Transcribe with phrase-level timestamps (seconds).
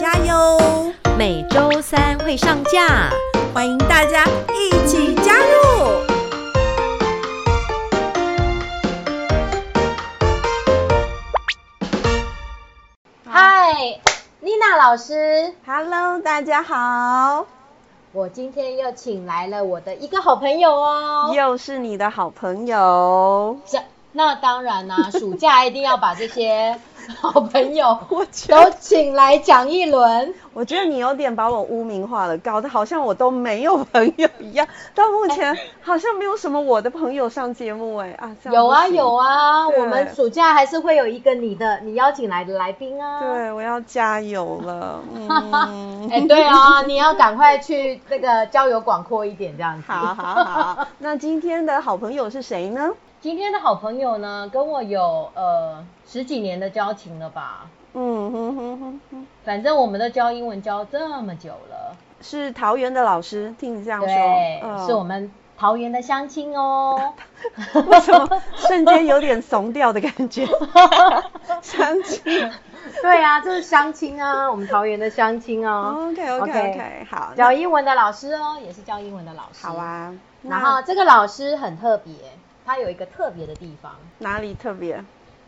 [0.00, 0.92] 大家哟。
[1.16, 3.10] 每周三会上架，
[3.52, 4.24] 欢迎大家
[4.54, 5.50] 一起加入。
[13.28, 13.98] 嗨，
[14.38, 17.44] 妮娜老师，Hello，大家好。
[18.12, 23.58] 我今天又请来了我的一个好朋友哦，又是你的好朋友。
[23.66, 23.80] 这
[24.18, 26.76] 那当然啦、啊， 暑假一定要把这些。
[27.22, 30.34] 好朋友，我都请来讲一轮。
[30.52, 34.68] 我觉得你有点把我污名化了，搞得好像我都没有朋友一样。
[34.94, 43.20] 到目前好像没有什么我的朋友上节目哎啊，有啊有啊，我们暑假还是会有一个你的你邀请来的来宾啊。
[43.20, 45.00] 对，我要加油了。
[45.14, 49.90] 嗯， 哎，对啊，你要赶快去那个交友广阔一点这样子。
[49.90, 52.90] 好好好，那今天的好朋友是谁呢？
[53.20, 57.66] 今天的好朋友呢，跟我有呃十几年的交情了吧？
[57.94, 61.96] 嗯哼哼哼哼，反正我们都教英文教这么久了。
[62.20, 67.12] 是桃园的老师，听你这样说，对，嗯、是我们桃园的乡亲哦。
[67.86, 70.46] 为什么瞬间有点怂掉的感觉？
[71.60, 72.22] 乡亲，
[73.02, 76.10] 对啊，这是乡亲啊，我们桃园的乡亲哦。
[76.12, 79.66] OK OK OK，好，教英文的老师哦，也是教英文的老师。
[79.66, 82.12] 好啊，然后这个老师很特别。
[82.68, 85.02] 他有一个特别的地方，哪里特别？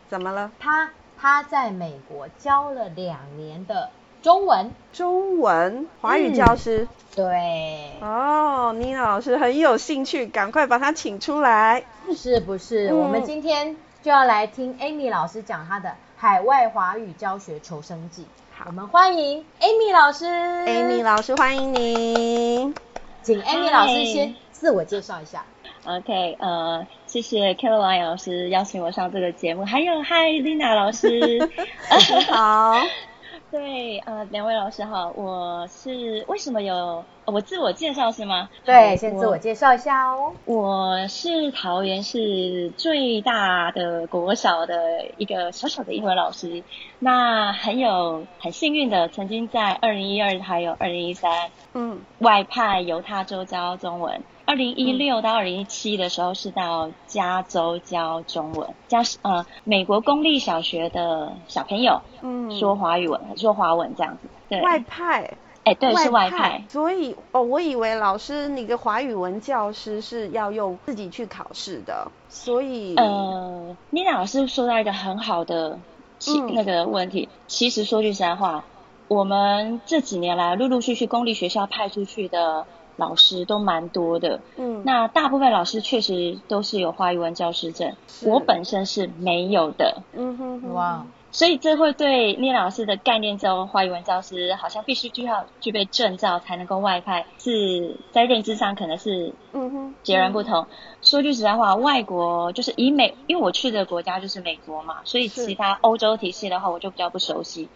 [0.08, 0.50] 怎么了？
[0.58, 0.90] 他
[1.20, 3.90] 他在美国教了两年的
[4.22, 6.84] 中文，中文华语教师。
[6.84, 7.92] 嗯、对。
[8.00, 11.84] 哦，妮娜老师很有兴趣，赶快把他请出来。
[12.16, 12.88] 是不是？
[12.88, 18.25] 嗯、我们今天就要来听 Amy 老师讲他的海外华语教学求生记。
[18.56, 20.25] 好，我们欢迎 Amy 老师。
[20.25, 22.75] Amy 老师，欢迎您。
[23.20, 25.44] 请 Amy 老师先自我介绍一下。
[25.84, 31.50] OK，呃，谢谢 Caroline 老师邀请我上这个节目，还有 Hi Lina 老师，
[32.31, 32.75] 好，
[33.50, 38.49] 对，呃，两位老师好，我是为什么有我自我介绍是吗？
[38.65, 40.34] 对，先自我介绍一下哦。
[40.44, 46.62] 我是桃园市最大的国小的一个小小的英文老师，
[47.00, 54.22] 那很有很幸运的，曾经在二零一二还有二零一三，嗯，外派犹他州教中文。
[54.50, 64.28] 二零一六到二零一七的时候是到加州教中文，加呃美国公立小学的小朋友，嗯，说华语文，说华文这样子。
[64.49, 65.22] 对，外派，
[65.62, 66.65] 哎、欸，对，是外派。
[66.69, 75.78] 所以哦，我以为老师那个华语文教师是要用自己去考试的，所以呃，妮娜老师说到一个很好的
[76.19, 77.28] 其、嗯、那个问题。
[77.47, 78.65] 其实说句实在话，
[79.06, 82.67] 我们这几年来陆陆续续公立学校派出去的。
[83.00, 100.67] 老师都蛮多的，嗯，那大部分老师确实都是有华语文教师证，我本身是没有的，嗯哼，哼，哇，所以这会对聂老师的概念中，华语文教师好像必须具要具备证照才能够外派，是在认知上可能是，嗯哼，截然不同。
[101.00, 107.71] 说句实在话，外国就是以美，因为我去的国家就是美国嘛，所以其他欧洲体系的话，我就比较不熟悉。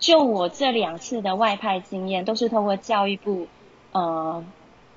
[0.00, 3.46] 就我这两次的外派经验，都是透过教育部。
[3.92, 4.44] 呃，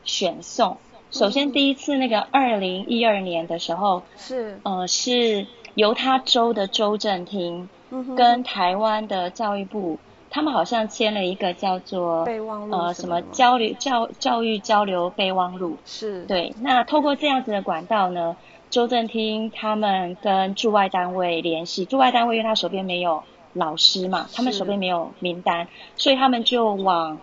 [0.10, 0.78] 选送。
[1.12, 7.70] 首先，第一次那个二零一二年的时候，是呃是犹他州的州政厅
[8.16, 9.98] 跟台湾的教育部，
[10.30, 15.78] 他们好像签了一个叫做备忘录呃什么交流教教育交流备忘录。
[15.86, 16.54] 是对。
[16.62, 18.38] 那透过这样子的管道呢，
[18.70, 27.18] 州政厅他们跟驻外单位联系，驻外单位因为他手边没有老师嘛，他们手边没有名单，所以他们就往。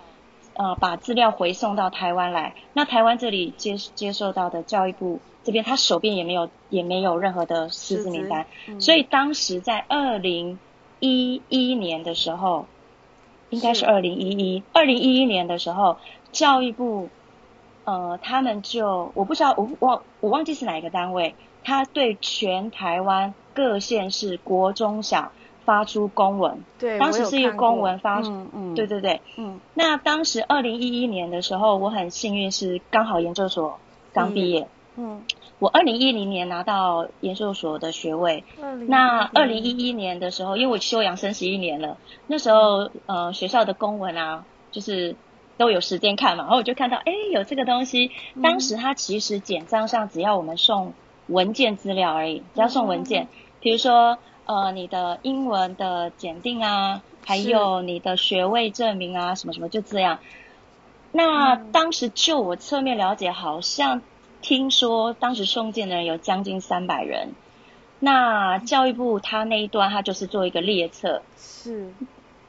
[0.58, 2.54] 呃，把资料回送到台湾来。
[2.72, 8.46] 那台湾这里接接受到的教育部这边，他手边也没有也没有任何的师资名单。
[8.66, 10.58] 嗯、所以当时在二零
[10.98, 12.66] 一一年的时候，
[13.50, 15.98] 应该是二零一一二零一一年的时候，
[16.32, 17.10] 教育部
[17.84, 25.32] 呃，他们就我不知道我忘我忘记是哪一个单位，他对全台湾各县市国中小。
[25.66, 28.50] 发出公文，对，当时是一个公文发出，嗯。
[28.54, 29.60] 嗯，对对对，嗯。
[29.74, 33.78] 那当时二零一一年的时候，我很幸运是刚好研究所
[34.14, 35.22] 刚毕业，嗯，
[35.58, 38.44] 我二零一零年拿到研究所的学位，
[38.86, 41.98] 那二零一一年的时候，因为我休养生息一年了，
[42.28, 45.16] 那时候呃学校的公文啊，就是
[45.56, 48.10] 都有时间看嘛，然后我就看到，哎，有这个东西。
[48.42, 50.94] 当时它其实简章上只要我们送
[51.26, 53.26] 文件资料而已，只要送文件，
[53.60, 60.18] 比如说呃你的英文的检定啊，还有你的学位证明啊，什么什么，就这样。
[61.12, 64.02] 那当时就我侧面了解，好像
[64.42, 67.34] 听说当时送件的人有将近三百人。
[67.98, 71.22] 那教育部他那一段，他就是做一个列册。
[71.38, 71.92] 是。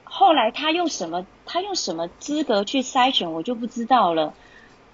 [0.04, 1.26] 后来他用什么？
[1.46, 3.32] 他用什么资格去筛选？
[3.32, 4.34] 我就不知道了。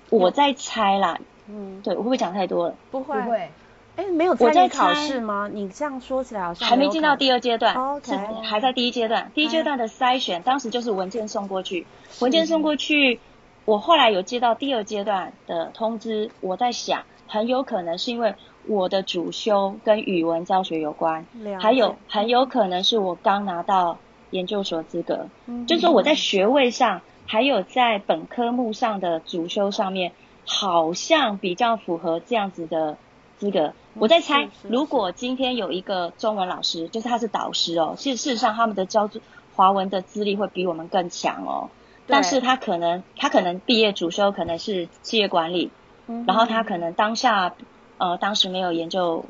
[0.09, 1.19] 我在猜啦。
[1.47, 1.81] 嗯。
[1.81, 2.75] 对，我会不会讲太多了？
[2.91, 3.19] 不会。
[3.21, 3.49] 不会。
[3.95, 5.49] 哎，没有参与考试吗？
[5.51, 7.75] 你这样说起来好像还没进到第二阶段。
[7.75, 8.11] OK。
[8.11, 9.31] 是还在第一阶段。
[9.33, 11.85] 第一阶段的筛选，当时就是文件送过去，
[12.19, 13.19] 文件送过去。
[13.65, 18.35] 我后来有接到第二阶段的通知，我在想，很有可能是因为
[18.67, 21.25] 我的主修跟语文教学有关，
[21.59, 23.97] 还有很有可能是我刚拿到。
[24.31, 30.11] 研究所资格，嗯、就是说我在学位上，还有在本科目上的主修上面，
[30.43, 32.97] 好像比较符合这样子的
[33.37, 33.73] 资格。
[33.95, 39.09] 嗯、我在猜，如果今天有一个中文老师，就是他是导师哦，其实事实上他们的教
[39.55, 41.69] 华文的资历会比我们更强哦。
[42.05, 45.71] 对但是他可能他可能毕业主修可能是企业管理，
[46.07, 47.53] 嗯、然后他可能当下
[47.97, 49.25] 呃当时没有研究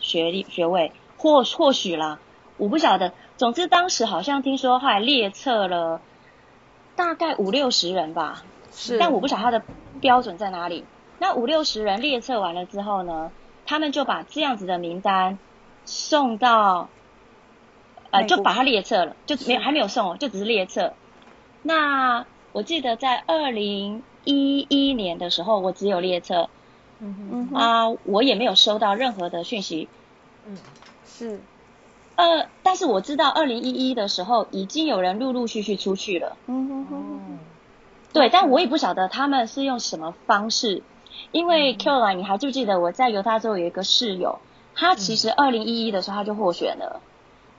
[0.00, 2.18] 学历学位，或或许啦，
[2.56, 3.12] 我不晓得。
[3.36, 6.00] 总之，当时好像听说后来列册了
[6.94, 9.62] 大概五六十人吧，是，但我不晓得他的
[10.00, 10.84] 标准在哪里。
[11.18, 13.32] 那五六十人列册完了之后呢，
[13.66, 15.38] 他们就把这样子的名单
[15.84, 16.88] 送到，
[18.10, 20.92] 呃，就把它列册了，就没有还没有送哦，就只是列册。
[21.62, 26.48] 那我记得在二零一一年的时候，我只有列册，
[27.00, 29.88] 嗯哼，啊，我也没有收到任何的讯息，
[30.46, 30.56] 嗯，
[31.06, 31.40] 是。
[32.16, 36.36] 呃，但是我知道二零一一的时候已经有人陆陆续续出去了。
[36.46, 37.38] 嗯哼哼。
[38.12, 40.84] 对，但我也不晓得他们是用什么方式，
[41.32, 44.38] 因为 Caroline，你还记不记得我在犹他州有一个室友，
[44.74, 47.00] 他其实二零一一的时候他就获选了，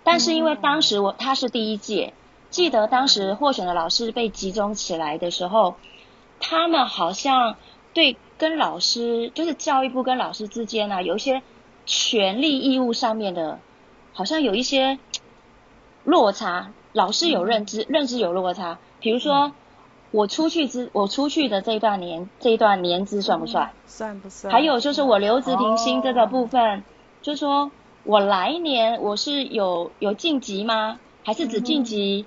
[0.04, 2.13] 但是因为当时我他是第一届，
[2.50, 5.75] 记得当时获选的老师被集中起来的时候，
[6.40, 7.56] 他们好像
[7.94, 11.42] 对跟老师就是教育部跟老师之间呢、啊、有一些
[11.86, 13.60] 权利义务上面的。
[14.18, 14.98] 好像有一些
[16.06, 18.80] 落差，老师有认知，嗯、认知有落差。
[19.02, 19.54] 比如说，嗯、
[20.16, 23.66] 我出去之，我出去的这一段年，这一段年资算不算？
[23.66, 24.52] 嗯、算不算？
[24.54, 26.84] 还有就是我留职停薪这个部分，哦、
[27.22, 27.72] 就是说
[28.04, 31.00] 我来年我是有有晋级吗？
[31.24, 32.26] 还是只晋级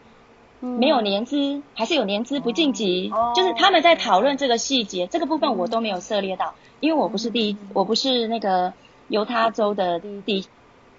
[0.61, 1.37] 没有年资？
[1.37, 3.11] 嗯、还是有年资不晋级？
[3.14, 8.73] 哦、就是他们在讨论这个细节，这个部分我都没有涉猎到，因为我不是第一，嗯、我不是那个
[9.08, 10.46] 犹他州的第一。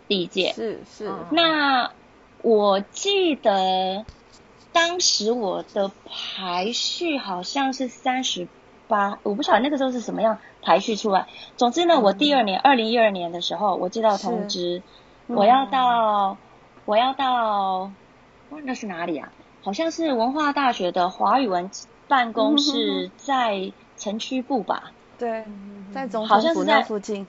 [0.10, 1.92] 第一届是是，那
[2.42, 4.04] 我记得
[4.80, 8.48] 当时我的排序好像是三十
[8.88, 11.28] 八，我不晓得那个时候是什么样排序出来。
[11.58, 14.82] 总之呢，我第二年二零一二年的时候，我接到通知，
[15.28, 16.38] 我要到
[16.86, 17.92] 我要到，
[18.52, 19.34] 哇，那是哪里啊？
[19.62, 21.70] 好像是文化大学的华语文
[22.08, 24.94] 办公室在城区部吧？
[25.18, 25.44] 对，
[25.94, 27.28] 在总统府那附近。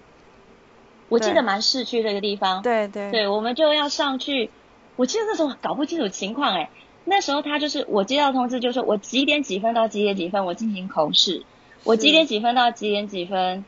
[1.09, 4.53] 我记得蛮市区这个地方，对对对，我们就要上去。
[4.95, 6.71] 我记得那时候搞不清楚情况哎，
[7.11, 11.45] 那时候他就是我接到通知，就是说我几点几分到几点几分我进行口试，
[11.83, 13.65] 我几点几分到几点几分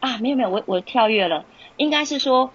[0.00, 0.18] 啊？
[0.18, 1.46] 没有没有，我我跳跃了，
[1.78, 2.50] 应该是说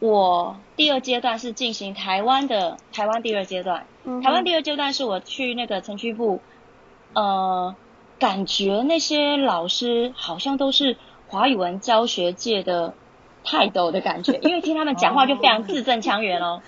[0.00, 3.86] 我第二阶段是进行台湾的台湾第二阶段，
[4.20, 6.40] 台湾第二阶段是我去那个城区部，
[7.12, 7.76] 呃，
[8.18, 10.96] 感觉那些老师好像都是
[11.28, 12.94] 华语文教学界的。
[13.44, 16.62] 泰斗的感觉，因为听他们讲话就非常字正腔圆哦。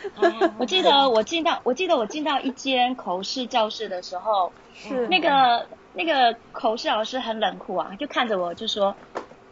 [0.58, 8.94] 我记得我进到，我记得我进到一间口试教室的时候，是那个那个口试老师很冷酷啊，就看着我就说，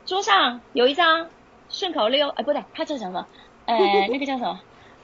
[0.07, 1.27] 桌上有一张
[1.69, 3.27] 顺口溜，哎不对，他叫什么？
[3.67, 3.77] 呃，
[4.09, 4.61] 那个叫什么？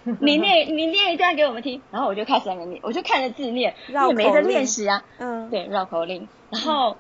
[0.21, 5.03] 你念你念一段给我们听，然后我就开始念，我就看着字念，也没得练习啊。
[5.19, 6.29] 嗯，对，绕口令。
[6.51, 6.97] 然后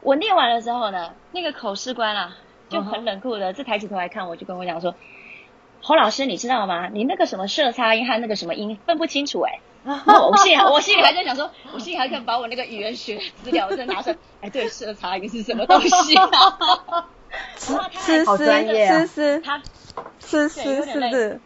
[0.00, 2.36] 我念完了之后呢，那个口试官啊。
[2.68, 4.94] 就很冷酷的，这抬起头来看我，就跟我讲说
[5.82, 6.88] ：“侯老师，你知道吗？
[6.92, 9.60] 你那个什么色差音和那个什么音分不清楚哎。
[9.84, 14.16] ”我心里我心里还在想说，我心里还想把我那个语言学资料再拿出来。
[14.40, 17.06] 哎，对，色差音是什么东西啊？
[17.56, 18.98] 思思好专业啊！
[19.00, 19.60] 思思他
[20.20, 21.10] 思思是的。
[21.10, 21.38] 对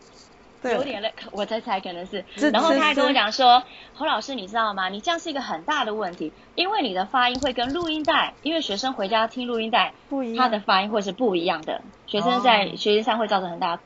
[0.62, 2.24] 有点累，我在猜可能是。
[2.52, 3.62] 然后他还跟我讲说
[3.94, 4.88] ：“侯老师，你知道吗？
[4.88, 11.82] 你这样是一个很大的问题，因为你的发音会跟录音带，因为学生回家听录音带，不一样，他的发音会是不一样的。
[12.06, 13.80] 学生在学习上会造成很大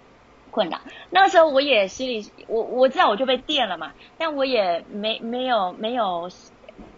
[0.51, 0.79] 困扰。
[0.79, 6.29] 哦、那时候我也心里，我我知道我就被电了嘛，但我也没没有没有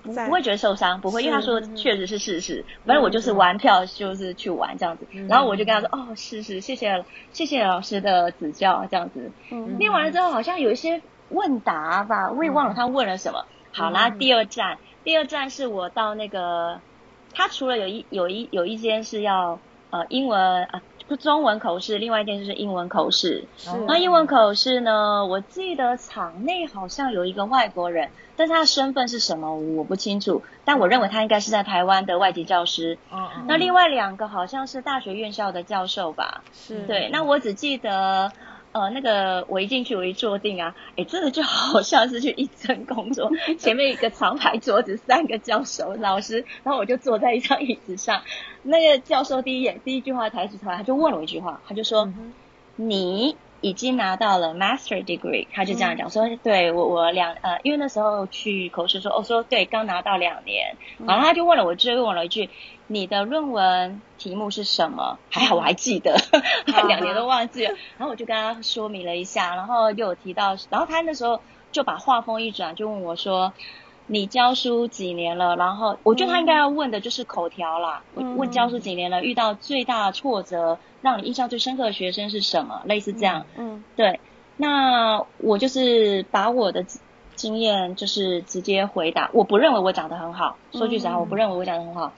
[0.03, 2.65] 不不会觉得受伤，不会，因为他说确实是事实。
[2.85, 5.07] 反正我就是玩票，就是去玩这样子。
[5.29, 9.31] 然后我就跟他说：“哦，是是，谢谢谢谢老师的指教，这样子。”
[9.79, 11.01] 念完了之后，好像有一些
[11.31, 13.45] 问答吧，我也忘了他问了什么。
[13.73, 16.81] 好，啦第二站，第二站是我到那个，
[17.33, 19.59] 他除了有一有一有一间是要
[19.91, 20.83] 呃英文啊。
[21.21, 23.45] 中文口试，另外一件就是英文口试。
[23.57, 23.71] 是。
[23.87, 25.27] 那英文口试呢？
[25.27, 30.43] 我记得场内好像有一个外国人，但是他的身份是什么我不清楚。
[30.65, 32.99] 但我认为他应该是在台湾的外籍教师。
[33.13, 33.45] 嗯嗯。
[33.47, 36.43] 那另外两个好像是大学院校的教授吧？
[36.53, 36.81] 是。
[36.87, 37.09] 对。
[37.13, 38.33] 那我只记得。
[38.75, 43.31] 呃，那个我一进去，我一坐定啊，哎，真的就好像是去应征工作。
[43.57, 48.23] 前面一个长排桌子，三个教授老师，然后我就坐在一张椅子上。
[48.65, 52.33] 那个教授第一眼第一句话抬起头来，他就问了我一句话，他就说：“嗯、
[52.75, 62.51] 你已经拿到了 master degree。”他就这样讲、嗯、说：“对我我两呃，因为那时候去口试说，我、哦、说对，刚拿到两年。”然后他就问了我，追问了一句。
[62.87, 65.19] 你的论文题目是什么？
[65.31, 66.15] 还好我还记得，
[66.87, 67.75] 两年都忘记了。
[67.97, 71.41] 然后我就跟他说明了一下，然后又有提到，然后他那时候
[71.73, 73.55] 就把话锋一转，就问我说
[74.07, 82.83] ：“你教书几年了？”然后我觉得他应该要问的就是口条啦，嗯、问教书几年了，遇到最大的挫折，让你印象最深刻的学生是什么？
[82.85, 83.45] 类似这样。
[83.57, 84.21] 嗯，对。
[84.57, 86.85] 那我就是把我的
[87.35, 90.57] 经验就是直接回答，我不认为我讲得很好。
[90.73, 92.13] 说句实话，我不认为我讲得很好。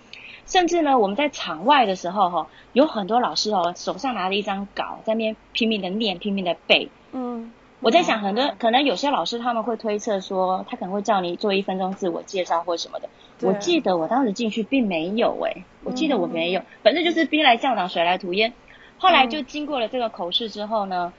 [0.44, 6.88] 甚至呢，我们在场外的时候，哈，有很多老师哦，手上拿着一张稿，在那边拼命的念，拼命的背。
[7.12, 7.50] 嗯，
[7.86, 13.08] 我在想，很多可能有些老师他们会推测说，他可能会叫你做一分钟自我介绍或什么的。
[13.42, 18.52] 我记得我当时进去并没有诶，我记得我没有，反正就是兵来将挡，水来土掩。
[18.98, 21.12] 后来就经过了这个口试之后呢，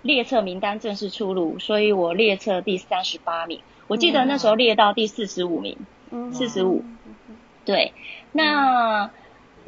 [0.00, 3.60] 列册名单正式出炉，所以我列册第三十八名。
[3.86, 5.76] 我记得那时候列到第四十五名，
[6.32, 6.82] 四十五。
[7.66, 7.92] 对，
[8.32, 9.10] 那、嗯、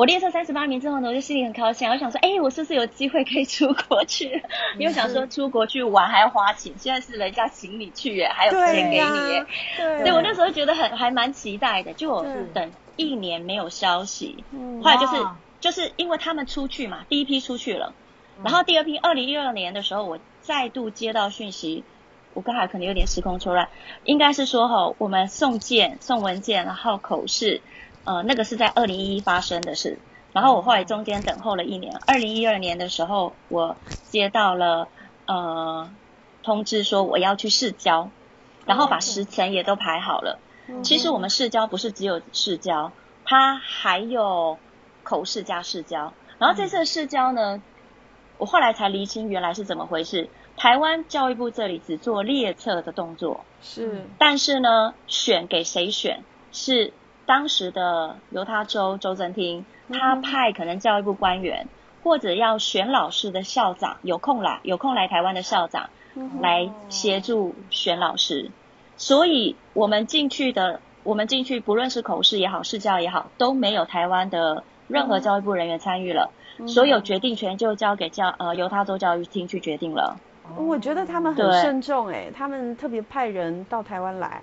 [0.01, 4.43] 我列册三十八名之后呢，我就心里很高兴，我想说，哎，我是不是有机会可以出国去？
[4.79, 9.47] 因为想说出国去玩还要花钱，现在是人家请你去耶，还有钱给你耶。
[9.77, 14.43] 对，对，对，我那时候觉得很还蛮期待的，就我等一年没有消息，
[14.83, 15.23] 后来就是
[15.61, 17.93] 就是因为他们出去嘛，第一批出去了，
[18.43, 21.85] 然后第二批二零一二年的时候，我再度接到讯息。
[22.33, 23.69] 我刚才可能有点时空错乱，
[24.05, 27.61] 应该是说哈，我们送件、送文件，然后口试，
[28.05, 29.99] 呃，那个是在二零一一发生的事。
[30.33, 34.89] 然后我后来中间等候了一年，二零一二年的时候，我接到了
[35.27, 35.91] 呃
[36.43, 38.11] 通知说我要去试教，
[38.65, 40.39] 然后把时程也都排好了。
[40.85, 42.93] 其实我们试教不是只有试教，
[43.25, 44.59] 它还有
[45.03, 46.13] 口试加试教。
[46.39, 47.61] 然后这次的试教呢，
[48.39, 50.31] 我后来才厘清原来是怎么回事。
[50.57, 56.93] 台湾教育部这里只做列册的动作，是，但是呢，选给谁选是
[57.27, 61.69] 当时的犹他州州政厅，他派可能教育部官员
[62.03, 65.91] 或者要选老师的校长有空来，有空来台湾的校长
[66.41, 68.51] 来协助选老师，
[68.97, 76.31] 所以我们进去的，我们进去不论是口试也好，试教也好，都没有台湾的任何教育部人员参与了，
[76.67, 80.17] 所有决定权就交给教呃犹他州教育厅去决定了。
[80.57, 84.43] 我觉得他们很慎重哎，他们特别派人到台湾来。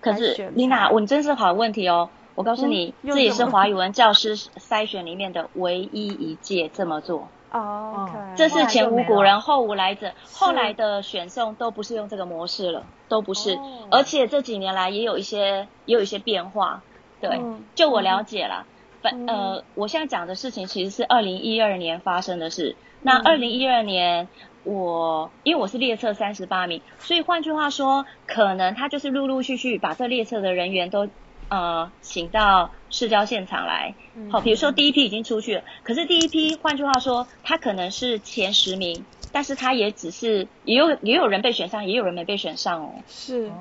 [0.00, 2.08] 可是丽娜，你真是好问题哦。
[2.34, 7.28] 我告诉你，这也是华语文教师筛选里面的唯一一届这么做。
[7.50, 13.58] 哦，这是前无古人后无来者，后来的选送都不是用这个模式了，都不是。
[13.90, 16.82] 而且这几年来也有一些也有一些变化。
[17.20, 17.38] 对，
[17.74, 18.64] 就我了解了，
[19.02, 22.76] 反呃，我现在讲的事情其实是二零一二年发生的事。
[23.02, 24.28] 那二零一二年。
[24.62, 31.08] 我因为我是列册三十八名，所以换句话说，可能他就是陆陆续续把这列册的人员都
[31.48, 33.94] 呃请到市郊现场来。
[34.30, 42.92] 好，比如说第一批已经出去了，可是第一批换句话说，他可能是前十名，但是他也只是也有也有人被选上，也有人没被选上哦。
[43.08, 43.52] 是哦，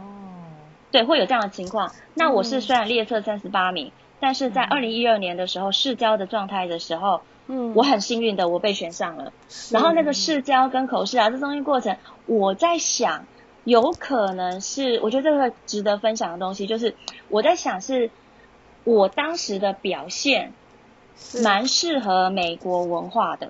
[0.91, 1.93] 对，会有这样的情况。
[2.13, 7.21] 那我是虽然列册三十八名，但是在二零一二年的时候市郊的状态的时候。
[7.51, 9.33] 嗯，我很幸运的，我被选上了。
[9.71, 13.25] 然后那个试教跟口试啊，这中间过程，我在想，
[13.63, 16.95] 有可能是，我觉得这个值得分享的东西，就是
[17.27, 18.11] 我在想是，
[18.83, 20.53] 我当时的表现，
[21.43, 23.47] 蛮适合美国文化的。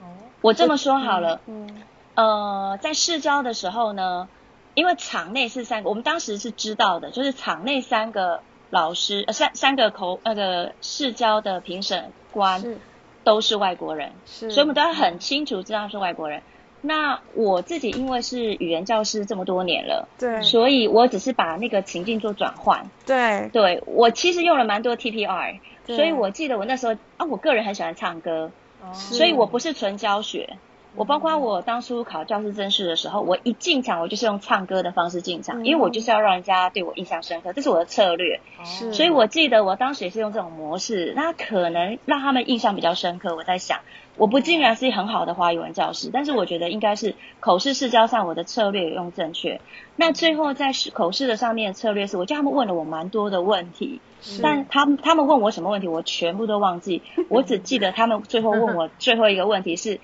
[0.00, 1.82] 哦，我这么说好了，嗯，
[2.14, 4.28] 呃，在试教的时候呢，
[4.74, 12.78] 因为场内是三个，我们当时是知道的，就是场内三个老师，呃，三三个口那个试教的评审官。
[13.24, 16.42] 都是外国人，是，所以我们都要很清楚知道是外国人。
[16.86, 22.90] 那我自己因为是语言教师这么多年了，对，所以我只是把那个情境做转换。
[23.06, 28.50] 对，对我其实用了蛮多 TPR，所以我记得我那时候啊，我个人很喜欢唱歌，
[28.92, 30.58] 所以我不是纯教学。
[30.96, 38.40] 我包括我当初考教师甄试的时候，我一进场我就是用唱歌的方式进场，因为我就是要让人家对我印象深刻，这是我的策略。
[38.64, 43.34] 是，所以我记得我当时也是用这种模式，那可能让他们印象比较深刻。
[43.34, 43.80] 我在想，
[44.16, 49.60] 我不竟然是很好的华语文教师，但是我觉得应该是口试试教上我的策略也用正确。
[49.96, 54.00] 那最后在口试的上面的策略是，我叫他们问了我蛮多的问题，
[54.42, 59.98] 但他们他们问我什么问题，我全部都忘记，我只记得他们最后问我最后一个问题是。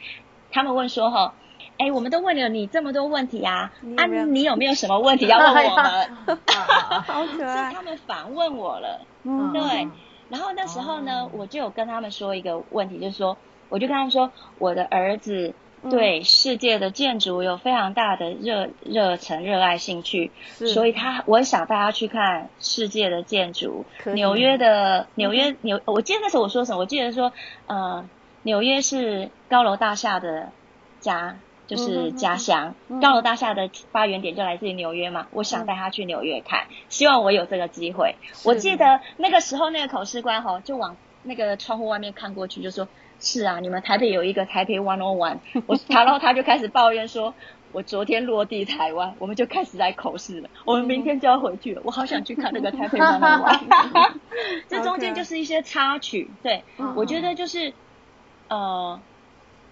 [0.53, 1.35] 他们问说：“哈，
[1.79, 6.11] 哎，我们都问了你这么多问题啊，啊，你有没有什么问题要 问我们？”
[7.07, 7.69] 好可爱。
[7.71, 9.89] 是他们反问我了，嗯，对。
[10.29, 13.37] 然后那时候呢，我就有跟他们说一个问题，就是说，
[13.69, 15.55] 我就跟他们说，我的儿子
[15.91, 23.85] 对世界的建筑有非常大的热热忱、热爱、兴趣，所以他我想带他去看世界的建筑。
[24.15, 26.79] 纽约的纽约纽，我记得那时候我说什么？
[26.79, 27.33] 我记得说，
[27.67, 28.05] 呃。
[28.43, 30.51] 纽约是高楼大厦的
[31.01, 32.75] 家，就是家乡。
[32.89, 35.27] 嗯嗯、高楼大厦的发源点就来自于纽约嘛。
[35.33, 38.17] 我想带他去纽约看，嗯、希望我有这个机会。
[38.45, 42.89] 我记得那个时候，那个口试官吼就往那个窗户外面看过去，就说
[43.21, 45.39] ：“是啊，你们台北有一个台北 One On One。
[45.69, 47.35] ”我然后他就开始抱怨说
[47.73, 51.83] ：“我昨天落地台湾，我们就开始来口试了，我们明天就要回去了。
[51.85, 54.13] 我好想去看那个台北 One On One。
[54.67, 57.75] ”这中间就是一些插曲，对，嗯、我觉得就是。
[58.51, 59.01] 呃，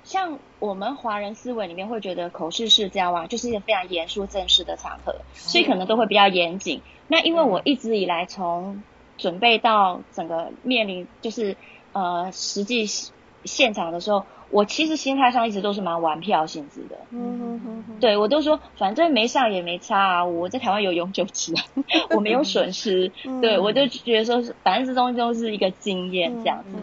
[0.05, 6.81] 像我们华人思维里面会觉得口试是这样啊，就是一个非常严肃正式的场合，所以可能都会比较严谨。
[7.09, 8.83] 那因为我一直以来从
[9.19, 11.57] 准备到整个面临就是
[11.93, 12.87] 呃实际
[13.45, 14.25] 现场的时候。
[14.51, 21.63] 我其实心态上一直都是蛮玩票性质的，嗯哼哼哼，对我都说反正没上也没差啊，我在台湾有永久期啊，
[22.17, 23.13] 我没有损失，
[23.43, 26.79] 对我就觉得说反正这东西都是一个经验这样子，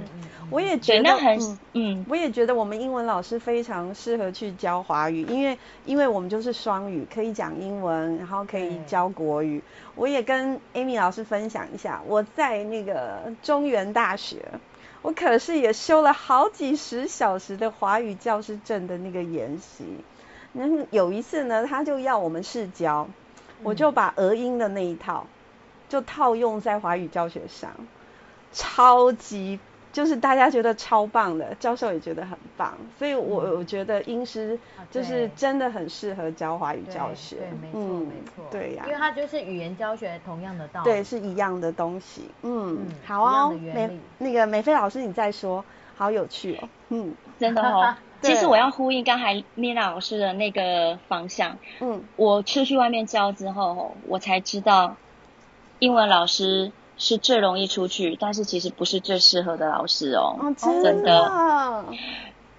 [0.52, 9.62] 我也觉得那很嗯，我也觉得我们英文老师非常适合去教华语，因为因为我们就是双语，可以讲英文，然后可以教国语。
[9.96, 14.38] 我也跟 Amy 老师分享一下，我在那个中原大学。
[15.06, 19.86] 我可是也修了好几十小时的华语教师证的那个研习。
[20.52, 23.08] 那有一次呢，他就要我们试教，
[23.62, 25.28] 我就把俄音的那一套
[25.90, 27.70] 就套用在华语教学上，
[28.52, 29.60] 超级。
[29.96, 34.60] 就是大家觉得超棒的，教授也觉得很棒，所以我我觉得英师
[34.92, 37.38] 就是真的很适合教华语教学。
[37.38, 38.46] 对，没错没错。
[38.52, 40.84] 对呀，因为它就是语言教学同样的道理。
[40.84, 42.30] 对，是一样的东西。
[42.42, 43.58] 嗯，好哦。
[43.58, 45.64] 美那个美菲老师，你再说，
[45.96, 46.68] 好有趣哦。
[46.90, 47.96] 嗯，真的哦。
[48.22, 51.58] 其实我要呼应刚才米娜老师的那个方向。
[51.80, 54.98] 嗯，我出去外面教之后，我才知道
[55.80, 56.74] 英文老师。
[56.98, 61.86] 是最容易出去，但是其实不是最适合的老师哦，哦真的，真的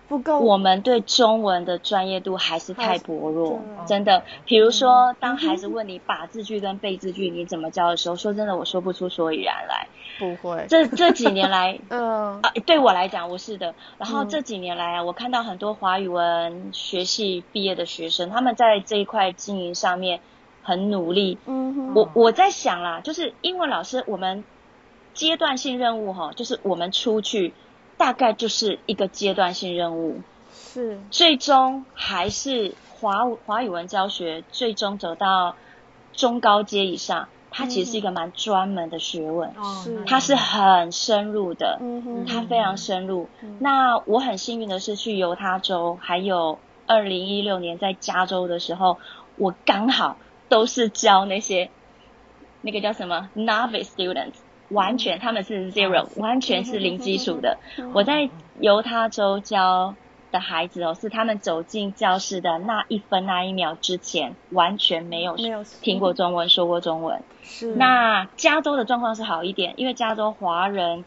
[0.09, 0.39] 不够。
[0.39, 4.23] 我们对中文的专业度还是太薄弱，真的。
[4.45, 9.89] 比如说，当孩子问你把字句跟背字句你怎么教的时候，说真的，我说不出所以然来。
[10.19, 10.65] 不会。
[10.69, 13.75] 这这几年来， 嗯啊，对我来讲，我是的。
[13.99, 20.21] 然后这几年来啊，我看到很多华语文学系毕业的学生，他们在这一块经营上面。
[20.67, 24.43] 很努力，嗯哼，我我在想啦，就是英文老师，我们
[25.15, 27.55] 阶段性任务哈，就是我们出去
[27.97, 30.21] 大概就是一个阶段性任务，
[30.53, 35.55] 是，最终还是华华语文教学，最终走到
[36.13, 43.29] 中高阶以上，它其实是一个蛮专门的学问，是，它是很深入的，嗯哼，它非常深入。
[43.61, 48.99] 那我很幸运的是去犹他州，还有二零一六年在加州的时候，
[49.37, 50.17] 我刚好。
[50.49, 51.71] 都是教那些
[52.63, 54.35] 那个叫什么 novice students，
[54.71, 57.59] 完全他们是 zero，完全是零基础的。
[57.93, 58.29] 我在
[58.61, 59.95] 犹他州教
[60.33, 65.37] 的孩子哦，是他们走进教室的那一分那一秒之前，完全没有
[65.83, 67.23] 听过中文，说过中文。
[67.43, 67.75] 是。
[67.75, 71.05] 那加州的状况是好一点，因为加州华人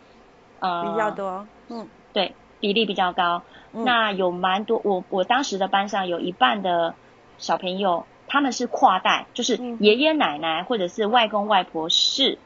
[0.60, 3.42] 呃比较多，嗯，对，比例比较高。
[3.72, 6.94] 那有蛮多，我我当时的班上有一半的
[7.38, 8.06] 小朋友。
[8.30, 12.38] 他们是跨代，就是爷爷奶奶或者是外公外婆是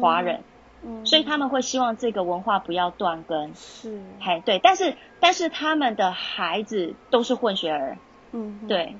[0.00, 0.44] 华人，
[0.84, 3.52] 嗯，嗯，所以他们会希望这个文化不要断根。
[3.56, 7.98] 是，嘿，对，但是但是他们的孩子都是混血儿，
[8.32, 8.94] 嗯，对，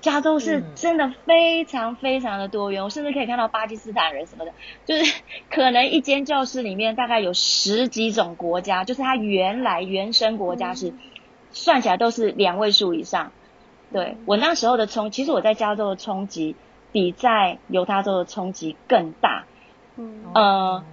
[0.00, 4.52] 加州是真的非常非常的多元，我甚至可以看到巴基斯坦人什么的，
[4.84, 10.92] 就是可能一间教室里面大概有十几种国家，就是他原来原生国家是
[11.52, 13.30] 算起来都是两位数以上。
[13.92, 16.56] 对，我那时候的冲，其实我在加州的冲击
[16.92, 19.44] 比在犹他州的冲击更大。
[19.96, 20.84] 嗯，呃，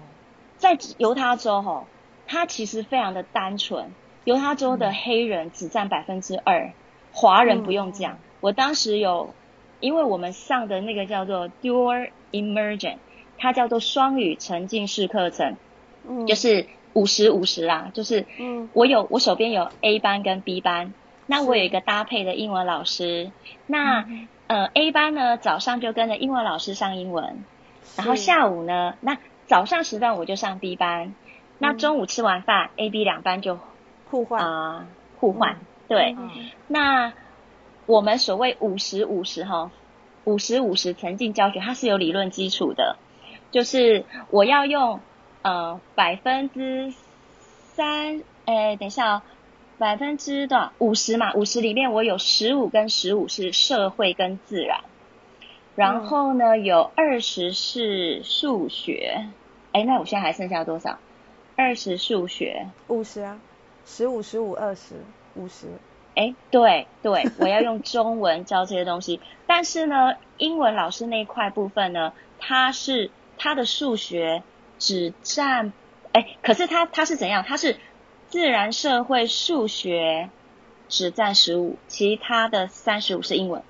[0.58, 1.88] 在犹他州吼，
[2.28, 3.94] 它其实非常的单纯。
[4.26, 6.74] 犹他州的黑人只占百分之二，
[7.14, 8.20] 华人不用讲。
[8.42, 9.34] 我当时有，
[9.80, 12.98] 因为我们上的那个叫做 Dual Immersion，
[13.38, 15.56] 它叫做双语沉浸式课程，
[16.08, 20.94] 嗯，就是五十五十啦，就是，嗯，我有我手边有 A 班跟 B 班，
[21.30, 23.32] 那我有一个搭配的英文老师，
[23.68, 24.06] 那
[24.48, 27.46] 呃 A 班呢早上就跟着英文老师上英文，
[27.96, 31.14] 然后下午呢，那早上时段我就上 B 班，
[31.60, 33.60] 那中午吃完饭 A B 两班就
[34.10, 34.44] 互换。
[34.44, 34.88] 啊
[35.20, 36.18] 互换，对，
[36.68, 37.14] 那。
[37.86, 39.72] 我们所谓五十五十哈，
[40.24, 42.98] 五十五十沉浸教学，它是有理论基础的，
[43.50, 45.00] 就是我要用
[45.42, 46.94] 呃百分之
[47.74, 49.22] 三，哎，等一下哦，
[49.80, 50.74] 百分之多少？
[50.78, 54.82] 五十嘛，五十里面我有十五跟十五是社会跟自然，
[55.76, 59.30] 然后呢、嗯、有二十是数学，
[59.72, 61.00] 哎，那我现在还剩下多少？
[61.56, 63.40] 二十数学，五十啊，
[63.86, 64.96] 十五十五二十
[65.36, 65.68] 五十。
[66.16, 74.44] 哎，对对，我要用中文教这些东西，但是呢，英文老师那一块部分呢，他是他的数学
[74.80, 75.72] 只占，
[76.12, 77.46] 哎，可是他他是怎样？
[77.48, 77.78] 他是
[78.30, 80.30] 自然、社会、数学
[80.88, 83.62] 只占十五，其他的三十五是英文。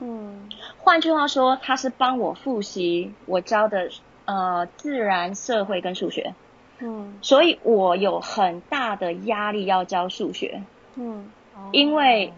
[0.00, 3.90] 嗯，换句话说，他是帮我复习我教的
[4.24, 6.34] 呃自然、社会跟数学。
[6.80, 10.62] 嗯，所以我有很大的压力要教数学。
[10.96, 11.30] 嗯。
[11.72, 12.32] 因为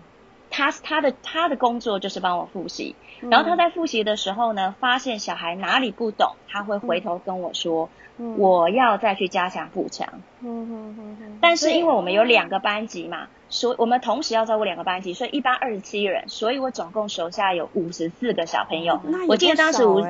[0.53, 7.89] 他他的他的工作就是帮我复习，嗯、然后他在复习的时候呢，发现小孩哪里不懂，他会回头跟我说，
[8.19, 10.07] 嗯、我要再去加强补强。
[10.43, 11.39] 嗯嗯嗯嗯。
[11.41, 19.01] 但是因为我们有两个班级嘛，所以我们同时要照顾两个班级，所以一班二十七人，所以我总共手下有五十四个小朋友。
[19.29, 20.05] 我记得当时五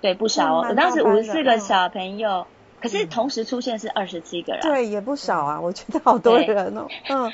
[0.00, 2.46] 对不少哦，我当时五十四个小朋友，嗯、
[2.80, 4.62] 可是同时出现是二十七个人。
[4.62, 6.86] 对，也不少啊，我觉得好多人哦。
[7.08, 7.32] 嗯。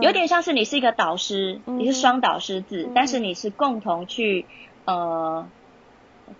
[0.00, 4.46] 有点像是你是一个导师，嗯、你是双导师制，嗯、但是你是共同去
[4.84, 5.48] 呃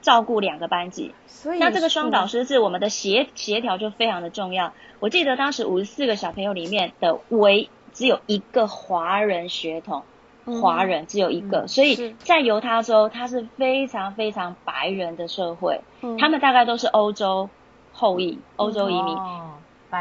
[0.03, 1.15] 照顾两个班级。
[1.27, 4.73] 所以那这个双导师制，我们的协协调就非常的重要。
[5.01, 10.05] 我记得当时五十四个小朋友里面的唯只有一个华人血统，
[10.45, 17.49] 华人只有一个，嗯、所以在犹他州，它是非常非常白人的社会，嗯、他们大概都是欧洲
[17.93, 19.15] 后裔，欧洲移民。
[19.15, 19.55] 哦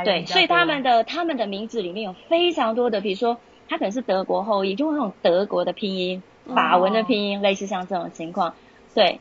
[0.06, 8.54] 对，所以他们的他们的名字里面有非常多的，比如说他可能是德国后裔，就会用德国的拼音、法文的拼音，哦、类似像这种情况。
[8.94, 9.20] 对，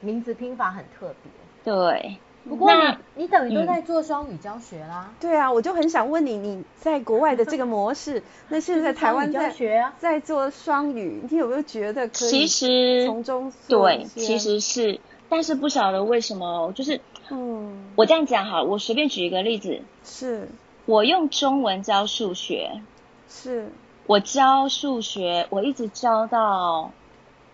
[0.00, 1.32] 名字拼法很特别。
[1.64, 2.16] 对，
[2.48, 5.06] 不过你那你等于都在做双语教学啦。
[5.08, 12.30] 嗯、对啊，我就很想问你，你在国外的这个模式， 那现在台湾在教学啊，在做双语，你有没有觉得可以？
[12.30, 17.00] 其实从中对，其实是，但是不晓得为什么，就是。
[17.34, 20.48] 嗯，我这样讲好，我随便举一个例子，是。
[20.84, 22.82] 我用中文教数学，
[23.26, 23.72] 是。
[24.06, 26.92] 我教数学，我一直教到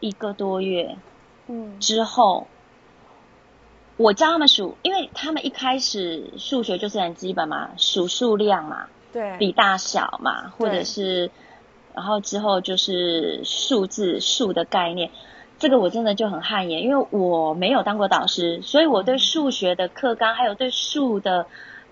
[0.01, 0.97] 一个多月，
[1.47, 2.49] 嗯，之后
[3.97, 11.31] 我教他们数，因为他们一开始数学就是很基本嘛，数数量嘛，对，比大小嘛，或者是，
[11.95, 15.11] 然后之后就是数字数的概念。
[15.59, 21.47] 这个我真的就很汗颜，因为我没有当过导师，所以我对数学的课纲还有对数的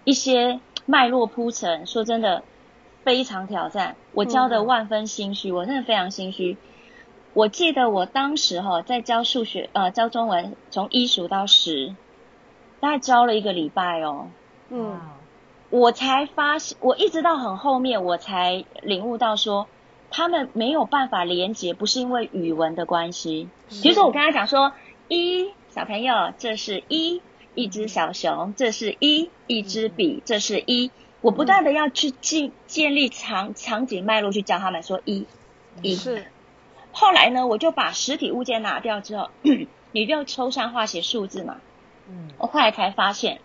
[0.04, 2.44] 一些脉络铺陈，说真的
[3.02, 3.96] 非常挑战。
[4.12, 6.56] 我教的万分心虚，我真的非常心虚。
[7.34, 11.96] 我记得我当时哈在教数学，呃，教中文，从一数到十，
[12.78, 14.28] 大概教了一个礼拜哦。
[14.70, 15.00] 嗯，
[15.70, 19.66] 我才发现，我一直到很后面，我才领悟到说。
[20.10, 23.48] 他们没有办法连接，不是因为语文的关系。
[23.82, 24.72] 比如说，我跟他讲说
[25.08, 27.20] ：“一小朋友，这是一
[27.54, 30.90] 一只小熊，这是一一支笔，这是一。”
[31.22, 35.26] 我不断的要去建建立场场景脉络，去教他们说一
[35.82, 35.96] 一。
[35.96, 36.26] 是。
[36.92, 39.30] 后来呢，我就把实体物件拿掉之后，
[39.90, 41.56] 你就抽象化写数字嘛。
[42.08, 42.30] 嗯。
[42.38, 43.40] 我后来才发现，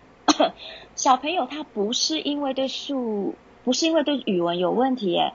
[0.94, 5.32] 小朋友他不是因为对数，不是因为对语文有问题耶。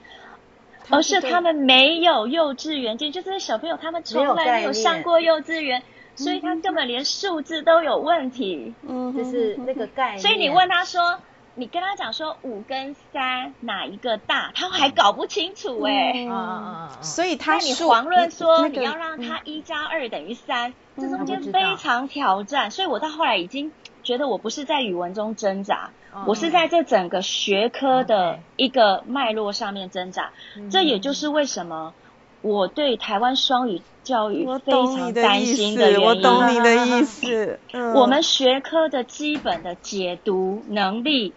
[0.89, 5.83] 而是他们没有幼稚园经验，就是小朋友他们从来没有上过幼稚园，
[6.15, 8.73] 所以他根本连数字都有问题。
[8.87, 10.19] 嗯，就是那个概念。
[10.19, 11.19] 所以你问他说，
[11.55, 16.27] 你跟他讲说五跟三哪一个大，他还搞不清楚哎、欸。
[16.29, 22.71] 嗯，所以他你遑论说你要让他一加二等于三，这中间非常挑战。
[22.71, 23.71] 所以我到后来已经
[24.03, 25.89] 觉得我不是在语文中挣扎。
[26.25, 30.31] 我是在这整个学科的一个脉络上面挣扎，
[30.71, 31.93] 这也就是为什么
[32.41, 36.07] 我对台湾双语教育非常担心的原因。
[36.07, 37.59] 我懂你的意思。
[37.73, 41.33] 嗯、我们学科的基本的解读能力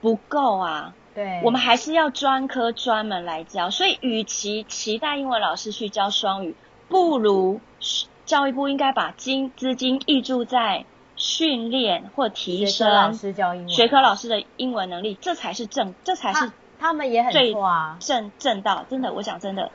[0.00, 0.94] 不够啊。
[1.14, 1.40] 对。
[1.44, 6.54] 我们还是要专科专门来教，所以与其期待英文老师去教双语，
[6.88, 7.60] 不如
[8.24, 10.84] 教育部应该把金资金挹注在
[11.22, 16.50] 训练或提升老师教英文学科老师的英文能力，这才是正，这才是。
[16.80, 19.70] 他们也很错啊，正正道，真的，我讲真的，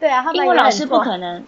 [0.00, 1.44] 对啊，他们英文老师不可能，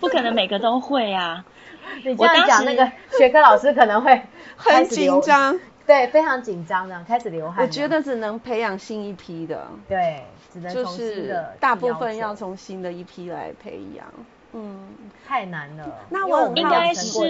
[0.00, 1.44] 不可能每个都会啊。
[2.02, 4.22] 你这样讲，那个学科老师可能会
[4.56, 7.62] 很紧张，对，非常紧张的，开始流汗。
[7.62, 14.06] 我觉得只能培养新一批的，对，只能从新的，大部分要从新的一批来培养。
[14.54, 14.88] 嗯，
[15.28, 15.84] 太难了。
[16.08, 17.20] 那我应该是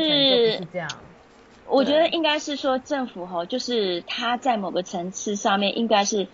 [0.73, 0.88] 这样。
[1.68, 6.27] 我觉得应该是说政府吼，就是他在某个层次上面应该是。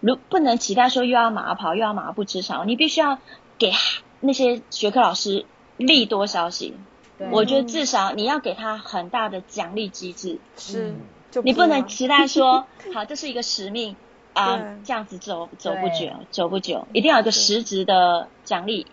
[0.00, 3.18] 如不能期待说又要马跑又要马不吃草，你必须要
[3.56, 3.72] 给
[4.20, 5.46] 那些学科老师
[5.78, 6.74] 利多消息。
[7.30, 10.38] 我觉得至少你要给他很大的奖励机制。
[10.58, 10.94] 是，
[11.42, 13.96] 你不能期待说， 好，这是一个使命
[14.34, 18.86] 啊，这样子走走不久，走不久，一定要有一个实质的奖励。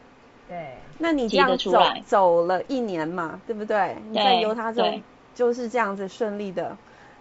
[0.47, 1.73] 对，那你这样走
[2.05, 3.97] 走了一年嘛，对不对？
[4.09, 4.85] 你在犹他州
[5.35, 6.77] 就是这样子顺利的。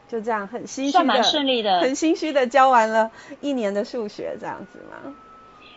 [0.08, 5.14] 就这样很心虚的，顺利的，很心虚的教完了一年的数学，这样子吗？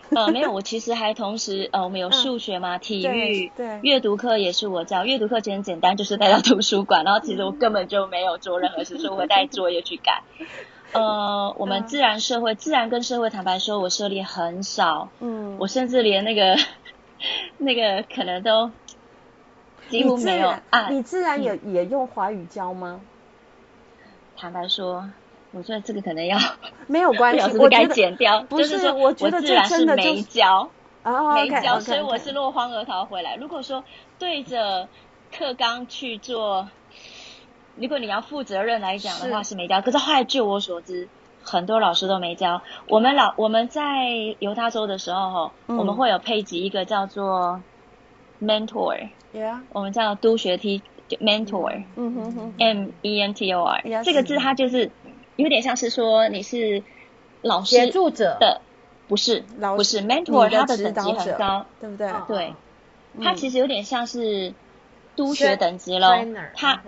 [0.09, 5.05] 呃，没有，我其实还同时呃，我们有数学嘛，嗯、体育，对，阅读课也是我教。
[5.05, 10.23] 阅读课其实很简单，就是带到图书馆，然后其实我根本就没有做任何事，所以我会带作业去改。
[10.93, 16.57] 呃，我们自然社会，自然跟社会坦白说，我涉猎很少，嗯，我甚至连那个
[17.59, 18.71] 那个可能都
[19.97, 20.89] 几乎没有啊。
[20.89, 23.01] 你自然也、嗯、也用华语教吗？
[24.35, 25.09] 坦白说，
[25.51, 26.37] 我觉得这个可能要
[26.87, 28.41] 没有关系，我该剪掉。
[28.43, 30.69] 不是，说我觉得自然是没教，
[31.03, 33.35] 哦、没教.所以我是落荒而逃回来。
[33.35, 33.83] 如果说
[34.17, 34.87] 对着
[35.31, 36.67] 课纲去做，
[37.75, 39.81] 如果你要负责任来讲的话是没教。
[39.81, 41.07] 可是后来据我所知，
[41.43, 42.61] 很多老师都没教。
[42.87, 47.61] 我们老我们在犹他州的时候，嗯、我们会有配给一个叫做
[49.71, 50.81] 我们叫督学梯。
[51.19, 54.89] mentor，嗯哼哼，M E N T O R，这个字它就是
[55.35, 56.81] 有点像是说你是
[57.41, 58.37] 老师协助者。
[58.39, 58.61] 的，
[59.07, 59.43] 不是，
[59.75, 62.11] 不是 mentor，他的等级很高，对不对？
[62.27, 62.53] 对，
[63.21, 64.53] 他其实有点像是
[65.15, 66.07] 督学等级咯。
[66.55, 66.81] 他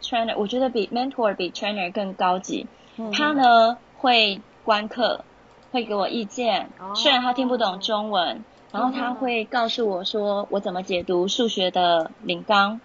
[0.00, 2.66] trainer，我觉得比 mentor 比 trainer 更高级。
[3.12, 5.24] 他呢会观课，
[5.72, 8.42] 会给我意见，虽然他听不懂中文，
[8.72, 12.80] 然后他会告诉我说我怎么解读数学的领纲。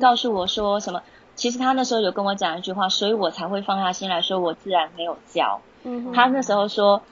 [0.00, 1.00] 告诉我说什么？
[1.36, 5.60] 其实他那时候有跟我讲一句话，所以我才会放下心来说，我自然没有教。
[5.84, 7.02] 嗯，他那时候说，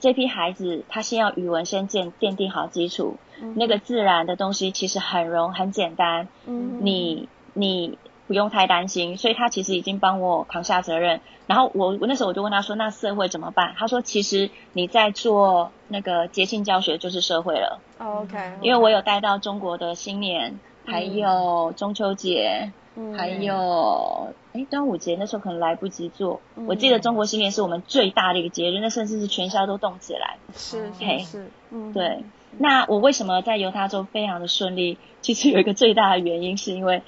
[0.00, 9.16] 这批孩子他先要语文先建奠定好基础，嗯、那个自然的东西其实很容很简单，嗯，你你不用太担心。
[9.16, 11.20] 所以他其实已经帮我扛下责任。
[11.46, 13.74] 然后我我那时候我就问他说，那社会怎么办？
[13.76, 17.80] 他说，其实你在做那个节庆教学就是社会了。
[17.98, 20.58] Oh, OK，因为我有带到中国的新年。
[20.84, 26.40] 还有中秋节，嗯、还有哎端午节，那时候可能来不及做。
[26.56, 30.38] 嗯、我记得中国新年是我们最大的一个节日，那甚至是全校都动起来。
[30.56, 32.24] 是是是，嗯，对。
[32.58, 34.98] 那我为什么在犹他州非常的顺利？
[35.20, 37.04] 其实有一个最大的原因，是因为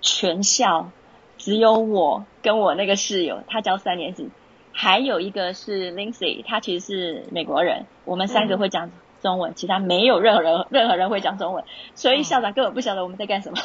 [0.00, 0.90] 全校
[1.36, 4.30] 只有我跟我那个室友，他教三年级，
[4.72, 8.86] 还有一个是 Lindsay，他其实是美国人，我们三个会讲。
[8.86, 11.64] 嗯中文，其他没有任何人，任何人会讲中文，
[11.96, 13.58] 所以校长根本不晓得我们在干什么。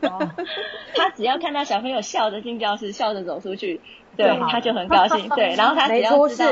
[0.00, 0.28] 哦、
[0.96, 3.80] 他只要看到小朋友笑着进教室，笑着走出去，
[4.16, 5.28] 对，他就很高兴。
[5.36, 6.46] 对，然后他只要知道，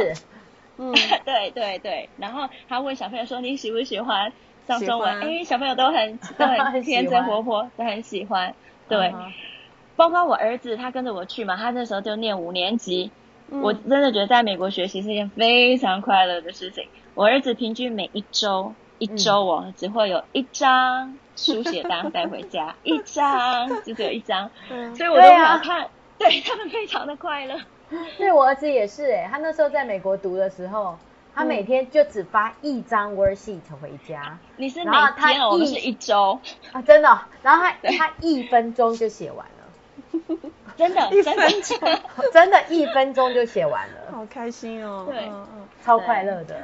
[0.78, 4.32] 嗯，对对对，然后他问小朋友说：“你喜不喜欢
[4.68, 8.54] 上中文？”因为小朋友都很都很 天真活泼，都很喜欢。
[8.88, 9.32] 对，嗯、
[9.96, 13.10] 包括我儿子，他跟着我去嘛，他那时候就念五年级。
[13.48, 16.84] 嗯、我真的觉得在美国学习是一件非常快乐的事情。
[17.14, 27.56] 我儿子平均每一周一周哦，嗯、只会有一张书写单带回家， 一张就只有一张， 嗯、所以我都想看，对，他们非常的快乐。
[28.18, 30.98] 对我儿子也是哎，他那时候在美国读的时候，
[31.36, 34.38] 他每天就只发一张 worksheet 回家。
[34.56, 36.40] 你是每天，我们是一周
[36.72, 37.20] 啊，真的。
[37.42, 40.50] 然后他对他一分钟就写完了。
[40.78, 41.78] 真的，一分钟，
[42.32, 46.56] 真的， 一分钟就写完了，好开心哦，对，嗯嗯，超快乐的。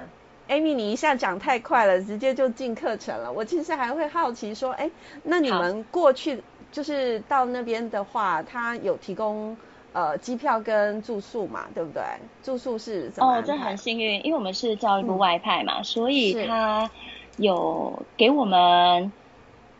[0.48, 3.30] Amy，你一下讲太快了，直接就进课程了。
[3.30, 4.90] 我其实还会好奇说，哎，
[5.22, 9.54] 那你们过去就是到那边的话，他有提供
[9.92, 12.02] 呃机票跟住宿嘛，对不对？
[12.42, 13.36] 住宿是怎么？
[13.38, 16.90] 哦，这很幸运，因为我们是教育部外派嘛，嗯、所以他。
[17.38, 19.10] 有给我们，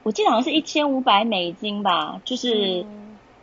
[0.05, 2.87] 我记得好像是一千五百美金吧，就是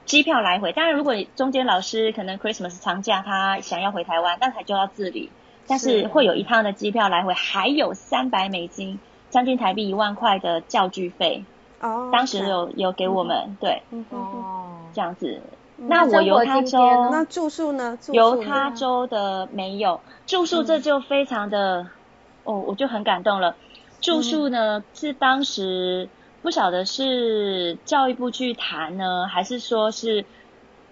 [0.03, 0.71] 机票来回。
[0.71, 5.29] 当然，如果中间老师可能 Christmas 长假他想要回台湾，那他就要自理。
[5.67, 11.45] 但是会有一趟的机票来回，还有三百美金，将近台币一万块的教具费。
[11.79, 15.39] 哦，当时有有给我们，嗯、对，哦，这样子。
[15.81, 16.77] 那我犹他州，
[17.09, 17.97] 那住宿呢？
[18.11, 21.87] 犹他州的没有住宿，这就非常的，嗯、
[22.43, 23.55] 哦，我就很感动了。
[24.01, 26.09] 住宿呢、嗯、是当时
[26.41, 30.25] 不晓得是教育部去谈呢，还是说是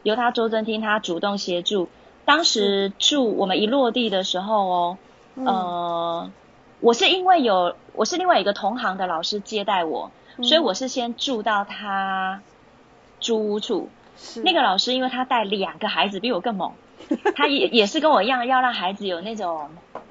[0.04, 1.90] 犹他州政厅他主动协助。
[2.24, 4.98] 当时住我们一落地的时候哦，
[5.36, 6.32] 嗯、呃，
[6.80, 12.42] 我是因为有我是另外一个同行的老师接待我，嗯、所以我是先住到他
[13.20, 13.90] 租屋处。
[14.18, 16.74] 是那个老师，因为他带两个孩子，比我更猛，
[17.36, 19.70] 他也也是跟我一样，要让孩子有那种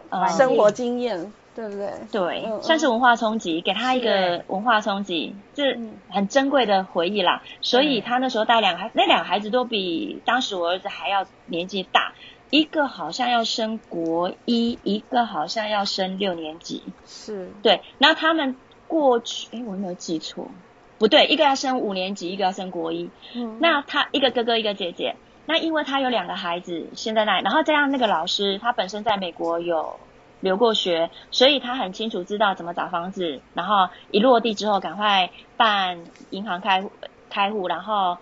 [0.08, 1.92] 呃生活经验，对不对？
[2.12, 7.42] 对，嗯、算是文化冲击，给他一个文化冲击，这很珍贵的回忆啦。
[7.60, 12.12] 所以他那时候带两个孩，那两个孩子都比当时我儿子还要年纪大，
[12.50, 16.82] 一个好像要升国一，一个好像要升六年级。
[17.06, 17.80] 是，对。
[17.98, 20.48] 然后他们过去，哎，我有没有记错？
[20.98, 23.10] 不对，一个要升五年级，一个要升国一。
[23.34, 25.16] 嗯，那他一个哥哥，一个姐姐。
[25.44, 30.00] 那因为他有两个孩子先在那里，然后再让那个老师他本身在美国有
[30.40, 33.40] 留过学，所以他很清楚知道怎么找房子。
[33.54, 36.90] 然后一落地之后，赶快办银行开户
[37.30, 38.16] 开户，然后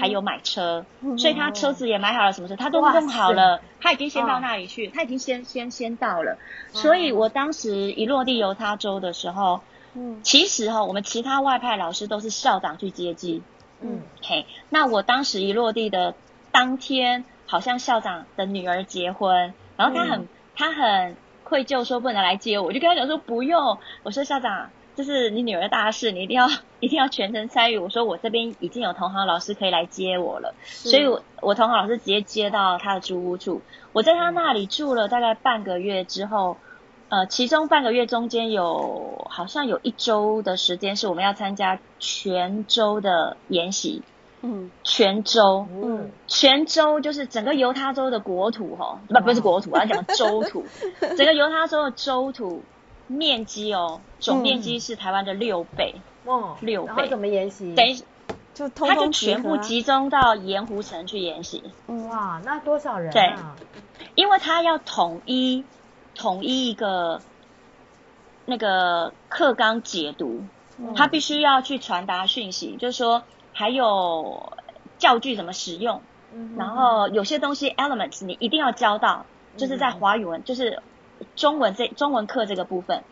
[0.00, 3.60] 还有买车，嗯、所以他车子也买好了，什么车他都弄好了。
[3.80, 6.38] 他已经先到那里去，哦、他已经先先先到了。
[6.72, 9.60] 所以我当时一落地犹他州的时候。
[10.00, 13.42] 嗯，其实哈，我们其他外派老师都是校长去接机。
[13.80, 16.14] 嗯，嘿，那我当时一落地的
[16.52, 23.76] 当天，好像校长的女儿结婚，然后他很、嗯、他很愧疚，说不能来接我，我就跟他讲说不用。
[24.04, 27.78] 我说校长，这是你女儿的大事，你一定要 一定要全程参与。
[27.78, 36.56] 我说我这边已经有同行老师可以来接我了，所以我我同行老师直接接到他的租屋处，我在他那里住了大概半个月之后。
[37.10, 44.02] 呃，其中半个月中间有好像有一周的时间是我们要参加全州的研习，
[44.42, 50.64] 嗯，全州，嗯，全州就是整个犹他州的国土哈，不不是国土，我要讲州土，
[51.16, 52.62] 整个犹他州的州土
[53.06, 55.94] 面积哦，总面积是台湾的六倍，
[56.26, 56.88] 哦，六倍。
[56.88, 57.74] 然后怎么研习？
[57.74, 57.96] 等于
[58.52, 61.62] 就他就全部集中到盐湖城去研习。
[61.86, 63.56] 哇，那多少人啊？
[63.56, 65.64] 对，因为他要统一。
[66.18, 67.22] 统一一个
[68.44, 70.42] 那个课纲解读，
[70.96, 74.52] 他必须要去传达讯息，就是说还有
[74.98, 76.02] 教具怎么使用，
[76.56, 79.26] 然后有些东西 elements 你一定要教到，
[79.56, 80.82] 就是在华语文，就是
[81.36, 83.04] 中文这中文课这个部分，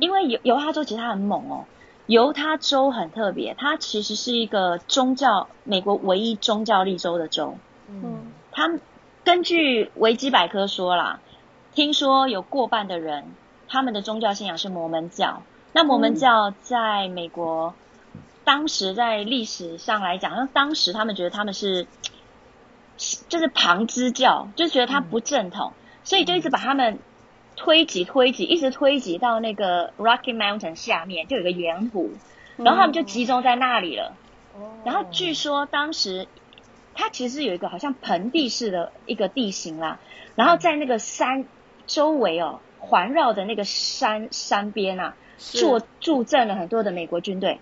[0.00, 1.66] 因为犹犹他州其实它很猛哦，
[2.06, 8.78] 犹他州很特别，它其实是一个宗教美国唯一宗教立州的州，嗯，它
[9.24, 11.20] 根据维基百科说啦。
[11.76, 13.26] 听说有过半的人，
[13.68, 15.42] 他们的宗教信仰是摩门教。
[15.74, 17.74] 那摩门教在美国，
[18.44, 21.86] 当时在历史上来讲，那当时他们觉得他们是，
[23.28, 26.98] 就是旁支教，就觉得他不正统，所以就一直把他们
[27.56, 32.10] 推挤推挤，一直推挤到那个 Rocky Mountain 下面，就有个盐湖，
[32.56, 34.14] 然后他们就集中在那里了。
[34.58, 36.26] 嗯、然后据说当时，
[36.94, 40.00] 它其实有一个好像盆地式的一个地形啦，
[40.36, 41.44] 然后在那个山。
[41.86, 47.60] 周围哦，环绕的那个山山边啊，驻驻是镇了很多的美国军队。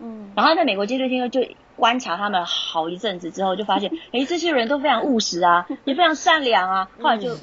[0.00, 6.90] 嗯，然后在美国军队听说就观察他们好一阵子之后，就发现， 哎，这些人都非常务实啊，也非常善良啊。
[7.00, 7.34] 后来就、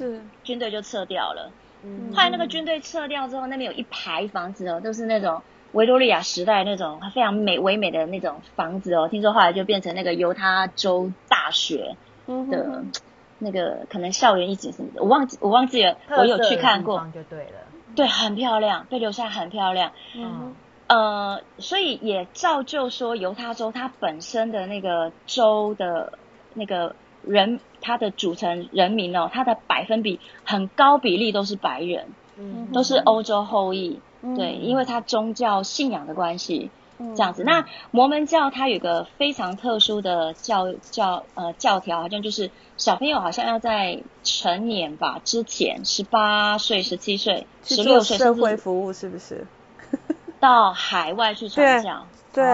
[0.42, 1.50] 军队就撤掉了。
[1.82, 9.08] 嗯，后来那个军队撤掉之后，那边有一排房子哦，都是那种维多利亚时代那种非常美唯美的那种房子哦。
[9.08, 11.96] 听说后来就变成那个犹他州大学的。
[12.28, 12.92] 嗯哼哼
[13.38, 17.52] 那个可能校园一景什么的，我忘记我忘记了，我有去看过，就对了，
[17.94, 20.54] 对，很漂亮，被留下很漂亮，嗯，
[20.86, 26.14] 呃，所以也造就说犹他州它本身的那个州的
[26.54, 32.08] 那个人，它的组成人民哦，它的百分比很高比例都是白人，
[32.38, 36.70] 嗯，都是欧洲后裔，嗯、对，因为它宗教信仰的关系。
[36.98, 49.46] 这样子，那摩门教它有个非常特殊的教教呃教条，好像就是小朋友好像要在成年吧之前，十八岁、十七岁、十六岁社会服务是不是？
[50.40, 52.44] 到海外去传教，对，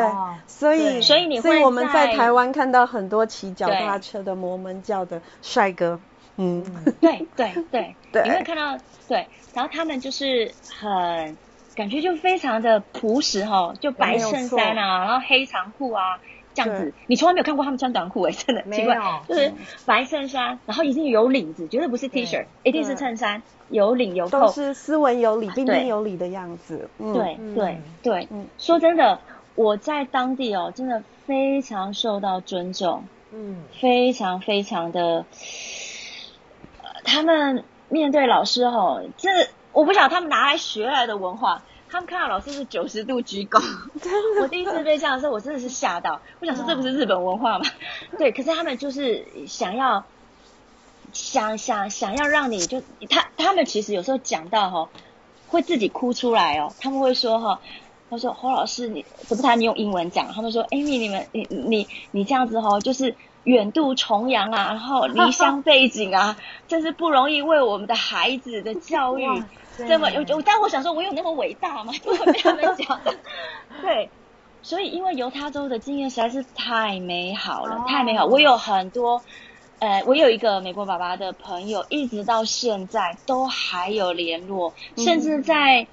[0.47, 5.99] 所以所以你会所以我们在台湾看到很多骑脚踏车的摩门教的帅哥，
[6.37, 6.65] 嗯，
[7.01, 7.97] 对对对。
[8.13, 8.79] 对，你会看到
[9.09, 11.37] 对，然后他们就是很。
[11.75, 16.21] 感觉就非常的朴实哈，就白衬衫啊，然后黑长裤啊。
[16.55, 18.95] 这样子，你从来没有看过他们穿短裤哎，真的奇怪，
[19.27, 19.51] 就是
[19.87, 26.91] 白衬衫，然后一定有领子，绝对不是 T 恤，一定是衬衫，有领有扣，都是斯文有礼、彬彬有礼的样子。
[26.99, 29.19] 对对对，说真的，
[29.55, 35.25] 我在当地哦，真的非常受到尊重，嗯，非常非常的，
[37.03, 39.31] 他们面对老师哦，这
[39.73, 41.63] 我不晓得他们哪来学来的文化。
[41.91, 43.63] 他们看到老师是九十度鞠躬，
[44.41, 46.19] 我第一次被这样的时候，我真的是吓到。
[46.41, 47.67] 我想说，这不是日本文化吗？
[48.17, 50.03] 对，可是他们就是想要，
[51.13, 54.89] 想想想要让你就他他们其实有时候讲到哈，
[55.49, 56.73] 会自己哭出来哦。
[56.81, 57.61] 他们会说哈，
[58.09, 60.33] 他说侯老师你怎么他你用英文讲？
[60.33, 63.15] 他们说 Amy 你们你你你这样子哈，就是
[63.45, 69.27] 远渡重洋啊，然后离乡背景啊，真是不容易为我们的孩子的教育。
[69.77, 71.93] 这么有有，但我想说，我有那么伟大吗？
[72.03, 73.15] 就会被他们讲的。
[73.83, 74.11] 对，
[74.63, 78.27] 所以因为犹他州的经验实在是太美好了，太美好。
[78.27, 79.23] 我有很多，
[79.79, 85.89] 呃，我有一个美国爸爸的朋友，一直到现在都还有联络，甚至在，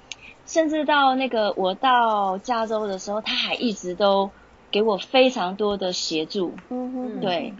[0.46, 4.30] 甚至到那个我到加州的时候，他还一直都
[4.70, 6.54] 给我非常多的协助。
[6.68, 7.54] 嗯哼，对。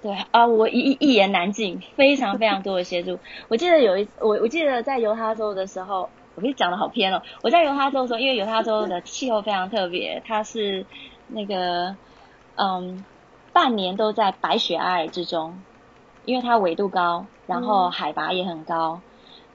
[0.00, 3.18] 对啊，我一一言难尽，非常非常多的协助。
[3.48, 7.20] 我记得有一我我记得在犹他州的时候，我跟你讲的好偏哦。
[7.42, 10.86] 我在犹他州的时候，因为犹他州的气候非常特别，它是
[11.26, 11.96] 那个
[12.54, 13.04] 嗯，
[13.52, 15.60] 半年都在白雪皑皑之中，
[16.24, 19.00] 因为它纬度高，然后海拔也很高。
[19.02, 19.02] 嗯、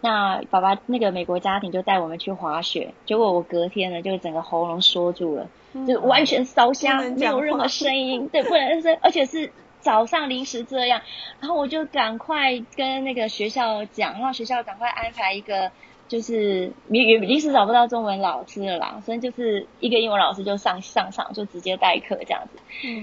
[0.01, 9.49] 那爸爸那个美国家庭就带我们去滑雪，结果我隔天呢就整个喉咙缩住了，嗯、就完全烧瞎，没有任何声音，对，不能声，而且是。
[9.83, 11.01] 早上临时这样，
[11.39, 15.71] 然后我就赶快跟那个学校讲，让学校赶快安排一个，
[16.07, 22.59] 就是临临时找不到中文老师了啦，所以就是一个英文老师就上上场，就直接代课这样子。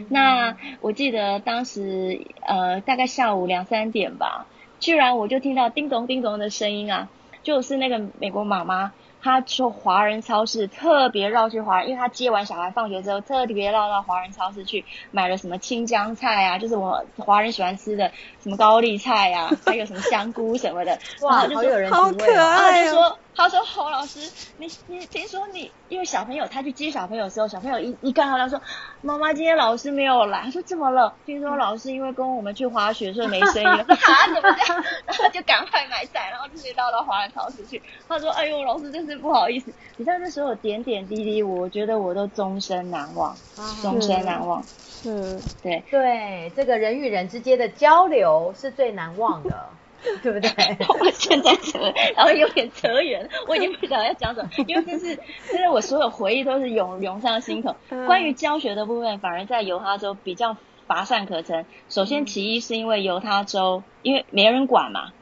[0.08, 4.46] 那我记得当时呃大概下午两三点吧，
[4.80, 7.08] 居然我就听到叮咚叮咚的声音啊，
[7.42, 8.92] 就是那个美国妈妈。
[9.22, 18.10] 他说华人超市特别绕去华人，因为他接完小孩放学之后，特别绕到华人超市去买了什么青江菜啊，就是我华人喜欢吃的
[18.42, 20.98] 什么高丽菜啊，还有什么香菇什么的。
[21.22, 23.18] 哇，好有人情味，好可爱哦。
[23.34, 24.20] 他说：“侯老师，
[24.58, 28.60] 你你听说你因为小朋友，他去接小朋友的时候，小朋友一一看到他说，
[29.00, 30.42] 妈妈今天老师没有来。
[30.42, 31.16] 他说怎么了？
[31.24, 33.78] 听说老师因为跟我们去滑雪，所以没声音了。
[33.88, 34.84] 啊，怎么这样？
[35.06, 37.82] 然后就赶快买伞，然后直接到到华人超市去。
[38.06, 39.72] 他说：哎呦，老师真是不好意思。
[39.96, 43.34] 你知道那时候点点滴滴，我觉得我都终身难忘，
[43.80, 44.62] 终身难忘。
[44.62, 49.70] 是，对对，这个人与人之间的交流是最难忘的。”
[50.22, 50.50] 对不对？
[51.00, 51.78] 我现在扯，
[52.16, 55.18] 然后有点扯远，我已经不晓得要讲什么， 因为这是，
[55.50, 57.74] 这是我所有回忆都是涌涌上心头。
[58.06, 61.66] 关于教学的部分，反而在犹他州比较乏善可陈。
[61.88, 65.12] 首先，其一是因为犹他州，因为没人管嘛，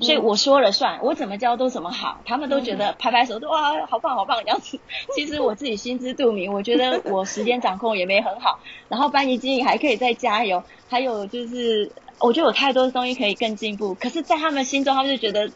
[0.00, 4.80] 所以我说了算，我怎么教都怎么好，他们都觉得拍拍手都哇，好棒好棒这样子。
[5.14, 8.58] 其实我自己心知肚明，我觉得我时间掌控也没很好，
[8.88, 11.92] 然后班级经营还可以再加油，还有就是。
[12.20, 15.50] 我觉得有太多的东西可以更进步，可是，在他们心中，他们就觉得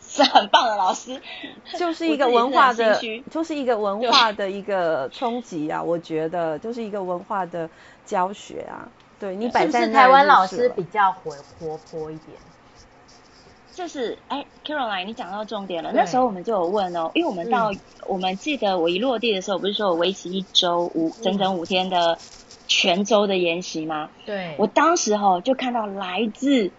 [0.00, 1.20] 是很棒的老师，
[1.78, 3.00] 就是一个文化的，
[3.30, 5.82] 就是一个文化的一个冲击啊！
[5.82, 7.68] 我觉得就是一个文化的
[8.04, 8.88] 教学啊。
[9.18, 12.36] 对，你摆在那，是不是台湾老师比较活活泼一点？
[13.74, 15.92] 就是，哎，Caroline，你讲到重点了。
[15.92, 17.72] 那时候我们就有问哦，因为我们到，
[18.06, 22.18] 我们记得我一落地的时候，不是说我为期一周五整整五天的。
[22.68, 24.08] 全州的研习吗？
[24.24, 26.70] 对，我当时哈就看到来自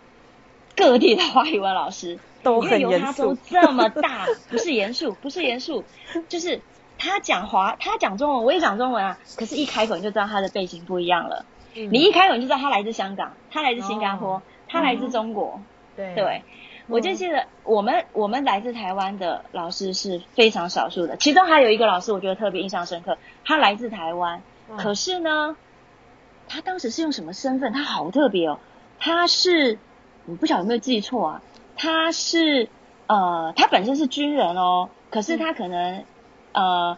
[0.76, 2.84] 各地的华语文老师都很严肃。
[2.84, 5.84] 因为犹他州这么大， 不是严肃，不是严肃，
[6.28, 6.62] 就是
[6.98, 9.20] 他讲华，他讲中文，我也讲中文啊。
[9.36, 11.46] 可是，一开口你就知道他的背景不一样了。
[11.76, 15.60] 嗯、你一开口你就知道他来自香港，他来自新加坡，哦、他来自中国。
[15.96, 16.44] 嗯、对，对，
[16.88, 25.56] 我就记得我们我们来自台湾的老师是非常少数的，其中还有一个老师我觉得特别印象深刻，他来自台湾，嗯、可是呢。
[26.46, 27.72] 他当时是用什么身份？
[27.72, 28.60] 他好特别哦，
[29.00, 29.80] 他是
[30.26, 31.42] 我不晓得有没有记错啊？
[31.78, 32.68] 他是
[33.08, 36.04] 呃，他本身是军人哦，可是他可能、
[36.52, 36.98] 嗯、呃，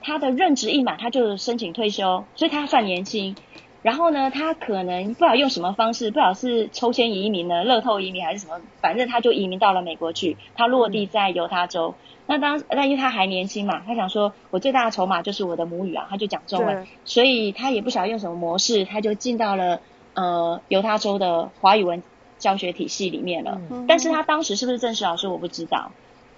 [0.00, 3.34] 他的任职一满他就申请退休，所以他算年轻。
[3.82, 10.36] 然后呢，他可能不知道用什么方式，不知道是抽签移民呢、乐透移民还是什么，反正他就移民到了美国去。
[10.54, 11.94] 他落地在犹他州。
[11.98, 19.80] 嗯那当那因为他还年轻嘛，他想说，我最大的筹码就是我的母语啊，他就讲中文，所以他也不晓得用什么模式，他就进到了
[20.12, 22.02] 呃犹他州的华语文
[22.36, 23.58] 教学体系里面了。
[23.70, 25.90] 嗯、但是他当时是不是正式老师我不知道，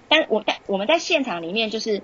[0.06, 2.02] 但我在我们在现场里面就是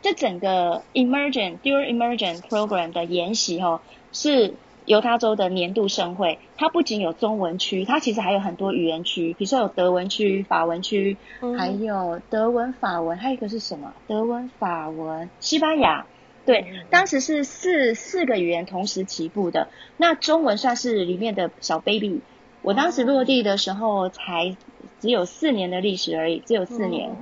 [0.00, 3.80] 这整个 Emergent Dual Emergent Program 的研习哦，
[4.12, 4.54] 是
[4.86, 6.38] 犹他州的年度盛会。
[6.56, 11.16] 它不仅有中文区，它其实还有很多语言区，比如说有德文区、法文区，
[11.58, 13.92] 还有德文、法文，还有一个是什么？
[14.06, 16.06] 德文、法文、西班牙。
[16.46, 19.68] 对，当时是四四个语言同时起步的。
[19.96, 22.20] 那中文算是里面的小 baby。
[22.60, 24.56] 我当时落地的时候才
[25.00, 27.16] 只有四年的历史而已，只有四年。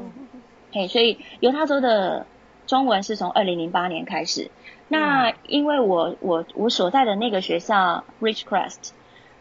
[0.72, 2.26] 嘿，所以犹他州的
[2.66, 4.50] 中文是从二零零八年开始。
[4.92, 8.90] 那因为我我我所在的那个学校 Richcrest，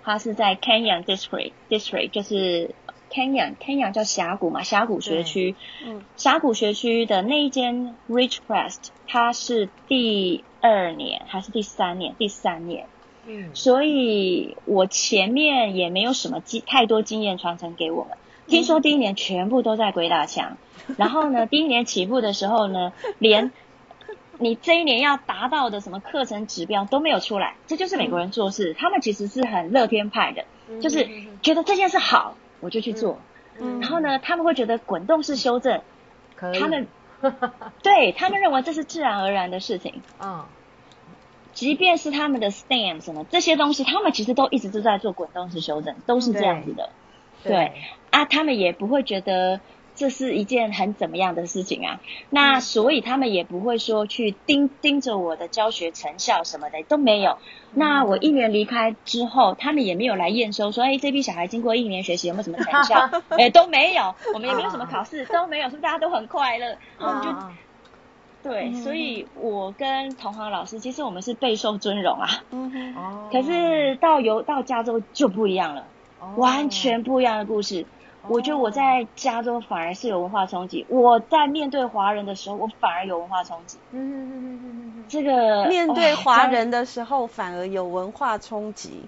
[0.02, 2.74] 它是在 Canyon District District 就是
[3.12, 5.56] Canyon Canyon 叫峡谷嘛，峡谷学区。
[5.86, 6.04] 嗯。
[6.16, 8.78] 峡谷学区的那一间 Richcrest，
[9.08, 12.16] 它是第二年还是第三年？
[12.18, 12.86] 第三年。
[13.26, 13.50] 嗯。
[13.54, 18.18] 所以我前面也没有什么经太多经验传承给我们。
[18.48, 20.56] 听说第一年全部都在鬼打墙，
[20.98, 23.52] 然后呢，第一年起步的时候呢，连。
[24.42, 31.08] 你这一年要达到的什么课程指标都没有出来，这就是美国人做事，嗯、他们其实是很乐天派的，嗯、就是
[31.42, 33.20] 觉得这件事好，我就去做。
[33.60, 35.82] 嗯、然后呢，他们会觉得滚动式修正，
[36.60, 36.88] 他们
[37.84, 40.02] 对他们认为这是自然而然的事情。
[40.20, 40.44] 嗯，
[41.54, 46.90] 即便是他们的 STEM 什么这些东西，他们其实都一直都在做滚动式修正，都是这样子的。
[47.44, 47.74] 对，对
[48.10, 49.62] 啊，他们也不会觉得。
[49.96, 52.00] 这是一件很怎么样的事情啊？
[52.30, 57.38] 那所以他们也不会说去盯盯着我的教学成效什么的都没有。
[57.74, 63.10] 那我一年离开之后，他们也没有来验收，说哎，这批小孩经过一年学习有没有什么成效？
[63.38, 64.16] 哎，都没有。
[64.34, 66.78] 我们也没有什么考试，都没有，是不是大家都很快乐？
[67.00, 67.30] 我们就
[68.44, 72.28] 对，所以我跟同行老师其实我们是备受尊荣啊。
[72.50, 72.96] 嗯，
[73.32, 75.86] 可是到游到加州就不一样了，
[76.38, 77.86] 完全不一样的故事。
[78.28, 80.86] 我觉得我在加州反而是有文化冲击。
[80.90, 83.78] 我在面对华人的时候，我反而有文化冲击。
[83.92, 85.06] 嗯嗯嗯嗯嗯嗯。
[85.10, 89.04] 这个面对华人的时候反而有文化冲击。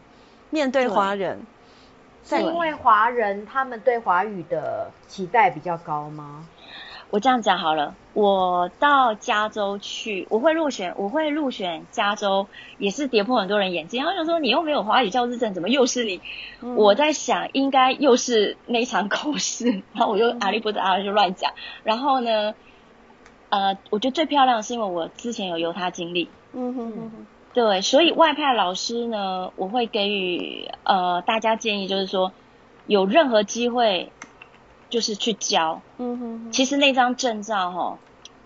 [0.50, 1.42] 面对华人，
[2.24, 6.48] 是因为华人他们对华语的期待比较高吗？
[7.14, 12.48] 我这样讲好了，我到加州去，我会入选，我会入选加州，
[12.80, 14.04] 也是跌破很多人眼镜。
[14.04, 16.22] 然后就说你又没有华语教师证，怎么又是你？
[16.62, 19.84] 嗯、我在想，应该又是那场口试。
[19.94, 21.52] 然后我就阿里不达阿就乱讲。
[21.84, 22.56] 然后呢，
[23.50, 26.30] 呃，我觉得最漂亮的是因为我之前有犹他经历。
[26.54, 27.28] 嗯哼哼哼。
[27.54, 32.32] 对，所以外派老师呢，我会给予呃大家建议，就是说
[32.88, 34.12] 有任何机会。
[34.94, 36.52] 就是去教，嗯哼哼。
[36.52, 37.98] 其实那张证照哦，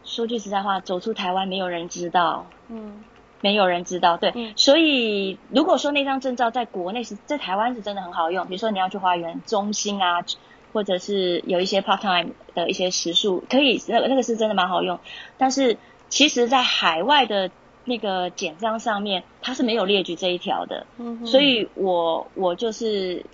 [0.05, 3.03] 说句实在话，走出台湾没有人知道，嗯，
[3.41, 4.31] 没有人知道，对。
[4.33, 10.23] 嗯、所以如果说那张证照在国内是在台湾是真的很好用，比如说你要去花园中心啊，
[10.71, 14.97] 或者是有一些 part time 的一些时数，可以那个那个是真的蛮好用。
[15.37, 15.77] 但是
[16.07, 17.51] 其实，在海外的
[17.83, 21.27] 那个简章上面，它是没有列举这一条的，嗯哼。
[21.27, 23.25] 所以我我就是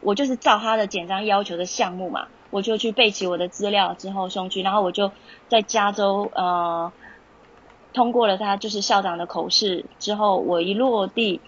[0.00, 2.28] 我就是照他的简章要求的项目嘛。
[2.50, 5.12] 我就去备齐我的资料之后送去，然后我就
[5.48, 6.92] 在加州呃
[7.92, 11.40] 通过了他就是校长的口试之后，我一落地，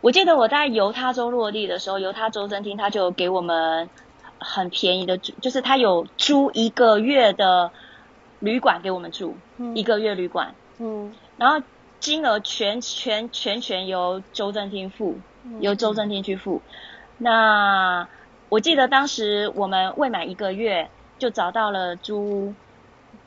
[0.00, 3.90] 我记得我在犹他州落地的时候，犹他州政厅他就给我们
[4.38, 7.72] 很便宜的，就是他有租一个月的
[8.38, 11.64] 旅馆给我们住，嗯、一个月旅馆，嗯，然后
[11.98, 15.16] 金额全全全全由州政厅付，
[15.60, 16.62] 由州政厅去付，
[17.18, 18.08] 嗯、那。
[18.54, 20.88] 我记得当时我们未满一个月
[21.18, 22.54] 就找到了租屋，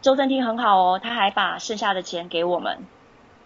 [0.01, 2.85] 周正厅很好哦，他还把剩下的钱给我们，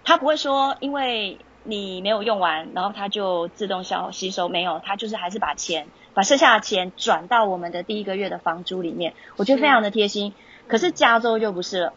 [0.03, 10.35] 他不会说因为你没有用完，然后他就自动消吸收，没有，他就是还是把钱把剩下的钱转到我们的第一个月的房租里面，我觉得非常的贴心。
[10.67, 11.93] 可是加州就不是了，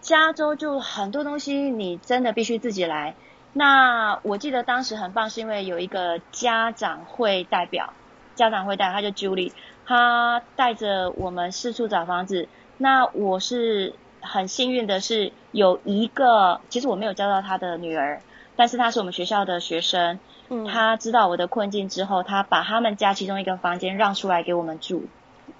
[0.00, 3.14] 加州就很多东西你真的必须自己来。
[3.52, 7.92] 那我记得当时很棒，是因为有一个家长会代表。
[8.38, 9.52] 家长会带，他就 Julie，
[9.84, 12.48] 他带着我们四处找房子。
[12.78, 18.22] 那我是很幸运的是有一个，其实我没有教到他的女儿，
[18.56, 20.20] 但是他是我们学校的学生。
[20.48, 25.02] 嗯，他知道我的困境之后，他把他们家其中一个房间让出来给我们住，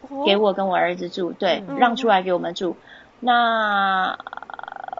[0.08, 1.32] 哦、给我跟我儿子住。
[1.32, 2.76] 对，嗯、让出来给我们住。
[3.20, 4.16] 那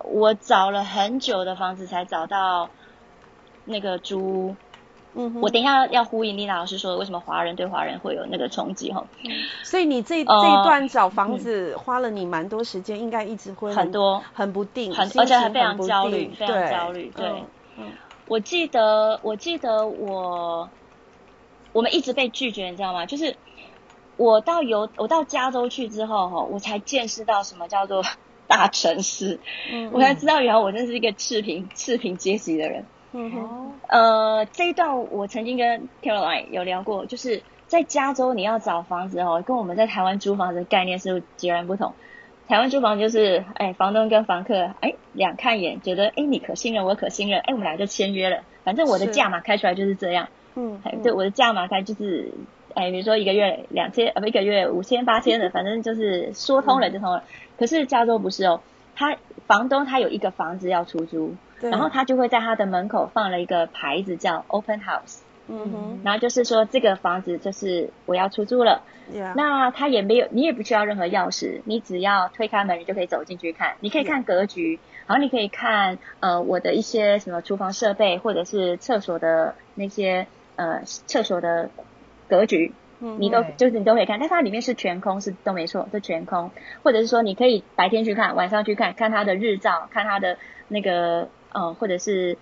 [0.04, 2.68] 我找了很久的房子才找到
[3.64, 4.56] 那个租屋。
[5.14, 9.04] 嗯，我等一下要呼应丽娜老师说的，为什么华人对华人会有那个冲击哈？
[9.64, 17.10] 所以你这这一段找房子花了你蛮多时间，呃、应该一直会很多很不定，很而且还非常焦虑，非常焦虑。
[17.16, 17.46] 对，嗯，
[17.78, 17.84] 嗯
[18.26, 20.68] 我记得我记得我
[21.72, 23.06] 我们一直被拒绝，你知道吗？
[23.06, 23.34] 就是
[24.16, 28.04] 我到游我到加州去之后哈，我才见识到什么叫做
[28.46, 29.40] 大城市，
[29.72, 32.84] 嗯，我才知道原来我真是一个赤贫赤贫阶级的人。
[33.12, 41.94] 嗯哼，呃，这一段我曾经跟 Caroline 有聊过，就是在加州你要找房子哦，跟我们在台湾租房子的概念是截然不同。
[42.48, 48.42] 台湾租房就是，哎，房东跟房客，哎，两看一眼，觉得，哎，你可信任，我可信任，哎，我们俩就签约了。
[48.64, 50.28] 反正我的价码开出来就是这样。
[50.54, 52.32] 嗯，对，我的价码开就是，
[52.74, 57.18] 哎，比如说一个月两千，呃，不，一个月五千八千的，反正就是说通了就通了。
[57.18, 57.28] 嗯、
[57.58, 58.60] 可是加州不是哦，
[58.96, 65.20] 他房东他有一个房子要出租，然后他就会在他的门口放了一个牌子叫 Open House。
[65.50, 69.32] 嗯哼，然后就是说这个房子就是我要出租了，Yeah.
[69.34, 73.76] 那他也没有，你也不需要任何钥匙，你只要推开门，你就可以走进去看。
[73.80, 74.80] 你可以看格局，Yeah.
[75.06, 81.70] 然后你可以看呃我的一些什么厨房设备，或者是厕所的那些呃厕所的
[82.28, 84.20] 格局，嗯、你都就是你都可以看。
[84.20, 86.50] 但它里面是全空，是都没错，是全空。
[86.82, 90.36] 或者是说你可以白天去看，晚上去看，看它的日照，看它的
[90.68, 92.36] 那个呃或者是。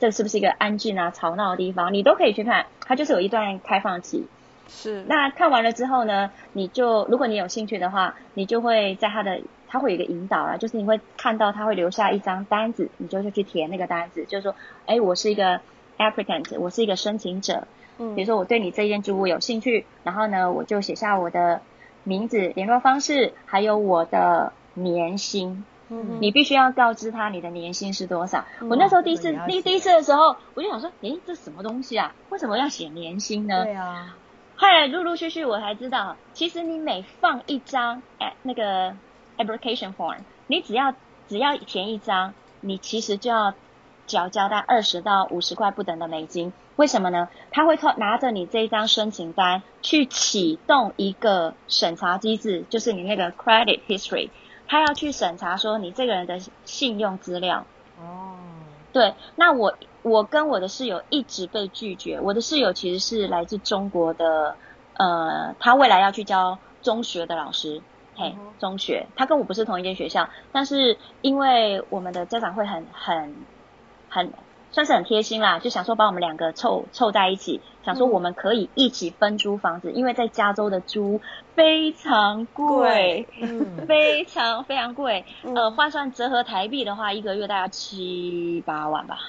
[0.00, 1.94] 这是不是一个安静啊、吵闹的地方？
[1.94, 4.26] 你都可以去看，它就是有一段开放期。
[4.68, 5.04] 是。
[5.08, 14.54] 那看完了之后呢，你就如果你有兴趣的话，你就会在它的，它会有一个引导啊，就是你会看到它会留下一张单子，你就会去填那个单子，就是说，
[14.86, 15.60] 哎，我是一个
[15.96, 17.66] applicant，我是一个申请者。
[17.98, 18.16] 嗯。
[18.16, 21.62] 比如说我对你这一间租屋有兴趣，然后呢，我就写下我的
[22.02, 25.64] 名字、联络方式，还有我的年薪。
[25.88, 28.44] 嗯，你必须要告知他你的年薪是多少。
[28.60, 32.14] 嗯、我那时候第一次，第第一次的时候，我就想说，诶，这什么东西啊？
[32.30, 33.64] 为什么要写年薪呢？
[33.64, 34.16] 对啊。
[34.56, 38.96] 后来陆陆续续我才知道，其实你每放一张诶那个
[39.36, 40.94] application form，你只要
[41.28, 43.52] 只要填一张，你其实就要
[44.06, 46.52] 缴交大二十到五十块不等的美金。
[46.76, 47.28] 为什么呢？
[47.50, 54.30] 他会拿着你这一张申请单去启动一个审查机制，就是你那个 credit history。
[54.66, 57.64] 他要去审查说你这个人的信用资料。
[57.98, 58.36] 哦，
[58.92, 62.20] 对，那我我跟我的室友一直被拒绝。
[62.20, 64.56] 我的室友其实是来自中国的，
[64.94, 67.82] 呃，他未来要去教中学的老师，
[68.16, 73.34] 嘿，中学，他跟我不是同一间学校，但是因为我们的家长会很很
[74.08, 74.32] 很。
[74.74, 81.20] 算是很贴心啦，就想说把我们两个凑凑在一起，想说我们可以一起分租房子，嗯、因为在加州的租
[81.54, 89.20] 非常贵， 嗯、非常非常贵，嗯、呃，换算折合台币的话，一个月大概七八万吧。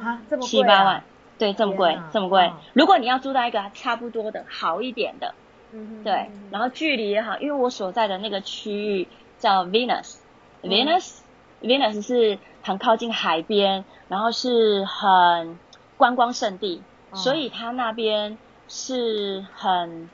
[0.00, 0.50] 啊，这么贵、啊？
[0.50, 1.04] 七八万，
[1.38, 2.46] 对，这么贵，哪这么贵。
[2.48, 5.32] 哦、如果你要租到一个差不多的好一点的，
[5.72, 9.06] 嗯对，然后距离也好，因为我所在的那个区域
[9.38, 11.20] 叫 Venus，Venus，Venus、
[11.60, 12.38] 嗯、Venus 是。
[12.68, 15.58] 很靠近海边，然后是很
[15.96, 18.36] 观光胜地，哦、所以它那边
[18.68, 20.10] 是很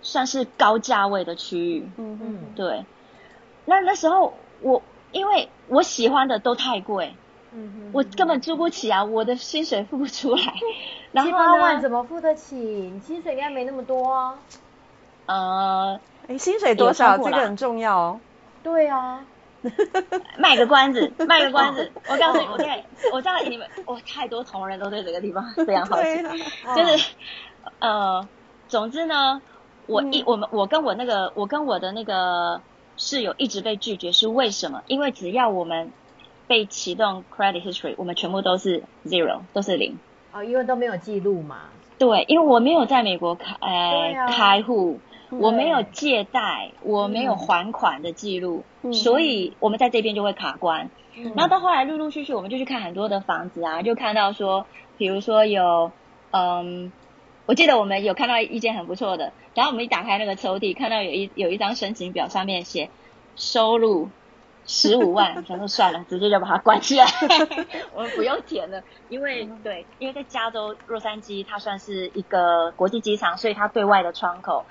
[0.00, 1.90] 算是高价位的区域。
[1.96, 2.84] 嗯嗯，对。
[3.64, 4.80] 那那时候我
[5.10, 7.16] 因为我喜欢的都太贵，
[7.52, 10.54] 嗯哼，我根本租不起啊，我的薪水付不出来。
[11.10, 12.54] 然后七八万怎么付得起？
[12.54, 14.38] 你薪水应该没那么多啊。
[15.26, 17.18] 呃，哎，薪水多少？
[17.18, 18.20] 这个很重要哦。
[18.62, 19.24] 对啊。
[20.38, 21.90] 卖个关子， 卖个关子。
[22.08, 26.22] 我告诉你，我在，我告诉你们，我太多同仁都对这个地方 非常好奇，
[26.76, 27.10] 就是，
[27.80, 28.26] 呃，
[28.68, 29.42] 总之呢，
[29.86, 32.60] 我一我们我跟我那个我跟我的那个
[32.96, 34.82] 室友一直被拒绝，是为什么？
[34.86, 35.90] 因为只要我们
[36.46, 39.98] 被启动 credit history，我们全部都是 zero，都是零。
[40.32, 41.62] 哦，因为都没有记录嘛。
[41.98, 45.00] 对，因为我没有在美国开呃开户。
[45.30, 50.90] 我没有借贷，我没有还款的记录，嗯、所以我们在这边就会卡关。
[51.14, 54.66] 嗯、然后到后来陆陆续续，我们就去看很多的房子啊，就看到说，
[54.96, 55.92] 比如说有，
[56.30, 56.92] 嗯，
[57.44, 62.88] 我记得我们有看到一间很不错的，然后我们一打开那个抽屉，看到有一有一张申请表，上面写
[63.36, 64.08] 收入
[64.64, 67.06] 十五万， 想说算了，直接就把它关起来，
[67.94, 74.64] 我们不用填了，因为对，因为在加州洛杉矶，它算是一个国际机场，所以它对外的窗口。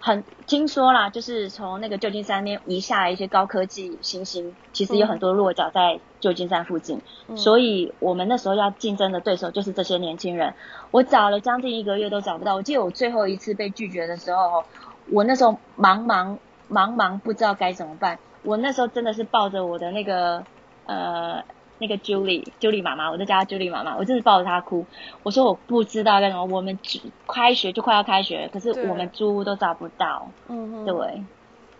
[0.00, 10.54] 很听说啦，就是从那个旧金山那边移下来一些高科技新星，其实有很多落脚在旧金山附近，嗯、所以我们那时候要竞争的对手就是这些年轻人。
[10.92, 14.64] 我找了将近一个月都找不到，我记得我最后一次被拒绝的时候，
[15.10, 16.38] 我那时候茫茫
[16.70, 20.44] 茫茫不知道该怎么办，我那时候真的是抱着我的那个
[20.86, 21.42] 呃。
[21.78, 24.84] 那个 Julie，Julie 妈妈，我就叫她 Julie 妈妈，我真是抱着她哭。
[25.22, 26.78] 我说我不知道该怎么，我们
[27.26, 30.28] 开学就快要开学，可是我们租屋都找不到。
[30.48, 31.24] 嗯哼，对，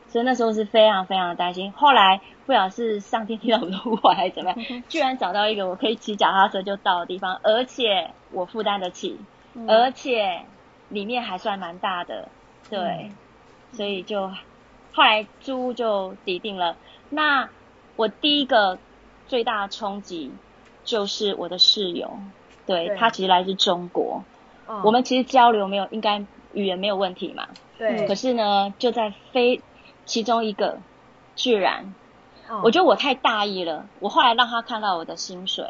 [0.09, 1.73] 所以那时候是非常非常的担心。
[1.73, 9.19] 后来不晓得是上天听到我的呼唤还是怎么样，嗯、居然找到一个我可以骑脚踏车就到的地方，而且我负担得起，
[9.55, 10.43] 嗯、而且
[10.89, 12.29] 里面还算蛮大的。
[12.71, 13.15] 对，嗯、
[13.73, 14.29] 所以就
[14.93, 16.77] 后来租屋就抵定了。
[17.11, 17.49] 那。
[17.97, 18.79] 我第一个
[19.29, 20.33] 最大的冲击
[20.85, 22.19] 就是我的室友，
[22.67, 22.97] 对，对。
[22.97, 24.25] 他其实来自中国，
[24.67, 27.47] 哦我们其实交流没有应该语言没有问题嘛，
[27.79, 29.63] 对，可是呢，就在非
[30.07, 30.79] 其中一个，
[31.37, 31.95] 居然，
[32.49, 35.65] 哦我觉得我太大意了，我后来让他看到我的薪水，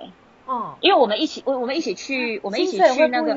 [0.46, 3.36] 哦，因为我们一起，我我们一起去，我们一起去那个。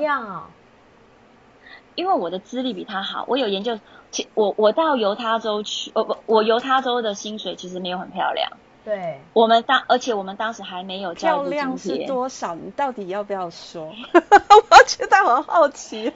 [1.93, 3.78] 因为我的资历比他好，我有研究，
[4.11, 8.49] 其我我到犹他州去，我我我犹他州的薪水其实没有很漂亮，
[8.84, 12.55] 对，我们当而且我们当时还没有教育部漂亮是，多少？
[12.55, 13.93] 你到底要不要说？
[14.13, 16.11] 我觉得我好奇。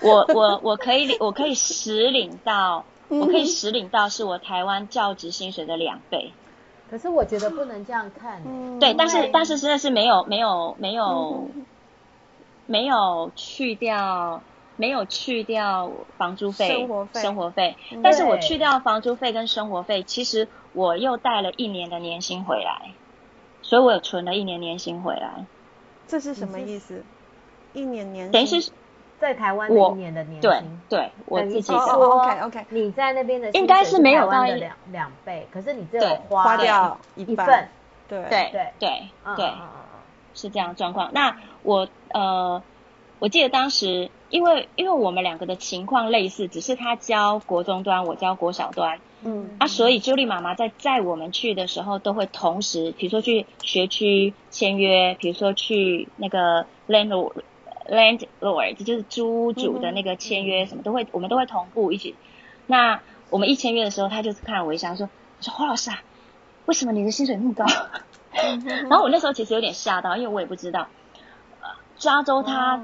[0.00, 3.20] 我我我可以我可以实领到，嗯。
[3.20, 6.32] 我可以实领到是我台湾教职薪水的两倍，
[6.90, 8.42] 可是我觉得不能这样看。
[8.80, 11.66] 对，但是但是真的是没有没有没有、嗯。
[12.70, 14.42] 没有去掉
[14.78, 17.20] 没有去掉房租费、生活费。
[17.20, 17.76] 生活费。
[17.92, 18.00] 嗯。
[18.02, 22.92] 但是我去掉房租费跟生活费，其实我又带了一年的年薪回来，
[23.60, 25.44] 所以我有存了一年年薪回来，
[26.06, 27.04] 这是什么意思？
[27.74, 28.70] 一年年薪等于是
[29.20, 31.78] 在台湾的我一年的年薪，对我自己的。
[31.78, 32.66] 哦哦说 OK，OK。
[32.70, 37.68] 你在那边的应该是没有到两两倍，可是你只有花花掉一一半份，
[38.08, 38.22] 对。
[38.30, 39.08] 对对。
[39.36, 39.52] 对
[40.34, 41.10] 是这样的状况。
[41.12, 42.62] 那我呃，
[43.18, 49.56] 我记得当时，因为因为我们两个的情况类似，只是他教国中端，我教国小端，嗯。
[49.58, 57.32] 啊，所以 Julie 妈妈在载我们去的时候，都会同时，比如说去学区签约，比如说去那个 landlord
[57.88, 62.14] landlord，这就是租主的那个签约，什么都会，我们都会同步一起。
[62.66, 63.00] 那
[63.30, 65.08] 我们一签约的时候，他就是看了我一下，说
[65.40, 66.02] ：“说黄老师啊，
[66.66, 67.64] 为什么你的薪水那么高？
[68.90, 70.88] ”然后我那时候其实有点吓到，因为我也不知道，
[71.62, 72.80] 呃，加州他、哦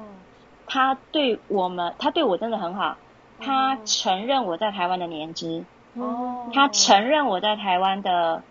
[0.67, 2.97] 他对我们，他对我真的很好，
[3.39, 5.65] 他承认我在台湾的年资。
[5.97, 8.43] 哦，他承认我在台湾的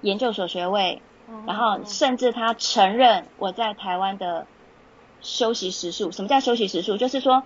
[0.00, 1.02] 研究所学位，
[1.46, 4.46] 然后甚至他承认我在台湾的
[5.20, 6.10] 休息时数。
[6.12, 6.96] 什么叫休息时数？
[6.96, 7.42] 就是说，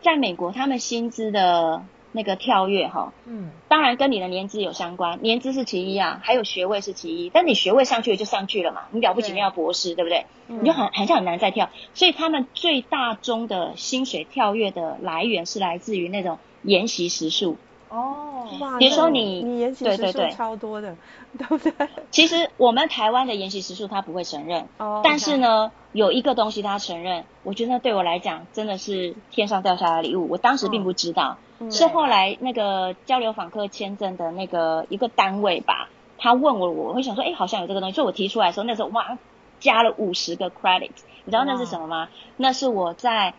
[0.00, 7.30] 在美国他们薪资的那个跳跃，哈，嗯，当然跟你的年资有相关，年资是其一啊，还有学位是其一。
[7.30, 10.26] 但你学位上去了就上去了嘛，你了不起对你要博士，对不对？
[10.48, 11.68] 嗯你就很好像很难再跳。
[11.92, 17.56] 所以他们最大宗的薪水跳跃的来源是来自于那种研习时数。
[17.88, 20.96] 哦，哇，比如说你你研习时数超多的，
[21.38, 21.72] 对不对？
[22.10, 30.28] 其实我们台湾的研习时数他不会承认，哦但是呢，有一个东西他承认，我觉得那对我来讲真的是天上掉下来的礼物。
[30.28, 35.88] 我当时并不知道，嗯是后来那个交流访客签证的那个一个单位吧，
[36.18, 39.18] 他问我，我会想说，哎，好像有这个东西，所以我提出来的时候，那时候哇，
[39.58, 40.90] 加了五十个 credit，
[41.24, 42.08] 你知道那是什么吗？
[42.36, 43.34] 那是我在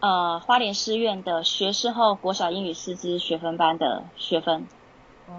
[0.00, 4.66] 呃花莲师院的学士后国小英语师资学分班的学分。
[5.26, 5.32] 哦，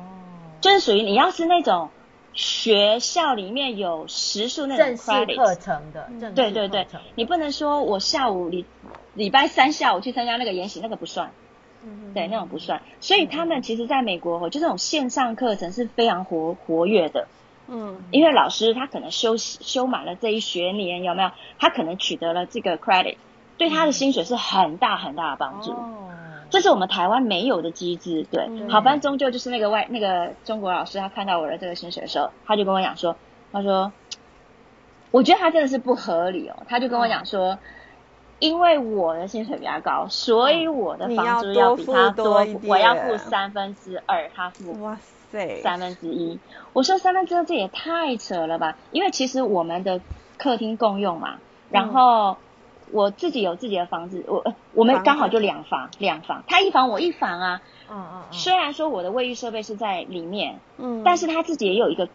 [0.61, 1.89] 就是属于你要是那种
[2.33, 8.65] 学校里面有时数那种正式课程的，对对对你不能说我下午礼
[9.15, 11.31] 礼拜三下午去参加那个研习，那个不算，
[11.83, 12.81] 嗯对，那种不算。
[12.99, 17.27] 所以他们其实在美国，就这种线上课程是非常活活跃的，
[17.67, 21.31] 嗯因为老师他可能修修满了这一学年，有没有？
[21.57, 23.17] 他可能取得了这个 credit，
[23.57, 25.71] 对他的薪水是很大很大的帮助。
[25.71, 26.09] 哦，
[26.49, 28.45] 这是我们台湾没有的机制，对。
[28.49, 33.15] 嗯好，反正终究就是那个外那个中国老师，他看到我的这个薪水的时候，他就跟我讲说，
[33.51, 33.91] 他说，
[35.11, 36.55] 我觉得他真的是不合理哦。
[36.67, 37.59] 他就跟我讲说，
[38.39, 44.97] 因为我的薪水比较高，所以我的房租要比他多多我要付三分之二，他付哇
[45.31, 46.39] 塞，三分之一。
[46.73, 48.77] 我说三分之二这也太扯了吧？
[48.91, 50.01] 因为其实我们的
[50.37, 51.35] 客厅共用嘛，
[51.69, 52.37] 然后
[52.91, 57.61] 我自己有自己的房子，我呃我们刚好就两房两房，他一房我一房啊。
[57.91, 62.07] 嗯嗯嗯，虽然说我的卫浴设备是在里面，嗯，但是他自己也有一个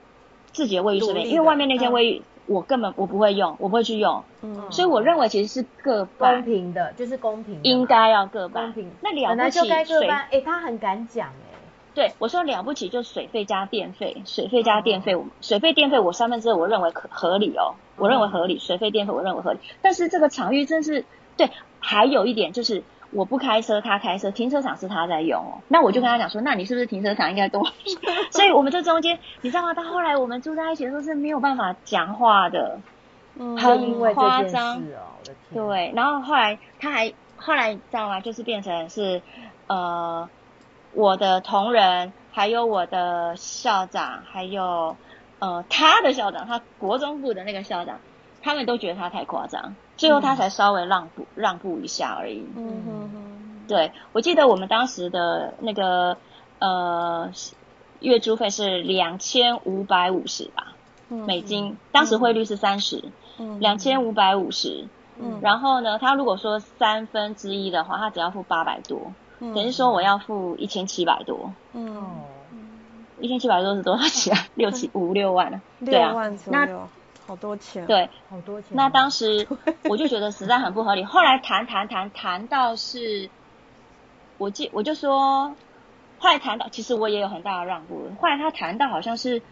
[0.52, 4.70] 自己的卫浴设备，因为外面那间卫浴我根本我不会用，我不会去用，嗯。
[4.70, 8.64] 所以我认为其实是各公，平的，就是公平的嘛，应该要各半。
[8.64, 8.90] 公平。
[9.00, 11.56] 那了不起本来就该各水半，哎，他很敢讲哎，
[11.94, 21.04] 对，我说了不起就水费加电费，水费加电费，我水费电费我三分之二我认为可合理哦，我认为合理，水费电费我认为合理，但是这个场域真是
[21.36, 22.82] 对，还有一点就是
[23.14, 27.64] 我不开车，他开车，停车场是他在用哦，那我就跟他讲说，那你是不是停车场应该多？
[28.30, 29.72] 所以我们这中间，你知道吗？
[29.72, 32.80] 到后来我们住在一起的时候是没有办法讲话的，
[33.38, 34.82] 嗯就因为夸张
[35.52, 38.20] 对，然后后来他还后来你知道吗？
[38.20, 39.22] 就是变成是
[39.68, 40.28] 呃
[40.92, 44.96] 我的同仁，还有我的校长，还有
[45.38, 48.00] 呃他的校长，他国中部的那个校长，
[48.42, 52.44] 他们都觉得他太夸张，最后他才稍微让步、让步一下而已。
[52.56, 56.16] 嗯哼哼，对，我记得我们当时的那个
[56.58, 57.30] 呃
[58.00, 60.74] 月租费是两千五百五十吧，
[61.08, 63.04] 美金，嗯、当时汇率是三十、
[63.38, 64.86] 嗯，两千五百五十。
[65.16, 71.52] 嗯，然后呢，他如果说三分之一的话，他只要付八百多，嗯，等于说我要付一千七百多。
[71.72, 72.02] 嗯，
[73.20, 74.44] 一千七百多是多少钱啊？
[74.56, 75.60] 六七五六万啊？
[75.86, 76.66] 对啊，六万左右，那
[77.26, 77.86] 好多钱。
[77.86, 78.70] 对，好多钱。
[78.72, 79.46] 那当时
[79.88, 81.04] 我就觉得实在很不合理。
[81.04, 83.30] 后来谈谈谈谈到是，
[84.38, 85.54] 我记我就说，
[86.18, 88.10] 后来谈到其实我也有很大的让步。
[88.20, 89.42] 后来他谈到好像是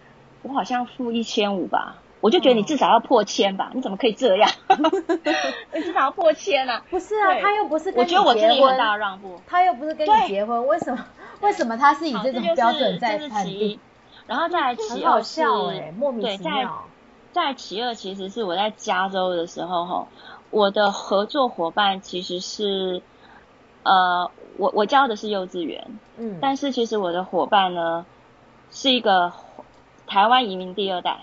[0.43, 1.97] 我好像付一千五吧。
[2.21, 4.49] 我就觉得你至少要破千吧，哦、你怎么可以这样？
[5.75, 6.81] 你至少要破千啊！
[6.89, 9.41] 不是啊，他又不是跟你结婚，我觉得我真的有很大的让步。
[9.45, 11.05] 他又不是跟你结婚，为什么？
[11.41, 13.81] 为什么他是以这种标准在判定？
[14.29, 16.85] 然后再来其二是，欸、莫名其妙。
[17.33, 20.07] 对，在在其二其实是我在加州的时候哈，
[20.51, 23.03] 我的合作伙伴其实是
[23.83, 28.07] 呃，我我教的是幼稚园，嗯，但是其实我的伙伴呢
[28.71, 29.33] 是一个
[30.07, 31.21] 台湾移民第二代。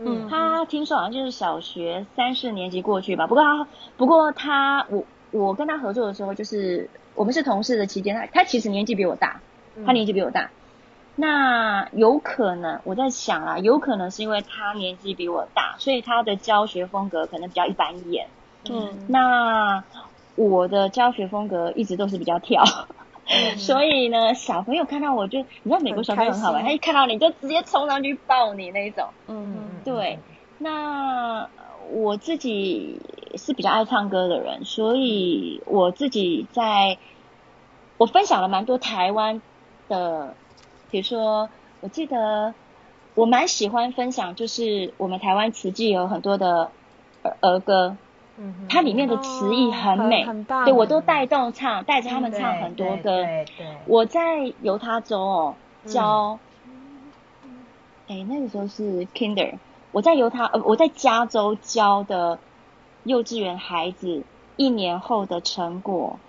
[0.00, 3.26] 嗯，他听说好像就是小学三四年级过去吧。
[3.26, 9.40] 不过他，不过他，我我跟他合作的时候，就是我们是同事的期间，他他其实年纪比我大，
[9.84, 10.44] 他年纪比我大。
[10.44, 10.50] 嗯、
[11.20, 18.28] 那有可能我在想啊，有可能是因为他年纪比我大，所以他的教学风格可能比较一板一眼。
[18.70, 19.82] 嗯，那
[20.36, 22.62] 我的教学风格一直都是比较跳。
[23.26, 29.08] 嗯、 所以呢，小朋友看到我就，你知道美国小朋友很好玩，他一看到你就直接冲上去抱你那一种。
[29.26, 30.20] 嗯嗯，对。
[30.58, 31.48] 那
[31.90, 33.00] 我自己
[33.34, 36.98] 是比较爱唱歌的人，所以我自己在，
[37.96, 39.42] 我分享了蛮多台湾
[39.88, 40.34] 的，
[40.90, 41.48] 比如说，
[41.80, 42.54] 我记得
[43.14, 46.70] 我蛮喜欢分享，就是我们台湾慈济有很多的
[47.22, 47.96] 儿儿歌。
[48.68, 53.02] 它里面的词意很美，哦、很很棒，对，我都带动唱，带着他们唱很多歌。
[53.02, 56.38] 对，对，对，我在犹他州哦教，
[58.06, 59.54] 哎、嗯，那个时候是 Kinder，
[59.90, 62.38] 我在犹他呃我在加州教的
[63.02, 64.22] 幼稚园孩子
[64.56, 66.20] 一年后的成果，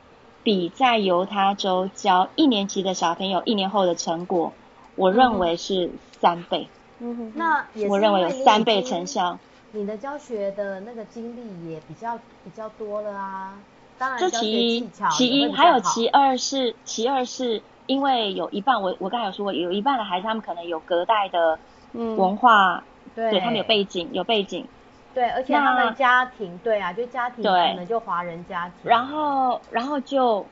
[0.50, 4.52] 比在犹他州教一年级的小朋友一年后的成果，
[4.96, 6.68] 我认为是三倍。
[6.98, 9.38] 嗯哼，那我认为有三倍成效。
[9.74, 13.60] 你的教学的那个经历也比较比较多了啊，
[14.00, 21.60] 当然，这其一，其一还有其二是其二是因为有一半我我刚才有说过，有一半的孩子他们可能有隔代的
[21.94, 24.66] 文化，嗯、对，对他们有背景有背景，
[25.14, 30.46] 对，而且他们家庭对啊，就家庭可能就华人家庭，然后然后就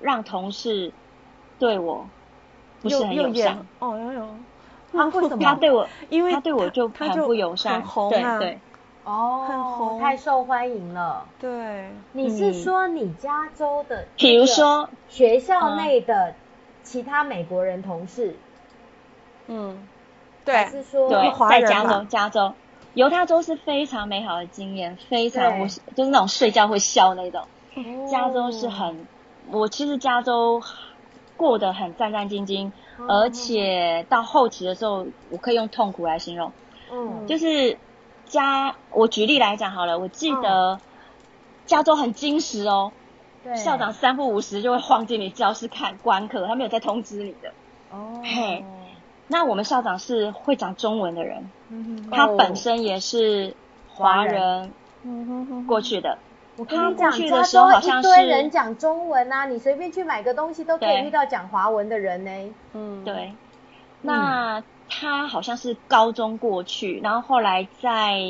[0.00, 0.92] 让同事
[1.58, 2.06] 对我
[2.80, 4.28] 不是很友善，哦有有。
[4.92, 5.42] 他为什么？
[5.42, 8.48] 他对我，因为他对我就很不友善，很红啊，对。
[8.50, 8.60] 对，
[9.04, 11.26] 哦，很红，太受欢迎了。
[11.40, 14.90] 对，你是说你加州的，比如说？
[15.08, 16.34] 学校内的
[16.82, 18.36] 其他美国人同事，
[19.46, 19.88] 嗯，
[20.44, 22.54] 对，是说对，在加州，加州，
[22.94, 27.46] 犹他州是非常美好的经验，非常我就是那种睡觉会笑那种。
[28.10, 29.06] 加州是很，
[29.50, 30.62] 我其实加州
[31.36, 32.70] 过得很战战兢兢。
[33.08, 36.52] 而且到后期的时候，我可以用痛苦来形容。
[36.92, 37.78] 嗯，就是
[38.26, 40.78] 加我举例来讲好了，我记得
[41.64, 42.92] 加州很矜持哦。
[43.42, 43.56] 对。
[43.56, 47.52] 校长三不五时就会晃进你教室看观课，他没有在通知你的。
[47.90, 48.20] 哦。
[48.22, 48.62] 嘿，
[49.26, 53.54] 那我们校长是会讲中文的人，嗯、他本身也是
[53.88, 54.70] 华人
[55.66, 56.18] 过去的。
[56.56, 62.30] 我跟你讲，加州一堆人讲中文啊，你随便去买个东西都可以遇到讲华文的人呢。
[62.74, 63.32] 嗯，对。
[64.02, 68.20] 那他好像是高中过去，然后后来在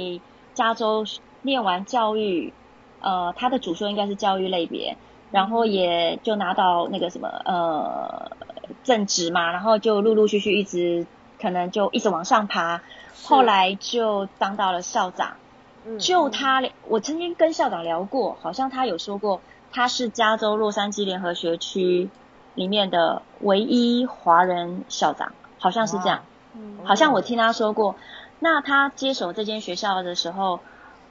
[0.54, 1.04] 加州
[1.40, 2.52] 念完教育，
[3.00, 4.96] 呃，他的主修应该是教育类别，
[5.32, 8.30] 然后也就拿到那个什么呃
[8.84, 11.06] 正职嘛，然后就陆陆续续一直
[11.40, 12.82] 可能就一直往上爬，
[13.22, 15.36] 后来就当到了校长。
[15.98, 19.40] 就他，我曾经跟校长聊过，好像他有说过，
[19.72, 22.08] 他是加州洛杉矶联合学区
[22.54, 26.22] 里面的唯一华人校长，好像是这样，
[26.84, 27.96] 好像我听他说过。
[28.38, 30.60] 那他接手这间学校的时候，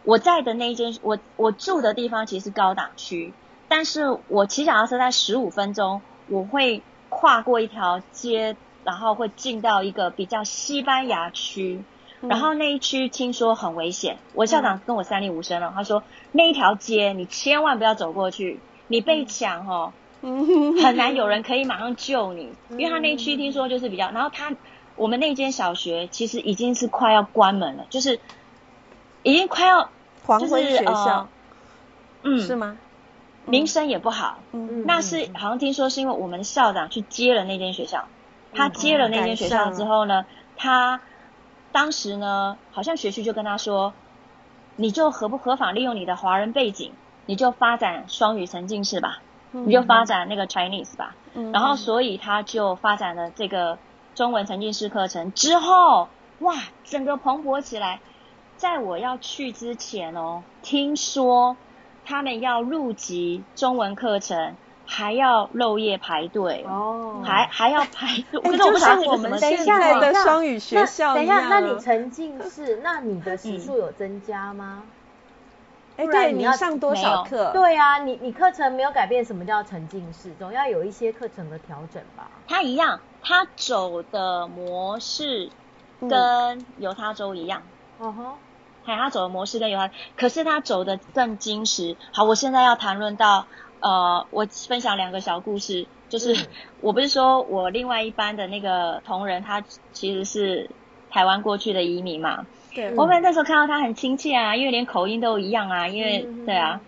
[0.05, 3.33] 我在的那一间，我我住的地方其实是高档区，
[3.67, 11.83] 但是我骑脚踏车在十五分钟，我会跨过一条街，然后会进到一个比较西班牙区。
[12.21, 24.53] 然后那一区听说很危险，我校长跟我三令五申了，嗯、他说那一条街你千万不要走过去，你被抢哦，嗯、很难有人可以马上救你，嗯、因为他那一区听说就是比较，然后他
[24.95, 28.19] 我们那间小学其实已经是快要关门了，就是
[29.23, 29.89] 已经快要
[30.23, 31.29] 黄昏学校，呃、
[32.23, 32.77] 嗯，是吗？
[33.45, 38.05] 名声也不好，嗯，那是好像听说是因为我们校长去接了那间学校。
[38.53, 40.25] 他接了那间学校之后呢，
[40.57, 40.99] 他
[41.71, 43.93] 当时呢，好像学区就跟他说，
[44.75, 46.91] 你就合不合法利用你的华人背景，
[47.25, 49.19] 你就发展双语沉浸式吧，
[49.51, 51.15] 你就发展那个 Chinese 吧。
[51.53, 53.77] 然后所以他就发展了这个
[54.15, 56.09] 中文沉浸式课程之后，
[56.39, 58.01] 哇，整个蓬勃起来。
[58.57, 61.57] 在我要去之前哦，听说
[62.05, 64.55] 他们要入籍中文课程，
[64.93, 68.41] 还要漏夜排队哦，还还要排队。
[68.41, 71.13] 可是我不晓得我们现在的双语学校。
[71.13, 74.83] 等一下，那你沉浸式，那你的时数有增加吗？
[75.95, 77.51] 哎，对，你要上多少课？
[77.53, 80.33] 对啊，你你课程没有改变，什么叫沉浸式？
[80.37, 82.29] 总要有一些课程的调整吧？
[82.45, 85.49] 它一样，它走的模式
[86.01, 87.61] 跟犹他州一样。
[87.97, 88.37] 哦吼。
[88.83, 91.95] 看他走的模式跟有他，可是他走的更精实。
[92.11, 93.45] 好，我现在要谈论到，
[93.81, 96.47] 呃，我分享两个小故事，就是、嗯、
[96.81, 99.61] 我不是说我另外一班的那个同仁，他
[99.91, 100.69] 其实是
[101.09, 102.45] 台湾过去的移民嘛。
[102.73, 102.93] 对。
[102.95, 106.79] 我们那时候看到他很亲切啊，因为连口音都一样啊，因为、嗯、对啊，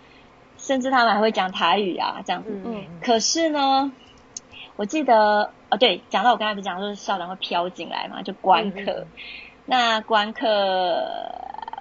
[0.58, 2.50] 甚至他们还会讲台语啊，这样子。
[2.64, 2.86] 嗯。
[3.02, 3.92] 可是呢，
[4.76, 8.92] 我记得，啊，对，讲到我刚才不是讲说校长会飘进来嘛，就观课。
[8.92, 9.08] 嗯、
[9.66, 11.04] 那观课。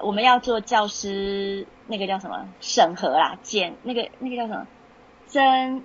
[0.05, 4.67] 我们要做教师那个叫什么审核啦，检那个那个叫什么
[5.33, 5.83] 真，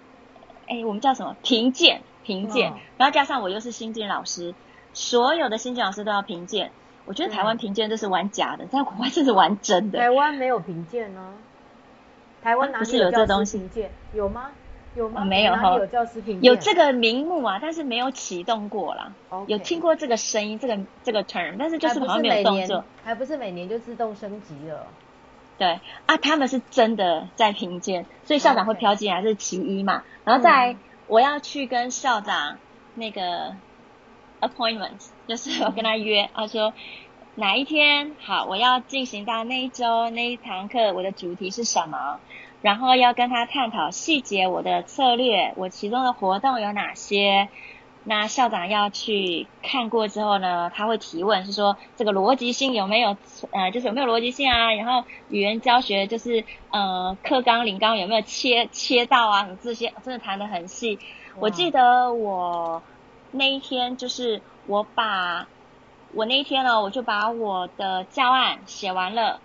[0.68, 4.54] 哎，我们叫什么评鉴评鉴，然后加上我又是新进老师，
[4.92, 6.72] 所有的新进老师都要评鉴。
[7.06, 10.00] 我觉得台湾评鉴都是玩假的，在国外这是玩真的。
[10.00, 11.34] 台湾没有评鉴呢？
[12.44, 13.70] 台湾哪里有这东西？
[14.14, 14.52] 有吗？
[14.94, 15.24] 有吗？
[15.24, 19.14] 没有哈，有教师评鉴，有这个名目啊，但是没有启动过啦。
[19.48, 24.86] 有听过这个声音，这个这个 term，但是就是好像没有动作，还不是每年就自动升级了。
[25.58, 30.04] 对啊，他们是真的在评鉴，所以校长会飘进来是其一嘛。
[30.24, 30.76] 然后在
[31.08, 32.58] 我要去跟校长
[32.96, 33.56] 那个
[34.40, 36.74] appointment，就是我跟他约，他说
[37.36, 42.20] 哪一天好，我要进行到那一周那一堂课，我的主题是什么？
[42.62, 47.50] 然后要跟他探讨细节，我的策略，我其中的活动有哪些？
[48.10, 53.18] 那校长要去看过之后呢，他会提问，是说这个逻辑性有没有，
[53.52, 54.74] 呃，就是有没有逻辑性啊？
[54.74, 59.44] 然后语言教学就是，呃，课纲领纲有没有切切到啊？
[59.44, 60.98] 什么这些真的谈得很细。
[61.40, 62.82] 我记得我
[63.32, 65.48] 那一天就是我把，
[66.14, 69.42] 我那一天呢，我就把我的教案写完了，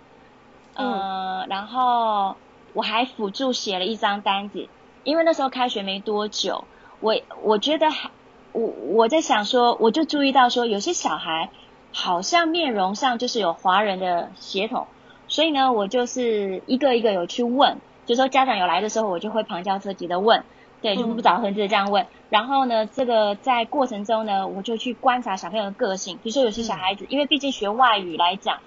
[0.75, 2.35] 呃，嗯，然后。
[2.75, 4.67] 我还辅助写了一张单子，
[5.03, 6.65] 因为那时候开学没多久，
[7.01, 8.09] 我我觉得还
[8.53, 11.49] 我我在想说，我就注意到说，有些小孩
[11.91, 14.87] 好像面容上就是有华人的血统，
[15.27, 20.43] 所以呢，我就是一个一个有去问，就说家长有来的时候，我就会旁敲侧击的问，
[20.81, 28.59] 对，就不找痕迹的这样问，然后呢，这个在过程中呢，我就去观察小朋友的个性，比如说有些小孩子，因为毕竟学外语来讲。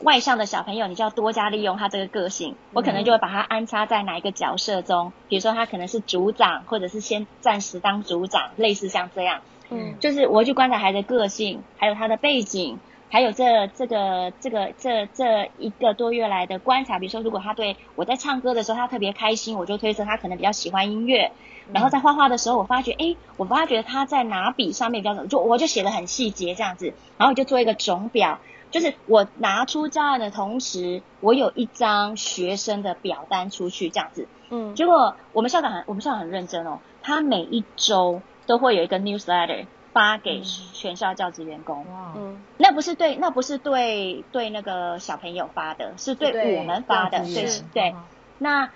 [0.00, 2.56] 外向的小朋友，你就要多加利用他这个个性。
[2.72, 9.40] 我可能就会把他安插在哪一个角色中，比如说他可能是组长，或者是先暂时当组长，类似像这样。
[9.70, 12.78] 嗯，就是我会去观察孩子的个性，还有他的背景，
[13.10, 16.98] 还有这这个这个这这一个多月来的观察。
[16.98, 21.32] 比如说，如果他对我在唱歌的时候他特别开心，我就推测他可能比较喜欢音乐。
[21.72, 28.38] 然后在画画的时候，我发觉，哎，我发觉他在拿笔上面比较，就我就写的很细节这样子，然后我就做一个总表。
[28.74, 34.26] 就是我拿出教案的同时，我有一张学生的表单出去这样子。
[34.50, 41.86] 嗯，结果我们校长很，我们校长很认真哦，他每一周都会有一个 newsletter 发给全校教职员工。
[42.16, 47.20] 嗯，那不是对，那不是对对那个小朋友发的，是对我们发的。
[47.20, 47.94] 对对。
[48.38, 48.70] 那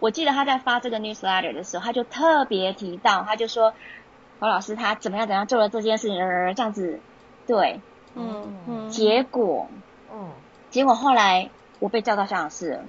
[0.00, 3.74] 我记得他在发这个 newsletter 的时候，他就特别提到，他就说，
[4.40, 6.16] 何老师他怎么样怎样做了这件事情，
[6.56, 6.98] 这样子，
[7.46, 7.82] 对。
[8.14, 9.68] 嗯嗯，结果，
[10.12, 10.30] 嗯，
[10.70, 12.84] 结果后来我被叫到校长室了。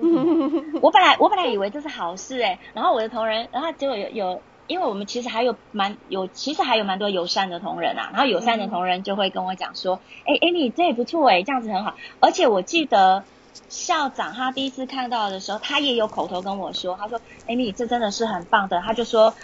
[0.00, 11.96] 嗯，我本来我本来以为这是好事哎，然后我的同仁，然后结果有有，因为我们其实还有蛮有，其实还有蛮多友善的同仁啊，然后友善的同仁就会跟我讲说，哎，Amy 这也不错哎，这样子很好。
[12.20, 13.24] 而且我记得
[13.68, 18.80] 校长他第一次看到的时候，他也有口头跟我说，他说，Amy 这真的是很棒的。
[18.80, 19.34] 他就说，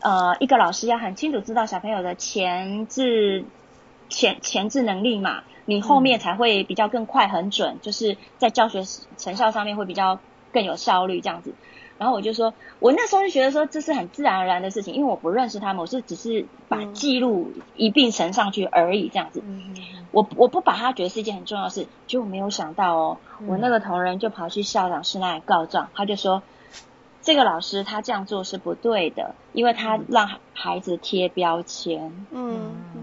[0.00, 3.44] 呃，一个老师要很清楚知道小朋友的前置。
[4.08, 8.82] 前前置能力嘛，你后面才会比较更快很准，嗯、就是在教学
[9.16, 10.18] 成效上面会比较
[10.52, 11.54] 更有效率这样子。
[11.98, 19.42] 然后我就说，我那时候就觉得说这是很自然而然的事情，因为我不认识他们，我是只是把记录一并呈上去而已这样子。
[19.46, 19.74] 嗯、
[20.12, 26.42] 我我不把他觉得是一件很重要的事，就没有想到哦，嗯、我那个同仁就跑去校长室那里告状，他就说。
[27.20, 32.26] 这个老师他这样做是不对的，因为他让孩子贴标签。
[32.30, 33.02] 嗯嗯，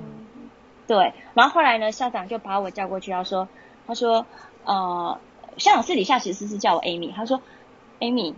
[0.87, 1.13] 对。
[1.33, 3.47] 然后后来呢，校长就把我叫过去，他说
[3.87, 4.25] ：“他说，
[4.63, 5.19] 呃，
[5.57, 7.13] 校长私底下其实是叫我 Amy。
[7.13, 7.41] 他说
[7.99, 8.33] ，Amy，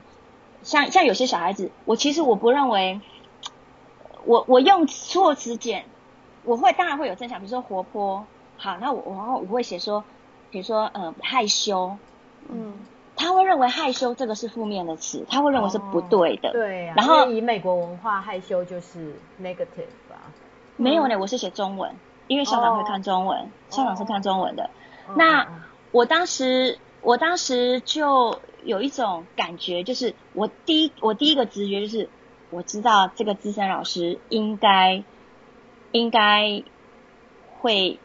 [0.63, 3.01] 像像有些小孩子，我其实我不认为，
[4.25, 5.85] 我我用措辞简，
[6.43, 8.25] 我会当然会有正向，比如说活泼。
[8.57, 10.03] 好，那我然后我会写说，
[10.49, 11.97] 比如说呃害羞，
[12.49, 12.73] 嗯。”
[13.19, 16.49] 他会认为害羞这个是负面的词，他会认为是不对的。
[16.49, 20.21] 哦、对、啊，然后以美国文化，害羞就是 negative 吧？
[20.75, 21.95] 没有呢，我是写中文，
[22.27, 24.69] 因为校长会看中文，哦、校长是看中文的。
[25.07, 25.47] 哦、那、哦、
[25.91, 32.09] 我当时，我当时就有一种感觉，就是我第一，我第一个直觉就是，
[32.49, 35.03] 我知道这个资深老师应该，
[35.91, 36.63] 应该
[37.59, 37.99] 会。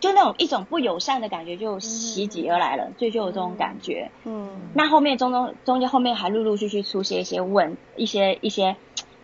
[0.00, 4.10] 就那种一种不友善的感觉就袭击而来了，所以就有这种感觉。
[4.24, 8.76] 嗯，那后面中中中间后面还陆陆续续出现一些问一些一些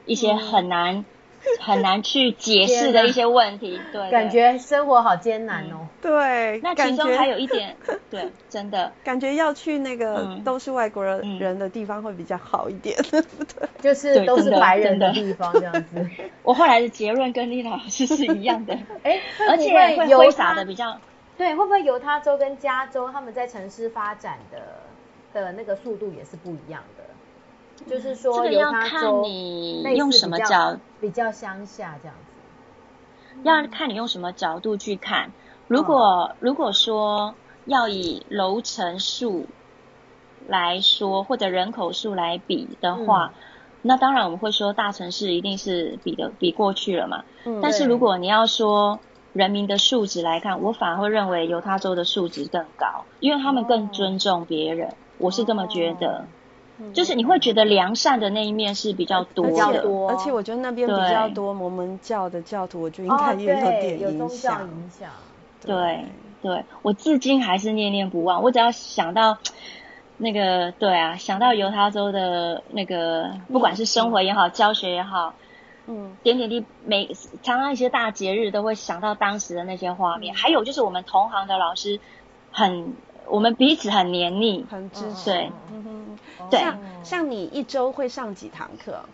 [0.07, 1.05] 一些很难、嗯、
[1.61, 3.81] 很难去解释的一些问题。
[3.93, 5.77] 对，感觉生活好艰难哦。
[5.81, 7.77] 嗯、对，那其中还有一点，
[8.11, 13.69] 对，真的感觉要去那个都是外国人人的地方会比较好一点，嗯、对 不对？
[13.81, 16.09] 就是都是白人的地方这样子。
[16.43, 20.99] 我后来的结论跟丽老师是一样的，哎，而且会挥洒的比较。
[21.39, 24.59] 对，会不会犹他州跟加州他们在城市发展的
[25.33, 27.00] 的那个速度也是不一样的？
[27.87, 33.41] 嗯、就是说，这个要看你用什么角比较乡下这样子？
[33.43, 35.31] 要看你用什么角度去看。
[35.69, 39.47] 如果、哦、如果说要以楼层数
[40.47, 43.43] 来说，或者人口数来比的话，嗯、
[43.83, 47.25] 那当然我们会说大城市一定是比的比过去了嘛。
[47.45, 49.01] 嗯、但是如果你要说。
[49.33, 54.89] 人民的素质来看，我反而会认为犹他州的素质更高，因为他们更尊重别人。
[54.89, 56.27] 哦、我是这么觉得，
[56.81, 59.83] 哦、就是你会觉得良善的那一面是比较多的。
[59.83, 64.69] 多而且我觉得那边比较多摩门教的教徒，我觉得应该也有点影响。
[65.63, 66.07] 对
[66.43, 68.43] 对，我至今还是念念不忘。
[68.43, 69.37] 我只要想到
[70.17, 75.35] 那个，对啊，想到犹他州的那个，不管是生活也好，嗯、教学也好。
[75.87, 77.11] 嗯，点点滴每
[77.43, 82.01] 常常一些大节日都会想到当时的那些画面，嗯、还有就是我们同行的老师
[82.53, 82.95] 很，
[83.31, 85.31] 我们彼此很黏腻，很支持。
[85.31, 86.19] 对，嗯哼，
[86.51, 86.61] 对。
[86.61, 89.05] 像像你一周会上几堂课？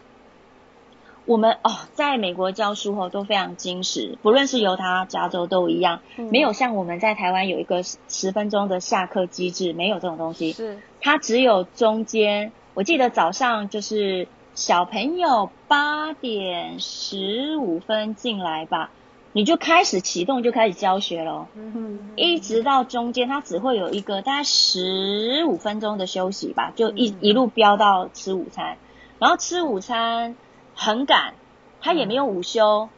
[1.24, 10.52] 我们哦，在美国教书后都非常精实，不论是犹他、加州都一样，嗯、没有像我们在台湾有一个十分钟的下课机制，没有这种东西。
[10.52, 14.26] 是，它只有中间，我记得早上就是。
[14.56, 18.90] 小朋友八点十五分进来吧，
[19.36, 21.46] 你就开始启动，就开始教学咯。
[21.54, 28.78] 嗯哼，一直到中间，它只会有一个大概十五分钟的休息吧，就一一路飙到吃午餐，
[29.18, 30.36] 然后吃午餐
[30.74, 31.34] 很赶，
[31.82, 32.88] 他也没有午休。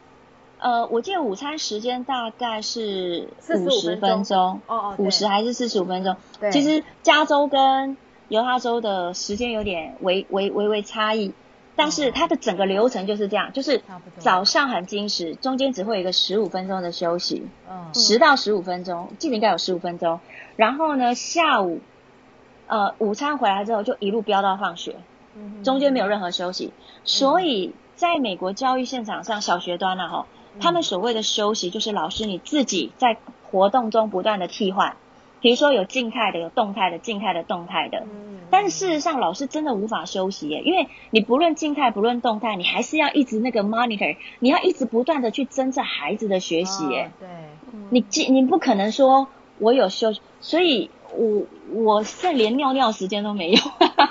[0.61, 6.15] 呃，我记得午餐时间大概是五十分钟，哦哦，五十还是四十五分钟？
[6.39, 7.97] 对，其实加州跟
[8.29, 11.33] 犹他州的时间有点微微微微差异。
[11.79, 13.81] 但是它的整个流程就是这样，就是
[14.19, 20.19] 早上很精实，中间只会有一个十五分钟的休息，嗯，十到十五分钟，记得应该有十五分钟。
[20.57, 21.79] 然后呢，下午，
[22.67, 24.97] 呃，午餐回来之后就一路飙到放学，
[25.63, 26.73] 中间没有任何休息。
[27.05, 30.27] 所以在美国教育现场上，小学端了哈，
[30.61, 33.19] 他们所谓的休息就是老师你自己在
[33.53, 34.97] 活动中不断的替换。
[35.41, 38.01] 比如说有静态的，有动态的，静态的，动态的。
[38.01, 38.39] 嗯。
[38.51, 47.11] 但是事实上，老师真的无法休息耶，因为你不论静态，不论动态，你还是要一直那个 monitor，你要一直不断的去侦测孩子的学习耶。
[47.21, 47.29] 哦、对。
[47.91, 49.29] 你你不可能说
[49.59, 51.43] 我有休息，所以我
[51.75, 53.61] 我是连尿尿时间都没有，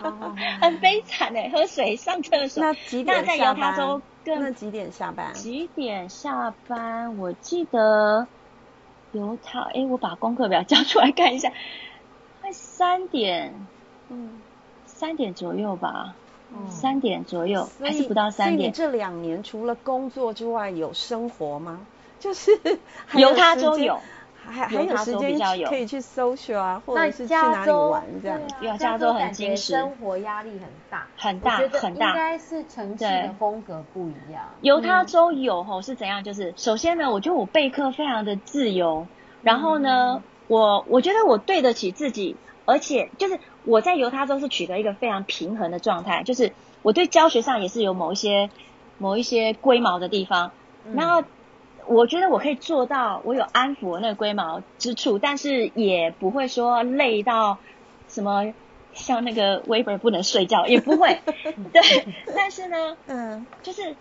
[0.04, 2.64] 哦、很悲惨哎，喝水、上厕所。
[2.64, 3.26] 那几点下班？
[3.26, 5.34] 那在犹他州更那几点下班？
[5.34, 7.18] 几点下班？
[7.18, 8.28] 我记得。
[9.18, 11.52] 犹他，哎，我把功课表交出来看一下，
[12.42, 13.54] 快三点，
[14.10, 14.40] 嗯，
[14.86, 16.16] 三点左右吧，
[16.54, 18.58] 嗯，三点左右，还是不到三点。
[18.58, 21.86] 所以你这两年除了工作之外，有生活吗？
[22.20, 22.52] 就是
[23.14, 24.00] 犹他州有。
[24.50, 28.40] 还还有时间可以去 social 啊，或者是去哪里玩这样。
[28.62, 32.10] 因为加州很精实，生活压力很大，很大很大。
[32.10, 34.44] 应该是城市的风格不一样。
[34.62, 36.24] 犹他州有吼是怎样？
[36.24, 39.06] 就是首先呢，我觉得我备课非常的自由，
[39.44, 48.50] 然后呢，我我觉得我对得起自己，而且就是我在犹他州是取得一个非常平衡的状态，就是我对教学上也是有某一些
[48.98, 50.52] 某一些龟毛的地方，
[50.94, 51.24] 然后。
[51.88, 57.58] 我觉得我可以做到，我有安抚那个龟毛之处，但是也不会说累到
[58.08, 58.54] 什么
[58.94, 61.20] 像那个 Weber 不能睡觉， 也不会。
[61.74, 63.96] 对，但是呢，嗯，就是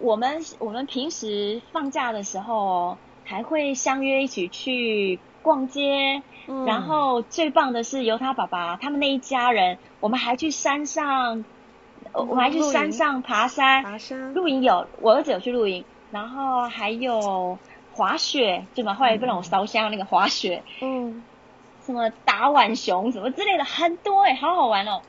[0.00, 6.22] 我们我们平时放假的时候，还会相约一起去逛街。
[6.48, 11.44] 嗯、然后最棒的是，由他爸爸他们那一家人，我们还去山上，嗯、
[12.14, 13.84] 我们还去山上爬山。
[13.84, 14.34] 爬山。
[14.34, 17.58] 露营有，我儿子有去露营，然后还有
[17.92, 18.94] 滑雪，对吗？
[18.94, 20.62] 后来不让我烧香那个滑雪。
[20.80, 21.24] 嗯。
[21.84, 25.02] 什么打浣熊什么之类的很多哎、欸，好好玩哦。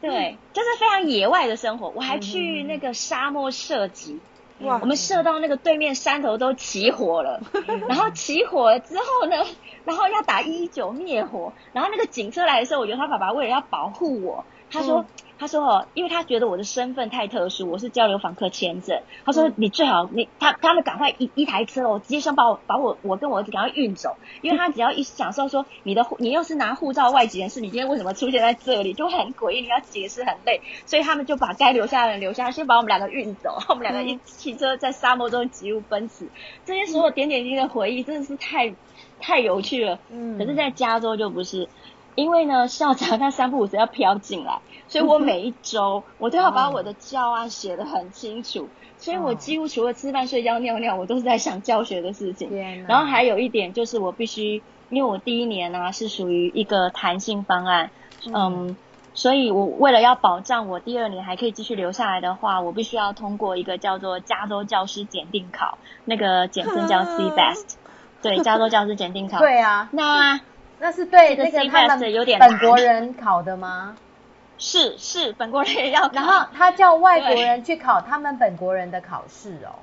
[0.00, 1.90] 对，就是非常野外的生活。
[1.90, 4.18] 我还去那个沙漠射击，
[4.62, 4.78] 哇！
[4.80, 7.40] 我们射到那个对面山头都起火了，
[7.88, 9.36] 然后起火了之后呢，
[9.84, 15.02] 然后要打一一九灭火，然后那个警车来的时候，我觉得他爸爸为了要保护我，他说。
[15.02, 15.06] 嗯
[15.38, 19.02] 他说哦，因为他觉得我的身份太特殊，我是交流访客签证。
[19.26, 36.26] 他说你最好你他他们赶快一一台车哦，直接想把我把我我跟我儿子赶快运走，因为他只要一享受说你的你又是拿护照外籍人士，你今天为什么出现在这里，就很诡异，你要解释很累，所以他们就把该留下的人留下，先把我们两个运走， 我们两个一汽车在沙漠中疾如奔驰，
[36.64, 38.74] 这些所有点点滴滴的回忆真的是太
[39.20, 39.98] 太有趣了。
[40.08, 41.68] 嗯，可是在加州就不是。
[42.16, 48.68] 因为呢，校长他三不五时要飘进来，所以我每一周我都要把我的教案写得很清楚，
[48.98, 52.50] 所以我几乎除了吃饭、睡觉、尿尿，我都是在想教学的事情。
[52.88, 57.90] 然后还有一点就是，我必须，因为我第一年呢、啊、是属于一个弹性方案，
[58.32, 58.74] 嗯，
[59.12, 65.76] 所以我为了要保障我第二年还可以继续留下来的话，我必须要通过一个叫做加州教师检定考，
[66.06, 67.74] 那个简称叫 CBEST，
[68.22, 69.38] 对，加州教师检定考。
[69.38, 70.40] 对啊，那。
[70.86, 71.98] 那是对那个他们
[72.38, 73.96] 本国人考的吗？
[74.56, 76.10] 是是，本国人也要考。
[76.12, 79.74] 然后他叫外国人去考他们本国人的考试哦。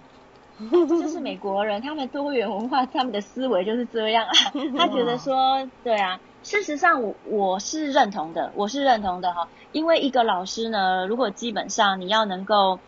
[0.88, 4.32] 就是美国人，他们多元文化，他们的思维就是这样啊。
[4.80, 9.50] 他觉得说，对啊，事实上我我是认同的，我是认同的哈。
[9.74, 12.80] 因为一个老师呢，如果基本上你要能够，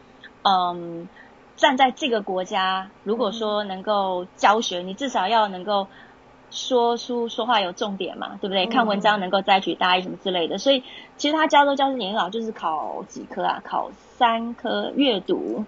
[0.43, 1.09] 嗯，
[1.57, 5.87] 站在这个国家，如果说能够教学，你至少要能够。
[6.55, 8.65] 说书说话有重点嘛，对不对？
[8.65, 10.81] 看文章能够摘取大意什么之类的，所以
[11.17, 13.61] 其实他加州教师年老就是考几科啊？
[13.63, 15.65] 考三科阅读，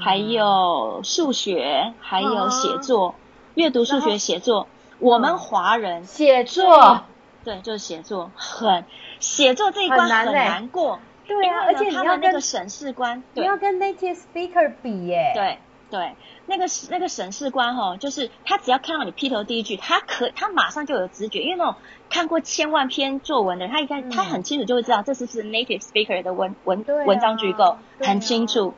[0.00, 3.14] 还有数学，还有写作。
[3.54, 4.68] 阅读、数学、写作，
[5.00, 7.02] 我们华人写作，
[7.44, 8.84] 对，就是写作，很
[9.18, 10.98] 写作这一关很难过。
[11.26, 15.32] 对啊，而且你要那个审视官，你要跟 native speaker 比耶。
[15.34, 15.58] 对。
[15.90, 16.14] 对，
[16.46, 21.74] 那个那个审视官哈，就是他只要看到你劈头第一句，他可他马上就有直觉，因为那种
[22.08, 28.72] 看过千万篇作文的人，他一看、嗯、他很清楚就会知道这是不是 native speaker 的文文、啊、文章句构，很清楚。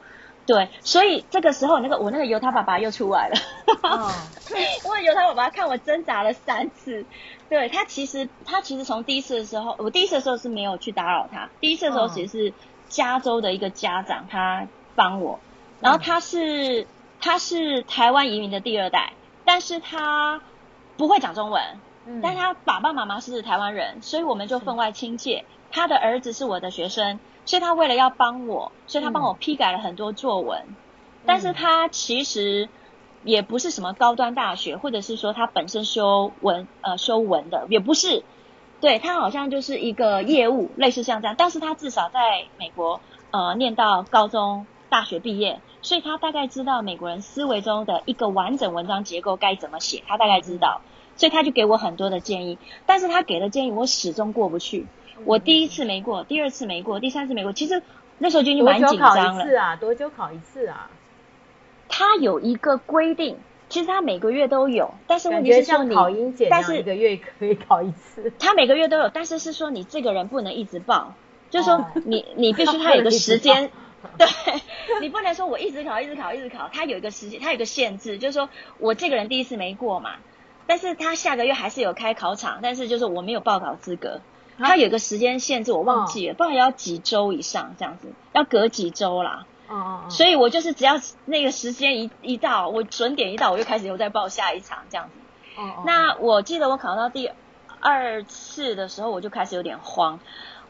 [0.45, 3.37] 对，所以这个时候那个我那个犹他爸爸又出来了，
[3.83, 4.11] 哦、
[4.85, 7.05] 因为犹他爸爸看我挣扎了三次，
[7.49, 12.55] 对他其实他其实从第一次的时候，我第一次的时候是没有去打扰他，第一次的时候其实是
[12.89, 14.67] 加州的一个家长他
[14.97, 15.39] 帮我，
[15.81, 16.87] 然后他是。
[17.23, 19.13] 他是台湾移民的第二代，
[19.45, 20.43] 但是他
[20.97, 21.63] 不会讲中文，
[22.05, 25.45] 嗯，但是他爸爸妈妈是台湾人，所以我们就分外亲切。
[25.71, 30.65] 他的儿子是我的学生，所以他为了要帮我，所以他帮我批改了很多作文。
[30.69, 30.75] 嗯，
[31.25, 32.69] 但是他其实
[33.23, 38.25] 也不是什么高端大学，或者是说他本身修文呃修文的，也不是，
[38.81, 41.37] 对，他好像就是一个业务，类似像这样。
[41.39, 43.01] 但是他至少在美国
[43.31, 44.67] 呃念到高中。
[44.93, 50.83] 大学毕业，所以他大概知道美国人思维中的一个完整文章结构该怎么写，他大概知道，
[51.17, 52.59] 所以他就给我很多的建议。
[52.85, 54.87] 但是他给的建议我始终过不去。
[55.25, 57.55] 我第一次没过，第二次没过，第三次没过。
[57.55, 57.83] 其实
[58.19, 59.17] 那时候就已经蛮紧张了。
[59.17, 59.77] 多久考一次啊？
[59.77, 60.91] 多久考一次啊？
[61.89, 63.39] 他有一个规定，
[63.71, 68.31] 其实他每个月都有，但是问题是说你，考英检，但是一个月可以考一次。
[68.39, 71.15] 他每个月都有，但是是说你这个人不能一直报，
[71.49, 73.71] 就是说你你必须他有个 时间。
[74.19, 74.27] 对，
[75.01, 76.69] 你不能说我一直考，一直考，一直考。
[76.73, 78.49] 他有一个时间，他有一个限制，就是说
[78.79, 80.17] 我这个人第一次没过嘛，
[80.67, 84.21] 但是他下个月还是有开考场，但是就是我没有报考资格。
[84.59, 89.47] 他有一个时间限制，我忘记了，不然要几周以上这样子，要隔几周啦。
[89.69, 90.05] 哦。
[90.11, 95.61] 所以我就是只要那个时间一一到，我准点一到，我就开始又再报下一场这样子。
[95.61, 95.83] 哦。
[95.87, 97.31] 那我记得我考到第
[97.81, 100.21] 二次的时候，我就开始有点慌。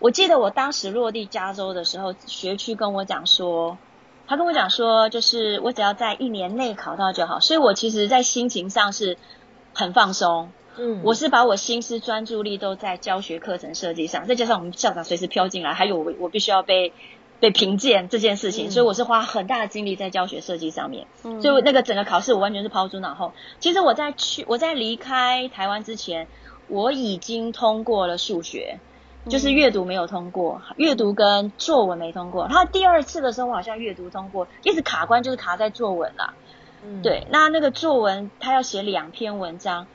[0.03, 3.79] 我记得我当时落地加州的时候，学区跟我讲说，
[4.27, 9.17] 他跟我讲说，就是我只要在一年内考到就好，所以我其实，在心情上是
[9.73, 10.51] 很放松。
[10.77, 16.93] 嗯，我是把我心思专注力都在教学课程设计上，再加上我们校长随时飘进来，还有我我必须要被
[17.39, 21.07] 被评鉴这件事情，嗯，所以我是花很大的精力在教学设计上面。
[21.23, 23.33] 嗯，所以那个整个考试我完全是抛诸脑后。
[23.61, 26.27] 其实我在去我在离开台湾之前，
[26.67, 28.81] 我已经通过了数学。
[29.29, 32.49] 就是阅读没有通过，阅读跟作文没通过。
[32.49, 36.35] 他第二次的时候，我好像阅读通过，一直卡关就是卡在作文啦。
[36.85, 39.87] 嗯，对，那那个作文他要写两篇文章，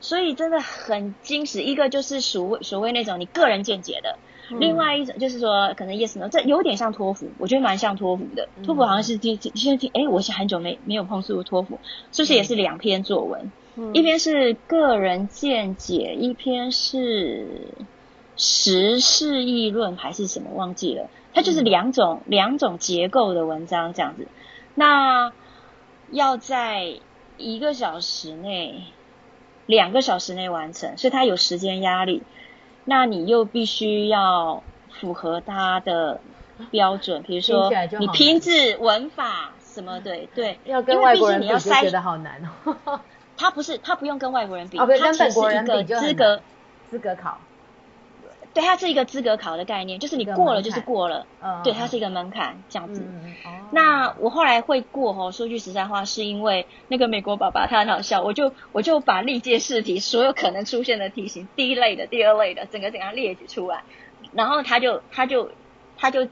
[0.00, 1.62] 所以真的很惊喜。
[1.62, 4.16] 一个就是所谓所谓那种你个人见解的。
[4.60, 8.48] 另外一种就是说，可能 yes no，这有点像托福，我觉得蛮像托福的。
[8.64, 11.80] 托福好像是第第现在听，哎，我是很久没没有碰托福，
[12.12, 13.50] 是不是也是两篇作文？
[13.74, 17.48] 嗯、一篇是个人见解，一篇是
[18.36, 21.08] 时事议论还是什么忘记了？
[21.34, 24.26] 它就是两种、嗯、两种结构的文章这样子。
[24.74, 25.32] 那
[26.10, 27.00] 要在
[27.36, 28.84] 一个小时内、
[29.66, 32.22] 两个小时内完成，所以它有时间压力。
[32.84, 36.20] 那你又必须要符合它的
[36.70, 43.00] 标准，比如说你拼字、文法什么的，对，要跟外国人比就觉得好难哦。
[43.36, 46.40] 他不是，他不用跟外国人比，他只是一个资格
[46.90, 47.38] 资格考。
[48.56, 53.06] 对，它是一个资格考的概念，就是你过了就是过了，嗯、对，它是一个门槛这样子。
[53.06, 63.84] 嗯哦、那我后来会过哦，说句实在话，是因为那个美国爸爸他很好笑，我就我就把历届试题所有可能出现的题型，第一类的、第二类的，整个怎样列举出来，
[64.32, 65.50] 然后他就他就
[65.98, 66.26] 他就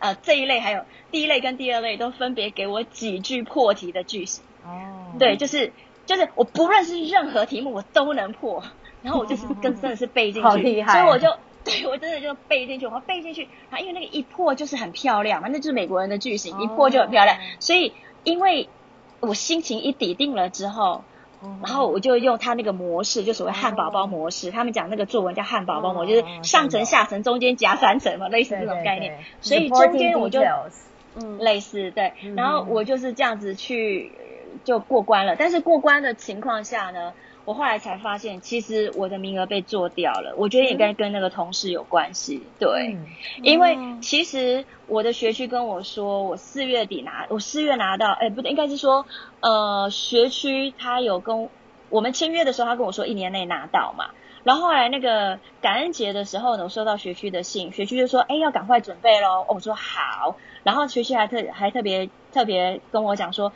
[0.00, 0.82] 呃这一类还有
[1.12, 4.42] 第一类跟第二类都分别给我几句破题的句型。
[4.64, 5.72] 哦，对，就是
[6.06, 8.64] 就是我不认识任何题目我都能破。
[9.06, 11.28] 然后我就是跟真的是背进去， 好厉害，所以我就
[11.62, 13.42] 对我真的就背进去，我背进去。
[13.70, 17.38] 然后因为那个一破就是很漂亮嘛，那就是美国人的句型，一破就很漂亮。
[17.60, 17.92] 所以
[18.24, 18.68] 因为
[19.20, 21.04] 我心情一底定了之后，
[21.62, 24.50] 然后我就用他那个模式，就所谓汉堡包模式。
[24.50, 29.18] 他们讲那个作文叫汉堡包模式，就是上层、下层、中间夹三层嘛，类似这种概念。
[29.40, 30.42] 所以中间我就
[31.14, 34.12] 嗯类似对，然后我就是这样子去
[34.64, 35.36] 就过关了。
[35.36, 37.12] 但是过关的情况下呢，
[37.46, 40.34] 我后来才发现，其实我的名额被做掉了。
[40.36, 43.06] 我觉得应该跟那个同事有关系，对，嗯、
[43.42, 49.06] 因为其实我的学区跟我说，我四月底拿，我四月拿到，哎，不对，应该是说，
[49.40, 51.48] 呃，学区他有跟
[51.88, 54.10] 我们签约的时候，他跟我说一年内拿到嘛。
[54.42, 59.42] 然后后来那个感恩节的时候呢，我收到学区的信，学区就说，哎，要赶快准备喽。
[59.42, 63.52] 哦，我说好，然后学区还特还特别特别跟我讲说。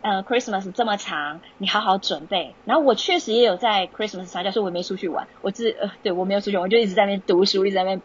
[0.00, 2.54] 呃，Christmas 这么长，你好好准备。
[2.64, 5.26] 然后我确实也有在 Christmas 长假，所以我没出去玩。
[5.42, 8.00] 我自呃，对我没有出去玩，我就一直在那边读书，一直在那边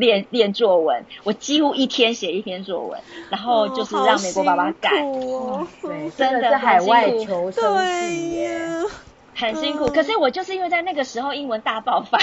[0.00, 1.04] 练练作文。
[1.22, 3.00] 我几乎一天写一篇作文，
[3.30, 5.00] 然后就是让美国爸爸改。
[5.02, 8.58] 哦嗯、对，真的是海外求生记耶，
[9.34, 9.86] 很辛苦。
[9.86, 12.18] 可是我就是因为在那个时候英文大爆发，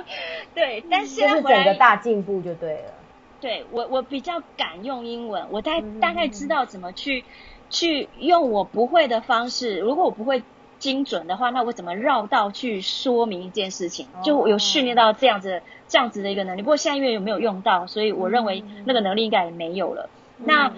[0.54, 2.94] 对，但是就是整个大进步就对了。
[3.40, 7.22] 对我，我比较敢用英文，我大大概知道怎么去。
[7.70, 10.42] 去用我不会的方式，如果我不会
[10.78, 14.06] 精准的话，那我怎么绕道去说明一件事情？
[14.22, 16.62] 就有训练到这样子、这样子的一个能力。
[16.62, 20.10] 不过现在因为有没有用到，所以我认为那个能力应该也没有了。
[20.38, 20.72] 嗯、那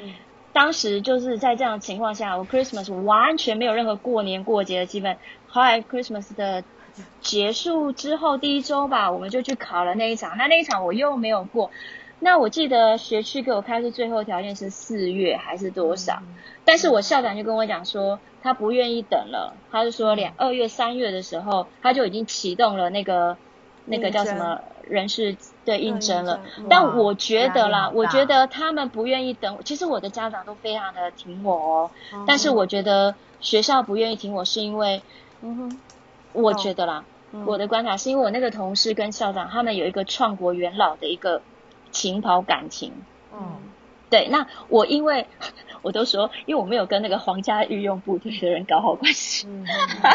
[0.53, 5.17] 当时就是在这样的情况下，我 Christmas 完全没有任何过年过节的气氛。
[5.49, 6.63] 后来 Christmas 的
[7.21, 10.37] 结束之后第一周吧，我们就去考了那一场。
[10.39, 11.71] 那那一场我又没有过。
[12.19, 16.15] 那我记得学区给我开出最后条件是四月还是多少？
[16.23, 16.35] 嗯。
[16.65, 19.55] 但是我校长就跟我讲说，他不愿意等了。
[19.71, 23.37] 他就说，两二月、三月的时候，他就已经启动了那个
[23.85, 26.41] 那个叫什么人事的应征了。
[26.69, 29.59] 但我觉得啦，我觉得他们不愿意等。
[29.65, 31.91] 其实我的家长都非常的挺我哦，
[32.27, 35.03] 但是我觉得学校不愿意挺我，是因为，
[35.43, 35.81] 嗯哼，
[36.33, 37.05] 我觉得啦，
[37.47, 41.43] 我的观察是因为我那个同事跟校长他们有一个创国元老的一个
[41.97, 42.93] 情跑感情。
[43.33, 43.59] 嗯，
[44.11, 45.27] 对，那我因为。
[45.83, 49.65] 我都说，因为我没有跟那个皇家御用部队的人搞好关系，嗯、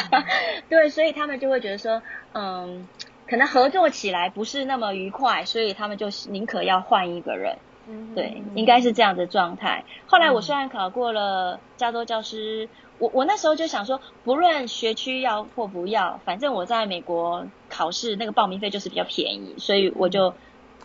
[0.67, 2.01] 对，所以他们就会觉得说，
[2.33, 2.89] 嗯，
[3.25, 9.85] 可能合作起来不是那么愉快，所以他们就宁可要换一个人，嗯、对，应该是这样的状态。
[10.07, 12.67] 后来我虽然考过了加州教师，
[12.99, 20.33] 我我那时候就想说，不论学区要或不要，反正我在美国考试那个报名费就是比较便宜，所以我就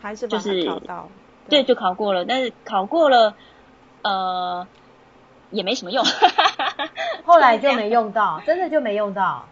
[0.01, 1.09] 还是就是考到，
[1.49, 3.35] 对，就考过了，但是考过了。
[4.03, 4.69] 呃，
[5.51, 6.05] 也没什么用，
[7.25, 9.47] 后来就没用到，真的就没用到。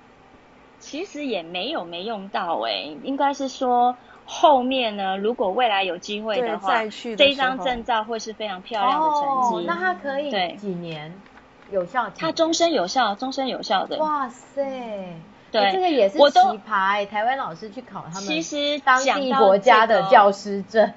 [0.79, 3.97] 其实也没有没用到哎、欸，应该是说
[4.27, 9.57] 后面呢，如果未来有机会的话，再去的这一张证照会是非常漂亮的成绩。
[9.57, 11.13] 哦、那它可以几年
[11.73, 12.09] 有效？
[12.17, 13.97] 它终身有效，终身有效的。
[13.99, 15.17] 哇塞，
[15.55, 20.93] 对，欸、这个也是奇葩哎、欸，台湾老师去考他们，其实当地国家的教师证。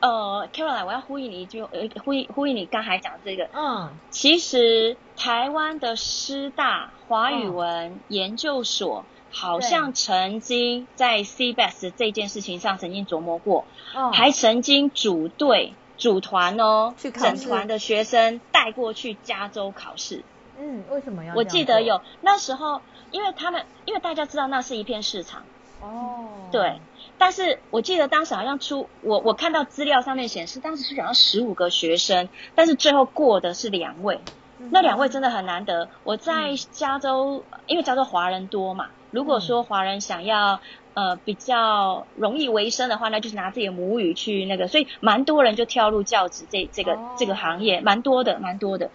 [0.00, 3.48] 呃，Caroline，我要呼应你一句，呃，呼应呼应你刚才讲这个。
[3.54, 13.64] 嗯，其实台湾的师大华语文研究所，嗯、好像曾经在 CBEST 这件事情上曾经琢磨过，
[13.94, 20.24] 哦、还曾经组队组团哦，去整团的学生带过去加州考试。
[20.58, 21.34] 嗯，为什么要？
[21.34, 25.42] 我记得有那时候，因为他们因为大家知道那是一片市场
[25.80, 26.80] 哦，对。
[27.16, 34.18] 但是我记得当时好像出我我看到资料上面显示，当时是好像十五个学生，但是最后过的是两位，
[34.58, 35.88] 嗯、那两位真的很难得。
[36.02, 40.60] 我在加州，嗯、因为加州华人多嘛，如果说华人想要
[40.94, 48.90] 呃比较容易维生的话，那就是拿自己的母语去那个，所以蛮多人就跳入教职这这个、哦、这个行业，蛮多的，蛮多的。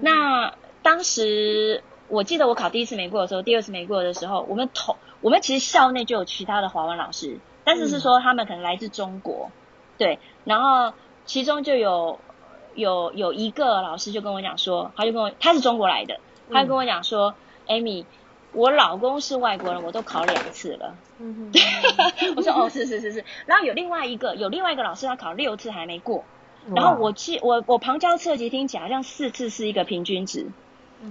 [0.00, 0.54] 那
[0.88, 7.38] 当时我记得我考第一次没过的时候，第二次没过的时候，我们同我们其实校内就有其他的华文老师。
[7.62, 9.52] 但是是说他们可能来自中国，嗯、
[9.98, 10.94] 对，然后
[11.26, 12.18] 其中就有
[12.74, 16.20] 有有一个老师就跟我讲说，他就跟我他是中国来的，
[16.50, 17.34] 他就跟我讲说
[17.66, 18.06] ，Amy，
[18.54, 20.94] 我老公是外国人，我都考两次了。
[21.18, 21.60] 嗯哼，
[22.34, 23.22] 我说哦，是是是是。
[23.44, 26.24] 然后有另外一个有另外一个老师，他考六次还没过。
[26.74, 30.46] 然后我记我我旁敲侧击听起来，好像四次是一个平均值。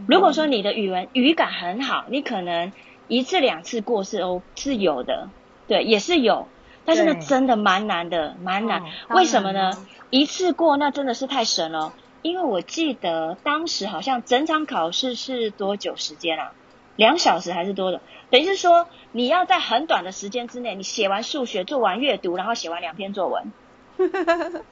[0.08, 2.72] 如果说你的语文语感很好，你可能
[3.08, 5.30] 一次两次过是哦是有的。
[5.68, 6.48] 对，也是有，
[6.86, 8.82] 但是呢，真的蛮难的，蛮难。
[8.82, 9.72] 哦、为什么呢？
[10.10, 11.94] 一次过那真的是太神了。
[12.22, 16.52] 因为我记得当时好像整场考试是多久时间啊？
[16.96, 18.02] 两小时还是多的？
[18.30, 23.52] 等于是说你要在很短的时间之内，你写完数学，做完阅读，然后写完两篇作文，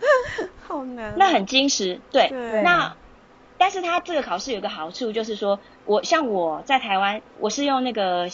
[0.67, 1.13] 好难。
[1.17, 2.29] 那很精实，对。
[2.29, 2.95] 对那，
[3.57, 8.27] 但是它这个考试有个好处，就是说我像我在台湾，我是用那个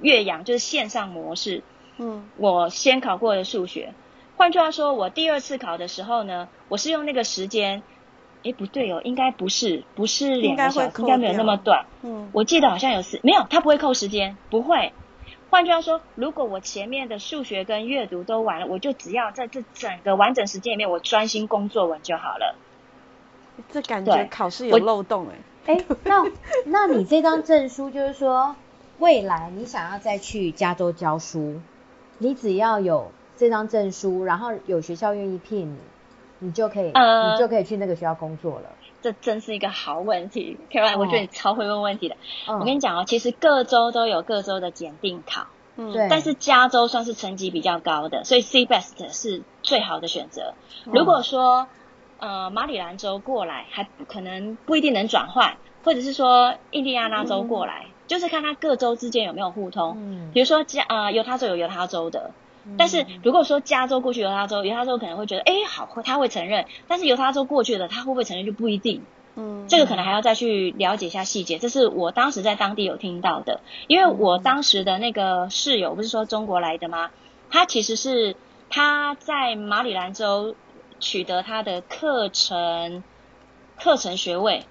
[0.00, 1.62] 岳阳，就是线上模式。
[1.98, 3.92] 嗯，我先考过的数学，
[4.36, 7.82] 换句话说，我第二次考的时候呢，我是用那个时间，
[8.42, 11.84] 诶，不对哦，应该不是，不是两个小时，应该，应该没有那么短。
[12.02, 14.94] 嗯，我记得好像有四，没有，他不会扣时间，不会。
[15.50, 22.56] 换句话说，如果我前面的数学跟阅读都完了，我就只要在这整个完整时间里面，我专心工作文就好了。
[23.70, 25.26] 这感觉考试有漏洞
[25.66, 26.24] 哎哎，那
[26.66, 28.56] 那你这张证书就是说，
[28.98, 31.60] 未来你想要再去加州教书？
[32.18, 35.78] 你只要有这张证书，然后有学校愿意聘你，
[36.38, 38.70] 你就可以，呃、你就可以去那个学校工作了。
[39.02, 42.16] 这真是一个好问题，Caroline，、哦、我觉得你超会问问题的。
[42.46, 45.46] 哦、我跟你讲哦，其实各州都有各州的检定考，
[45.76, 46.06] 嗯，对。
[46.10, 50.52] 但是加州算是成绩比较高的，所以 CBEST 是最好的选择。
[50.84, 51.66] 嗯、如果说
[52.20, 57.86] 呃马里兰州过来，还可能不一定能转换，或者是说印第安纳州过来。
[57.86, 57.90] 嗯。
[58.10, 62.32] 就是看他各州之间有没有互通，嗯，比如说加啊犹他州有犹他州的，
[62.66, 69.04] 嗯、但是如果说加州过去犹他州，犹他州可能会觉得，哎，好，他会承认，但是犹他州过去的他会不会承认就不一定，
[69.36, 77.12] 嗯，这个可能还要再去了解一下细节，这是我当时在当地有听到的，因为我当时的那个室友不是说中国来的吗？
[77.48, 78.34] 他其实是
[78.70, 80.56] 他在马里兰州
[81.00, 83.02] 取得他的课程
[83.76, 84.64] 课程学位。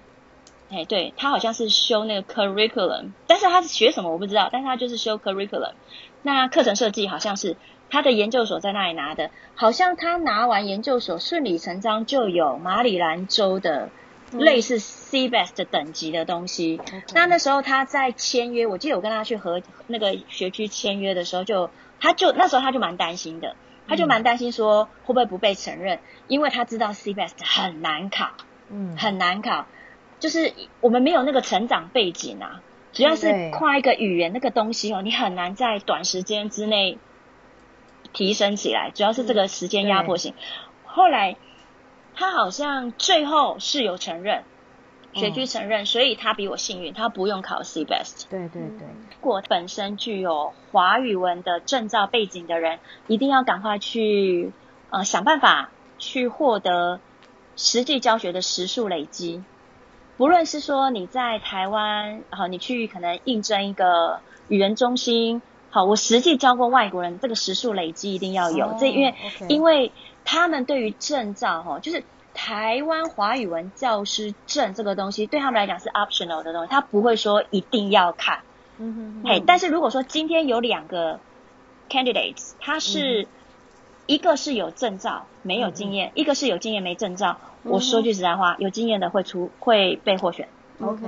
[0.72, 5.72] 哎，对，他好像是修那个 curriculum，但是他是学什么我不知道，但是他就是修 curriculum。
[6.22, 7.56] 那课程设计好像是
[7.88, 13.88] 他的研究所在那里拿的，好像他拿完研究所顺理成章就有马里兰州的
[14.30, 16.80] 类似 CBEST 等级的东西。
[16.92, 23.56] 嗯、那那时候他在签约，我记得我跟他去和那个学区签约的时候就，就他就那时候他就蛮担心的，
[23.88, 25.98] 他就蛮担心说会不会不被承认，
[26.28, 28.30] 因为他知道 CBEST 很难考，
[28.68, 29.66] 嗯，很难考。
[30.18, 32.62] 就是我们没有那个成长背景啊，
[32.92, 36.98] 主要是跨一个语言那个东西哦，你很难在短时间之内
[38.12, 40.34] 提升起来，主要是这个时间压迫性。
[40.84, 41.36] 后来
[42.14, 44.44] 他好像最后是有承认，
[45.14, 48.28] 学区承认，所以他比我幸运，他不用考 CBEST。
[48.28, 54.52] 对对对，如果本身具有华语文的证照背景的人，一定要赶快去
[54.90, 56.98] 呃想办法去获得
[57.56, 59.44] 实际教学的时数累积。
[60.16, 65.40] 不论是说你在台湾，好，你去可能应征一个语言中心，
[65.70, 68.74] 好，我实际教过外国人，这个时数累积一定要有。
[68.78, 69.14] 这、oh, 因为.
[69.48, 69.92] 因为
[70.24, 78.40] 他们对于证照，哈，就是台湾华语文教师证这个东西，对他们来讲是 optional 的东西，他不会说一定要看。
[78.80, 81.20] 嗯哼，嘿，但是如果说今天有两个
[81.88, 83.28] candidates，他是
[84.06, 86.20] 一个是有证照没有经验，mm hmm.
[86.20, 87.38] 一个是有经验没证照。
[87.62, 90.48] 我说句实在话，有经验的会出会被获选。
[90.80, 91.02] OK，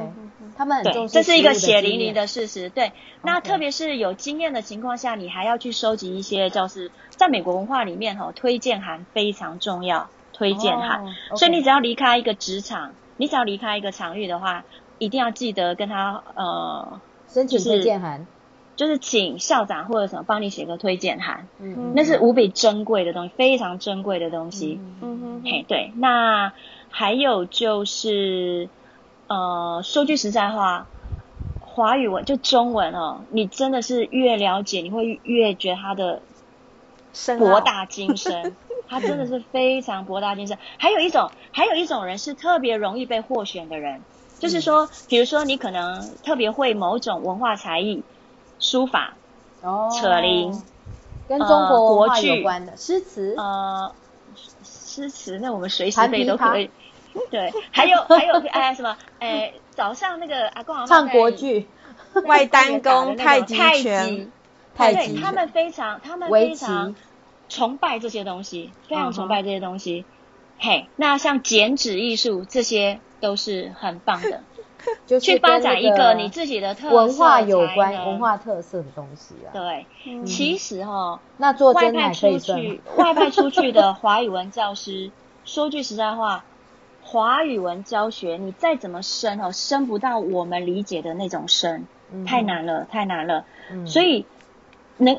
[0.55, 2.69] 他们很重这是一个血淋淋的事实。
[2.69, 2.93] 对，
[3.23, 10.11] 那特别是有经验的情况下，你还要去收集一些，就是在美国文化里面哈，推荐函非常重要。
[10.35, 14.65] 推荐函，所以你只要离开一个职场，你只要离开一个场域的话，
[14.99, 17.01] 一定要记得跟他呃，
[17.33, 18.27] 申请推荐函。
[18.75, 24.81] 就是请校长或者什么帮你写个推荐函，嗯，那是无比珍贵的东西，非常珍贵的东西。
[25.03, 26.55] 嗯哼，嘿，对，那
[26.89, 28.71] 还有就是，
[29.27, 30.87] 呃，说句实在话，
[31.61, 36.23] 华语文就中文哦，你真的是越了解，你会越觉得它的
[37.39, 38.57] 博大精深，
[38.89, 40.57] 它真的是非常博大精深。
[40.79, 44.01] 还有一种，还有一种人是特别容易被获选的人，
[44.43, 48.03] 就是说，比如说你可能特别会某种文化才艺。
[48.65, 49.15] 书法、
[49.61, 50.63] 哦，扯铃，
[51.27, 53.93] 跟中国文化有关的诗词，呃，
[54.63, 56.71] 诗词那我们随时背都可以。
[57.29, 61.67] 对，还有还有哎什么哎，早上那个阿公阿妈唱国剧，
[62.25, 64.31] 外单弓、太极拳、
[64.77, 66.95] 太极，他们非常他们非常
[67.49, 70.05] 崇拜这些东西，非常崇拜这些东西。
[70.65, 74.43] 嘿，那像剪纸艺术这些都是很棒的。
[75.07, 79.51] 就是去发展一个你自己的特色文化有关文化特色的东西啊。
[79.53, 85.11] 对，嗯、其实哈、哦，那做外派出去 外派出去的华语文教师，
[85.45, 86.45] 说句实在话，
[87.03, 93.45] 华语文教学你再怎么深哦，深不到我们理解的那种深，嗯、太难了，太难了。
[93.71, 94.27] 嗯、所以
[94.97, 95.19] 能。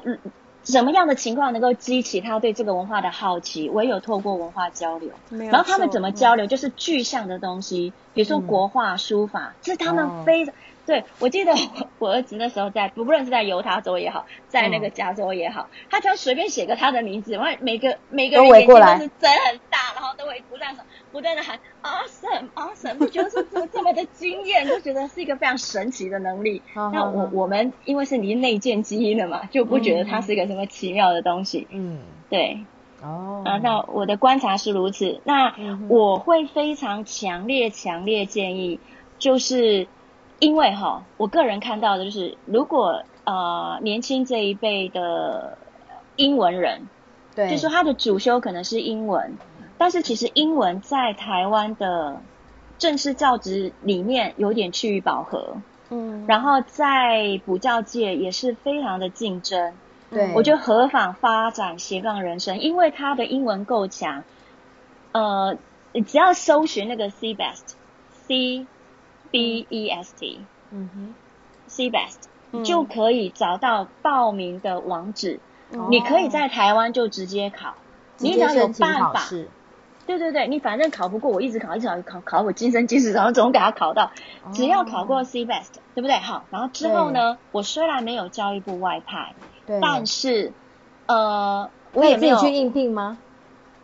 [0.63, 3.69] 什么样的情况能够激起他对这个文化的好奇？
[3.69, 5.11] 唯有透过文化交流。
[5.29, 6.47] 然后他们怎么交流？
[6.47, 10.53] 就是具象的东西，比如说国画、书法，这是他们非常
[10.85, 11.03] 对。
[11.19, 26.61] 我记得我 我儿子那时候在，不论是在犹他州也好，在那个加州也好，他只要随便写个他的名字，然后每个每个人眼睛都是睁很大，然后都会不断的不断的喊 awesome awesome，就是这么这么的惊艳，就觉得是一个非常神奇的能力。
[26.75, 31.67] 那我我们因为是你内建基因的嘛，就不觉得它是一个什么奇妙的东西。
[31.69, 31.99] 嗯，
[32.29, 32.59] 对。
[33.01, 33.41] 哦。
[33.45, 35.21] 啊，那我的观察是如此。
[35.23, 35.53] 那
[35.87, 38.79] 我会非常强烈强烈建议，
[39.19, 39.87] 就是
[40.43, 45.57] 因为哈，我个人看到的就是，如果呃年轻这一辈的
[46.17, 46.87] 英文人，
[47.33, 49.37] 对，就说他的主修可能是英文。
[49.77, 52.21] 但是其实英文在台湾的
[52.77, 55.57] 正式教职里面有点趋于饱和，
[55.89, 59.73] 嗯，然后在补教界也是非常的竞争，
[60.09, 64.23] 对，我就何妨发展斜杠人生，因为他的英文够强，
[65.11, 65.57] 呃，
[66.05, 68.65] 只要搜寻那个 CBEST，C
[69.33, 71.15] B E S T，嗯哼
[71.67, 72.19] ，CBEST、
[72.51, 75.39] 嗯、就可以找到报名的网址，
[75.71, 77.73] 嗯、你可以在台湾就直接考，
[78.19, 79.27] 你只要有办法。
[80.05, 84.11] 对对对，你反正考不过，我一直考，一直考，考考我今生今世，然后总给他考到，
[84.53, 86.15] 只要考过 CBEST，对不对？
[86.17, 89.33] 好，然后之后呢，我虽然没有教育部外派，
[89.81, 90.53] 但是
[91.07, 93.17] 呃，我也没有去应聘吗？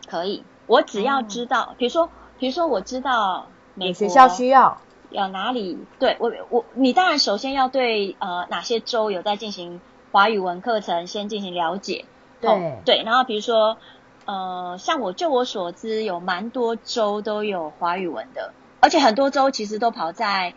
[0.07, 9.81] 可以，我只要知道，比如说，比如说我知道美国学校需要要哪里，对我我你当然首先要对呃哪些州有在进行
[10.11, 12.06] 华语文课程先进行了解，
[12.41, 13.77] 对对，然后比如说。
[14.26, 20.53] 呃，像我就我所知，有蛮多州都有华语文的，而且很多州其实都跑在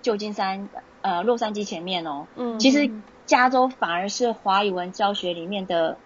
[0.00, 0.68] 旧金山、
[1.02, 2.28] 呃洛杉矶前面哦。
[2.36, 2.88] 嗯，其实
[3.26, 5.96] 加州反而是华语文教学里面的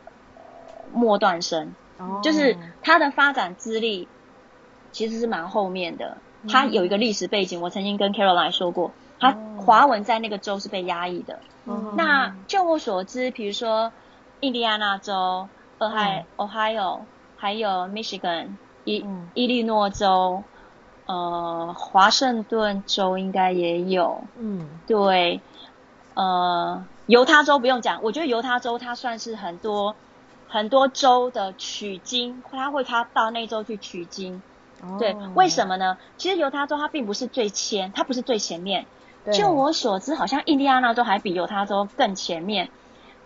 [0.95, 4.09] 末段生，哦，就是它的发展资历
[4.91, 6.17] 其实是蛮后面的。
[6.49, 11.39] 它有一个历史背景，我曾经跟 Caroline 说过，它华文在那个州是被压抑的。
[11.67, 13.93] 嗯，那就我所知，比如说
[14.41, 15.49] 印第安纳州。
[15.77, 17.01] Ohio、嗯、Ohio，
[17.37, 18.51] 还有 Michigan，
[18.85, 20.45] 伊、嗯、伊利诺州，
[21.07, 24.23] 呃，华盛顿州应该也有。
[24.39, 25.41] 嗯，对，
[26.15, 29.97] 呃，犹他州不用讲，我觉得犹他州它算是很多
[30.49, 34.41] 很多州的取经，他会他到那州去取经。
[34.85, 35.99] 哦、对，为什么呢？
[36.17, 38.87] 其实犹他州它并不是最前，它不是最前面。
[39.33, 42.69] 就我所知，好像印第安纳州还比犹他州更前面。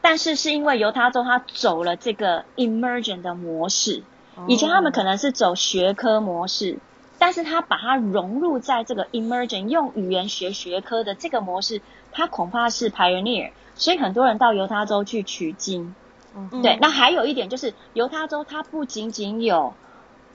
[0.00, 4.04] 但是是因为犹他州它走了这个 immersion 的模式，
[4.46, 6.78] 以前他们可能是走学科模式，
[7.18, 11.82] 但是他把它融入在这个 immersion 用语言学学科的这个模式，
[12.12, 15.96] 他恐怕是 pioneer，所以很多人到犹他州去取经。
[16.36, 16.78] 嗯，对。
[16.80, 19.74] 那还有一点就是犹他州它不仅仅有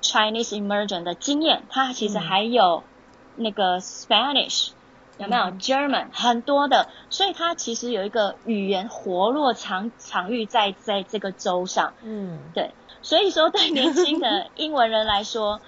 [0.03, 2.83] Chinese immersion 的经验，它其实还有
[3.35, 4.69] 那个 Spanish。
[5.19, 11.93] 有没有 German 很多的，所以它其实有一个语言活络场场域在在这个州上。
[12.01, 12.73] 嗯，对，
[13.03, 15.61] 所以说对年轻的 英文人来说，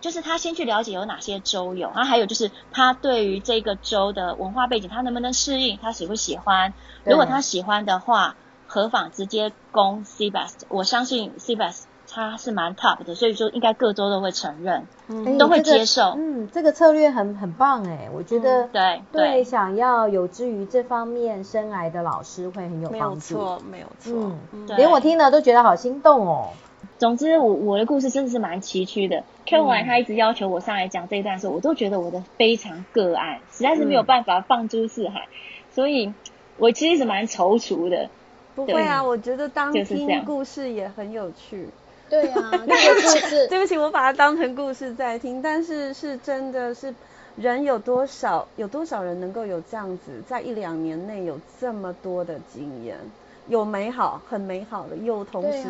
[0.00, 6.74] 就是他先去了解有哪些州有，然后还有就是他对于这个州的文化背景，他能不能适应，他喜不喜欢？
[7.04, 8.34] 如果他喜欢的话，
[8.66, 10.62] 何妨直接攻 CBEST。
[10.68, 16.14] 我相信 CBEST 它是蛮 top 的，所以说应该各州都会承认，嗯、都会接受。
[16.16, 23.36] 嗯，这个策略很很棒哎，我觉得、嗯、对对，对想要有志于这方面生癌的老师会很有帮助。
[23.36, 24.32] 没有错，没有错。
[24.52, 26.48] 嗯，连我听了都觉得好心动哦。
[26.96, 29.22] 总之，我我的故事真的是蛮崎岖的。
[29.46, 35.34] Caroline 他一直要求我上来讲这一段的时候，我都觉得我的非常个案，实在是没有办法放诸四海，嗯、
[35.70, 36.12] 所以
[36.56, 38.08] 我其实是蛮踌躇的。
[38.54, 41.68] 不会啊，我觉得当就是听故事也很有趣。
[42.08, 46.94] 对啊， 那个故事，对不起，我把它当成故事在听，但是是真的是
[47.36, 52.96] 人有多少，有多少人能够有这样子，在一两年内有这么多的经验。
[53.48, 55.64] 有美好，很美好的，又同时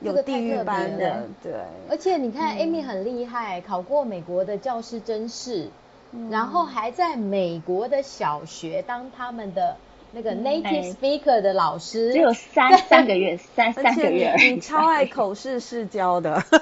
[0.00, 1.52] 有地狱般的，对。
[1.90, 5.68] 而且你看，Amy 很厉害，嗯，考过美国的教师真试，
[6.12, 9.76] 嗯，然后还在美国的小学当他们的。
[10.14, 14.52] 那个 native speaker 的老师只有三 三个月，三三个月而已。
[14.52, 16.40] 你超爱口试试教的，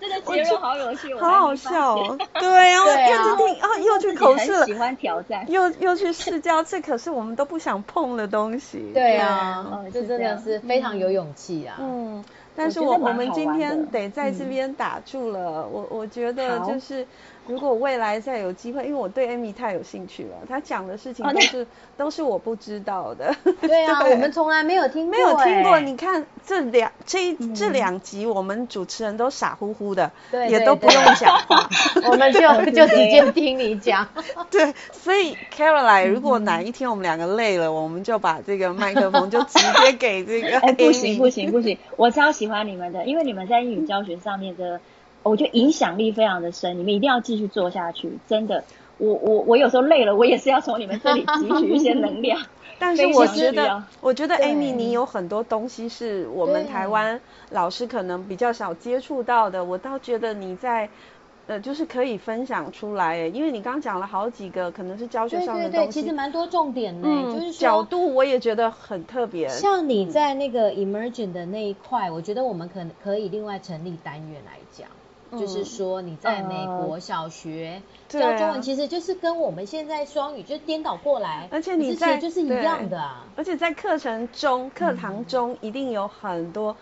[0.00, 2.18] 这个结论好有趣，好好笑哦。
[2.34, 8.90] 对啊，又去听啊，又去口试了，喜欢挑战，又又去试教，这可是我们都不想碰的东西。
[8.92, 11.76] 对啊，这真的是非常有勇气啊。
[11.80, 12.24] 嗯，
[12.56, 15.68] 但是我我们今天得在这边打住了。
[15.68, 17.06] 我我觉得就是。
[17.48, 21.66] 如果未来再有机会，因为我对 Amy 太有兴趣了，她讲的事情都是、哦、
[21.96, 23.34] 都是我不知道的。
[23.62, 25.80] 对啊， 对我们从来没有听过，没有听过。
[25.80, 31.68] 你看这两这这两集，我们主持人都傻乎乎的，对对对，也都不用讲话，
[32.10, 34.06] 我们就就直接听你讲。
[34.50, 40.58] 对，所以 Caroline，如果哪一天我们两个累了，嗯、我们就把这个麦克风就直接给这个。
[40.58, 44.78] 哎，不行不行不行，我超喜欢你们的，因为你们在英语教学上面的。
[45.22, 48.10] 我觉得影响力非常的深，你们一定要继续做下去。
[48.26, 48.64] 真的，
[48.98, 52.40] 我我我有时候累了，我也是要从你们这里汲取一些能量。
[52.80, 57.20] 但是我觉得，我觉得 Amy，你有很多东西是我们台湾
[57.50, 59.64] 老师可能比较少接触到的。
[59.64, 60.88] 我倒觉得你在，
[61.48, 69.48] 呃，就是可以分享出来，因为你刚刚讲了好几个，可能是教学上的东西，对对对，其实蛮多重点的，嗯、就是角度我也觉得很特别。
[69.48, 74.86] 像你在那个 Emergent 的那一块，我觉得我们可可以另外成立单元来讲。
[75.32, 83.26] 就是说你在美国小学教中文，其实就是跟我们现在双语就颠倒过来，而且你在就是一样的啊。
[83.36, 86.74] 而且在课程中、课堂中一定有很多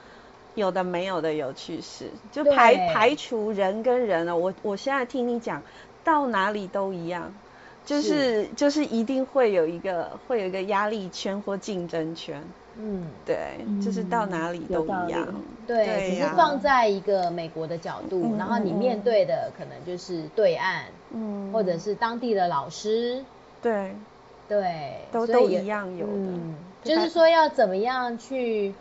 [0.54, 4.36] 有的没有的有趣事，就排排除人跟人了。
[4.36, 5.62] 我我现在听你讲，
[6.04, 7.34] 到哪里都一样，
[7.84, 12.42] 就是就是一定会有一个会有一个压力圈或竞争圈。
[12.78, 15.26] 嗯，对，就是到哪里都一样。
[15.66, 23.24] 对，对只是放在一个美国的角度，嗯、然后你面对的可能就是对岸，嗯，或者是当地的老师，
[23.62, 23.92] 对，
[24.46, 26.12] 对，都都一样有的。
[26.12, 26.54] 嗯、
[26.84, 28.74] 就是说要怎么样去、嗯、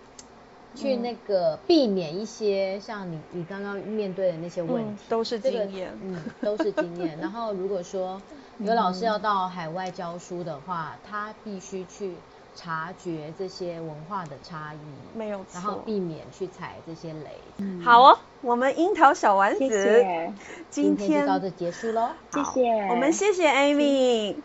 [0.76, 7.18] 去那个避免一些像你你刚刚面对的那些问题，嗯、都是经验、这个，嗯，都是经验。
[7.20, 8.22] 然后如果说
[8.60, 12.14] 有老师要到海外教书的话，他必须去。
[12.56, 14.78] 察觉这些文化的差异，
[15.18, 17.30] 没有错，然后避免去踩这些雷。
[17.58, 19.60] 嗯、好哦，我们樱桃小丸子。
[19.60, 20.34] 谢谢。
[20.70, 22.10] 今天就到这结束喽。
[22.32, 24.36] 谢谢，我们谢谢 Amy，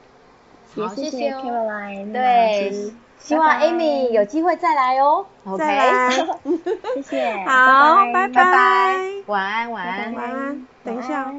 [0.74, 5.26] 好，谢谢 Caroline，对，希望 Amy 有机会再来哦。
[5.56, 6.10] 再来，
[6.96, 11.32] 谢谢，好，拜拜，晚安，晚安，晚安，等一下，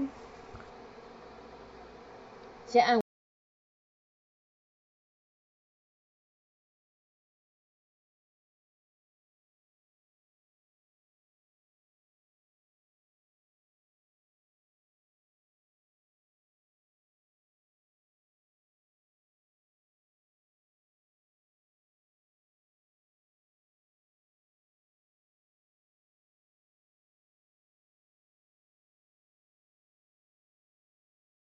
[2.67, 3.00] 先按。